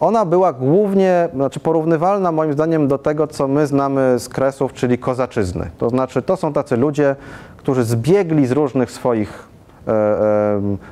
Ona 0.00 0.24
była 0.24 0.52
głównie, 0.52 1.28
znaczy 1.34 1.60
porównywalna 1.60 2.32
moim 2.32 2.52
zdaniem 2.52 2.88
do 2.88 2.98
tego, 2.98 3.26
co 3.26 3.48
my 3.48 3.66
znamy 3.66 4.18
z 4.18 4.28
Kresów, 4.28 4.72
czyli 4.72 4.98
kozaczyzny. 4.98 5.70
To 5.78 5.90
znaczy 5.90 6.22
to 6.22 6.36
są 6.36 6.52
tacy 6.52 6.76
ludzie, 6.76 7.16
którzy 7.56 7.84
zbiegli 7.84 8.46
z 8.46 8.52
różnych 8.52 8.90
swoich 8.90 9.47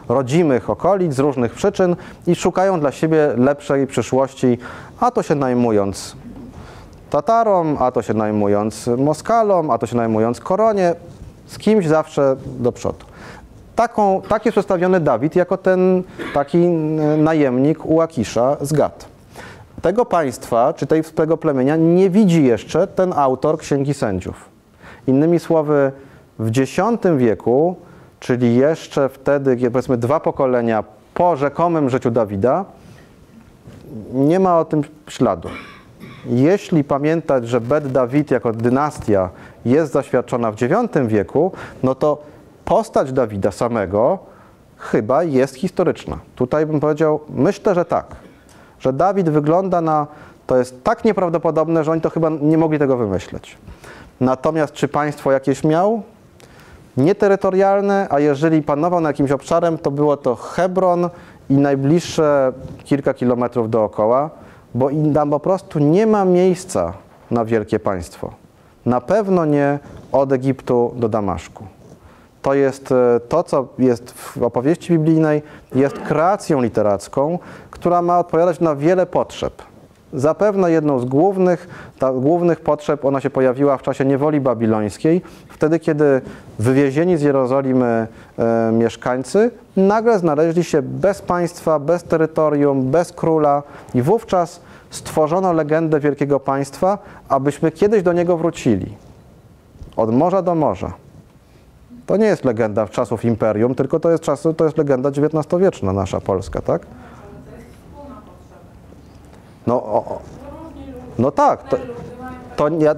rodzimych 0.09 0.71
okolic, 0.71 1.15
z 1.15 1.19
różnych 1.19 1.53
przyczyn 1.53 1.97
i 2.27 2.35
szukają 2.35 2.81
dla 2.81 2.93
siebie 2.93 3.33
lepszej 3.37 3.87
przyszłości, 3.87 4.59
a 5.01 5.11
to 5.11 5.23
się 5.23 5.35
najmując 5.35 6.17
Tatarom, 7.11 7.77
a 7.81 7.91
to 7.91 8.03
się 8.03 8.15
najmując 8.15 8.91
Moskalom, 8.99 9.71
a 9.71 9.79
to 9.79 9.87
się 9.87 9.97
najmując 9.97 10.41
Koronie, 10.41 10.95
z 11.47 11.59
kimś 11.59 11.87
zawsze 11.87 12.37
do 12.59 12.73
przodu. 12.73 13.07
Taką, 13.77 14.23
tak 14.29 14.45
jest 14.45 14.55
przedstawiony 14.55 15.01
Dawid 15.01 15.37
jako 15.37 15.57
ten 15.57 16.03
taki 16.35 16.59
e, 16.59 16.71
najemnik 17.17 17.87
u 17.87 18.01
Akisza 18.01 18.57
z 18.61 18.73
Gad. 18.73 19.09
Tego 19.83 20.05
państwa, 20.05 20.75
czy 20.75 20.87
tej, 20.87 21.05
tego 21.05 21.37
plemienia 21.37 21.77
nie 21.77 22.11
widzi 22.11 22.45
jeszcze 22.45 22.87
ten 22.87 23.13
autor 23.13 23.59
Księgi 23.59 23.95
Sędziów. 23.95 24.49
Innymi 25.07 25.39
słowy, 25.39 25.93
w 26.39 26.59
X 26.59 26.81
wieku, 27.17 27.77
czyli 28.21 28.57
jeszcze 28.57 29.09
wtedy, 29.09 29.57
kiedy 29.57 29.71
powiedzmy 29.71 29.97
dwa 29.97 30.21
pokolenia 30.21 30.85
po 31.15 31.37
rzekomym 31.37 31.91
życiu 31.91 32.11
Dawida, 32.11 32.65
nie 34.13 34.41
ma 34.41 34.59
o 34.59 34.65
tym 34.65 34.83
śladu. 35.09 35.49
Jeśli 36.27 36.85
pamiętać, 36.85 37.49
że 37.49 37.61
Bet 37.61 37.93
Dawid 37.93 38.31
jako 38.31 38.53
dynastia 38.53 39.29
jest 39.65 39.93
zaświadczona 39.93 40.53
w 40.53 40.63
IX 40.63 41.07
wieku, 41.07 41.53
no 41.83 41.95
to 41.95 42.23
postać 42.65 43.13
Dawida 43.13 43.51
samego 43.51 44.19
chyba 44.79 45.23
jest 45.23 45.55
historyczna. 45.55 46.19
Tutaj 46.37 46.67
bym 46.67 46.81
powiedział, 46.81 47.21
myślę, 47.29 47.75
że 47.75 47.85
tak. 47.85 48.07
Że 48.81 48.93
Dawid 48.93 49.29
wygląda 49.29 49.81
na. 49.81 50.07
To 50.47 50.57
jest 50.57 50.85
tak 50.85 51.05
nieprawdopodobne, 51.05 51.85
że 51.85 51.93
oni 51.93 52.01
to 52.01 52.11
chyba 52.11 52.31
nie 52.41 52.59
mogli 52.59 52.79
tego 52.79 52.97
wymyśleć. 52.97 53.57
Natomiast 54.21 54.73
czy 54.73 54.89
państwo 54.89 55.33
jakieś 55.33 55.65
miał? 55.65 56.03
Nieterytorialne, 56.97 58.07
a 58.11 58.21
jeżeli 58.21 58.63
panował 58.63 59.01
na 59.01 59.09
jakimś 59.09 59.31
obszarem, 59.31 59.79
to 59.79 59.91
było 59.91 60.17
to 60.17 60.35
Hebron 60.35 61.09
i 61.51 61.55
najbliższe 61.55 62.53
kilka 62.85 63.15
kilometrów 63.15 63.71
dookoła, 63.71 64.31
bo 64.75 64.91
tam 65.15 65.31
po 65.31 65.41
prostu 65.41 65.79
nie 65.79 66.07
ma 66.07 66.25
miejsca 66.25 66.93
na 67.31 67.45
wielkie 67.45 67.79
państwo. 67.79 68.33
Na 68.87 69.01
pewno 69.01 69.45
nie 69.45 69.79
od 70.13 70.33
Egiptu 70.33 70.93
do 70.97 71.09
Damaszku. 71.09 71.65
To 72.43 72.55
jest 72.55 72.93
e, 72.93 73.21
to, 73.29 73.43
co 73.43 73.69
jest 73.79 74.11
w 74.11 74.43
opowieści 74.43 74.93
biblijnej, 74.93 75.43
jest 75.75 75.99
kreacją 75.99 76.63
literacką, 76.63 77.39
która 77.71 78.03
ma 78.03 78.19
odpowiadać 78.19 78.61
na 78.61 78.77
wiele 78.77 79.07
potrzeb. 79.07 79.63
Zapewne 80.13 80.71
jedną 80.71 80.99
z 80.99 81.05
głównych, 81.05 81.69
ta, 81.99 82.13
głównych 82.13 82.61
potrzeb, 82.61 83.05
ona 83.05 83.21
się 83.21 83.31
pojawiła 83.31 83.77
w 83.77 83.83
czasie 83.83 84.05
niewoli 84.05 84.41
babilońskiej, 84.41 85.23
wtedy 85.49 85.79
kiedy 85.79 86.21
wywiezieni 86.59 87.17
z 87.17 87.23
Jerozolimy 87.23 88.07
e, 88.39 88.73
mieszkańcy 88.73 89.51
nagle 89.77 90.19
znaleźli 90.19 90.65
się 90.65 90.83
bez 90.83 91.23
państwa, 91.23 91.79
bez 91.79 92.05
terytorium, 92.05 92.91
bez 92.91 93.13
króla 93.13 93.63
i 93.95 94.03
wówczas 94.03 94.61
stworzono 94.91 95.53
legendę 95.53 96.01
wielkiego 96.01 96.41
państwa, 96.41 96.99
abyśmy 97.29 97.71
kiedyś 97.71 98.03
do 98.03 98.13
niego 98.13 98.37
wrócili. 98.37 98.95
Od 99.97 100.15
morza 100.15 100.43
do 100.43 100.55
morza. 100.55 100.93
To 102.07 102.17
nie 102.17 102.27
jest 102.27 102.45
legenda 102.45 102.89
czasów 102.89 103.25
imperium, 103.25 103.75
tylko 103.75 104.01
to 104.01 104.11
jest, 104.11 104.23
czasy, 104.23 104.55
to 104.55 104.65
jest 104.65 104.79
legenda 104.79 105.09
XIX-wieczna, 105.09 105.93
nasza 105.93 106.21
Polska, 106.21 106.63
tak? 106.63 106.87
No, 109.67 109.75
o, 109.83 110.19
no 111.19 111.31
tak, 111.31 111.69
to, 111.69 111.77
to 112.57 112.69
ja, 112.69 112.95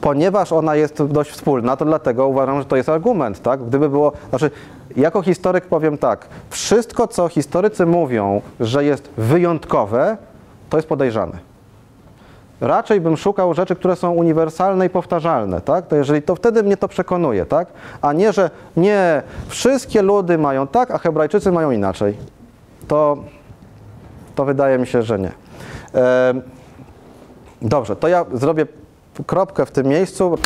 ponieważ 0.00 0.52
ona 0.52 0.74
jest 0.74 1.04
dość 1.04 1.30
wspólna, 1.30 1.76
to 1.76 1.84
dlatego 1.84 2.28
uważam, 2.28 2.58
że 2.58 2.64
to 2.64 2.76
jest 2.76 2.88
argument, 2.88 3.42
tak? 3.42 3.64
Gdyby 3.64 3.88
było, 3.88 4.12
znaczy, 4.30 4.50
jako 4.96 5.22
historyk 5.22 5.66
powiem 5.66 5.98
tak, 5.98 6.26
wszystko, 6.50 7.08
co 7.08 7.28
historycy 7.28 7.86
mówią, 7.86 8.40
że 8.60 8.84
jest 8.84 9.10
wyjątkowe, 9.16 10.16
to 10.70 10.78
jest 10.78 10.88
podejrzane. 10.88 11.54
Raczej 12.60 13.00
bym 13.00 13.16
szukał 13.16 13.54
rzeczy, 13.54 13.76
które 13.76 13.96
są 13.96 14.10
uniwersalne 14.10 14.86
i 14.86 14.90
powtarzalne, 14.90 15.60
tak? 15.60 15.86
To 15.86 15.96
jeżeli 15.96 16.22
to 16.22 16.34
wtedy 16.34 16.62
mnie 16.62 16.76
to 16.76 16.88
przekonuje, 16.88 17.46
tak? 17.46 17.68
A 18.02 18.12
nie, 18.12 18.32
że 18.32 18.50
nie, 18.76 19.22
wszystkie 19.48 20.02
ludy 20.02 20.38
mają 20.38 20.66
tak, 20.66 20.90
a 20.90 20.98
Hebrajczycy 20.98 21.52
mają 21.52 21.70
inaczej. 21.70 22.16
To, 22.88 23.16
to 24.34 24.44
wydaje 24.44 24.78
mi 24.78 24.86
się, 24.86 25.02
że 25.02 25.18
nie. 25.18 25.43
Dobrze, 27.62 27.96
to 27.96 28.08
ja 28.08 28.24
zrobię 28.32 28.66
kropkę 29.26 29.66
w 29.66 29.70
tym 29.70 29.86
miejscu. 29.86 30.38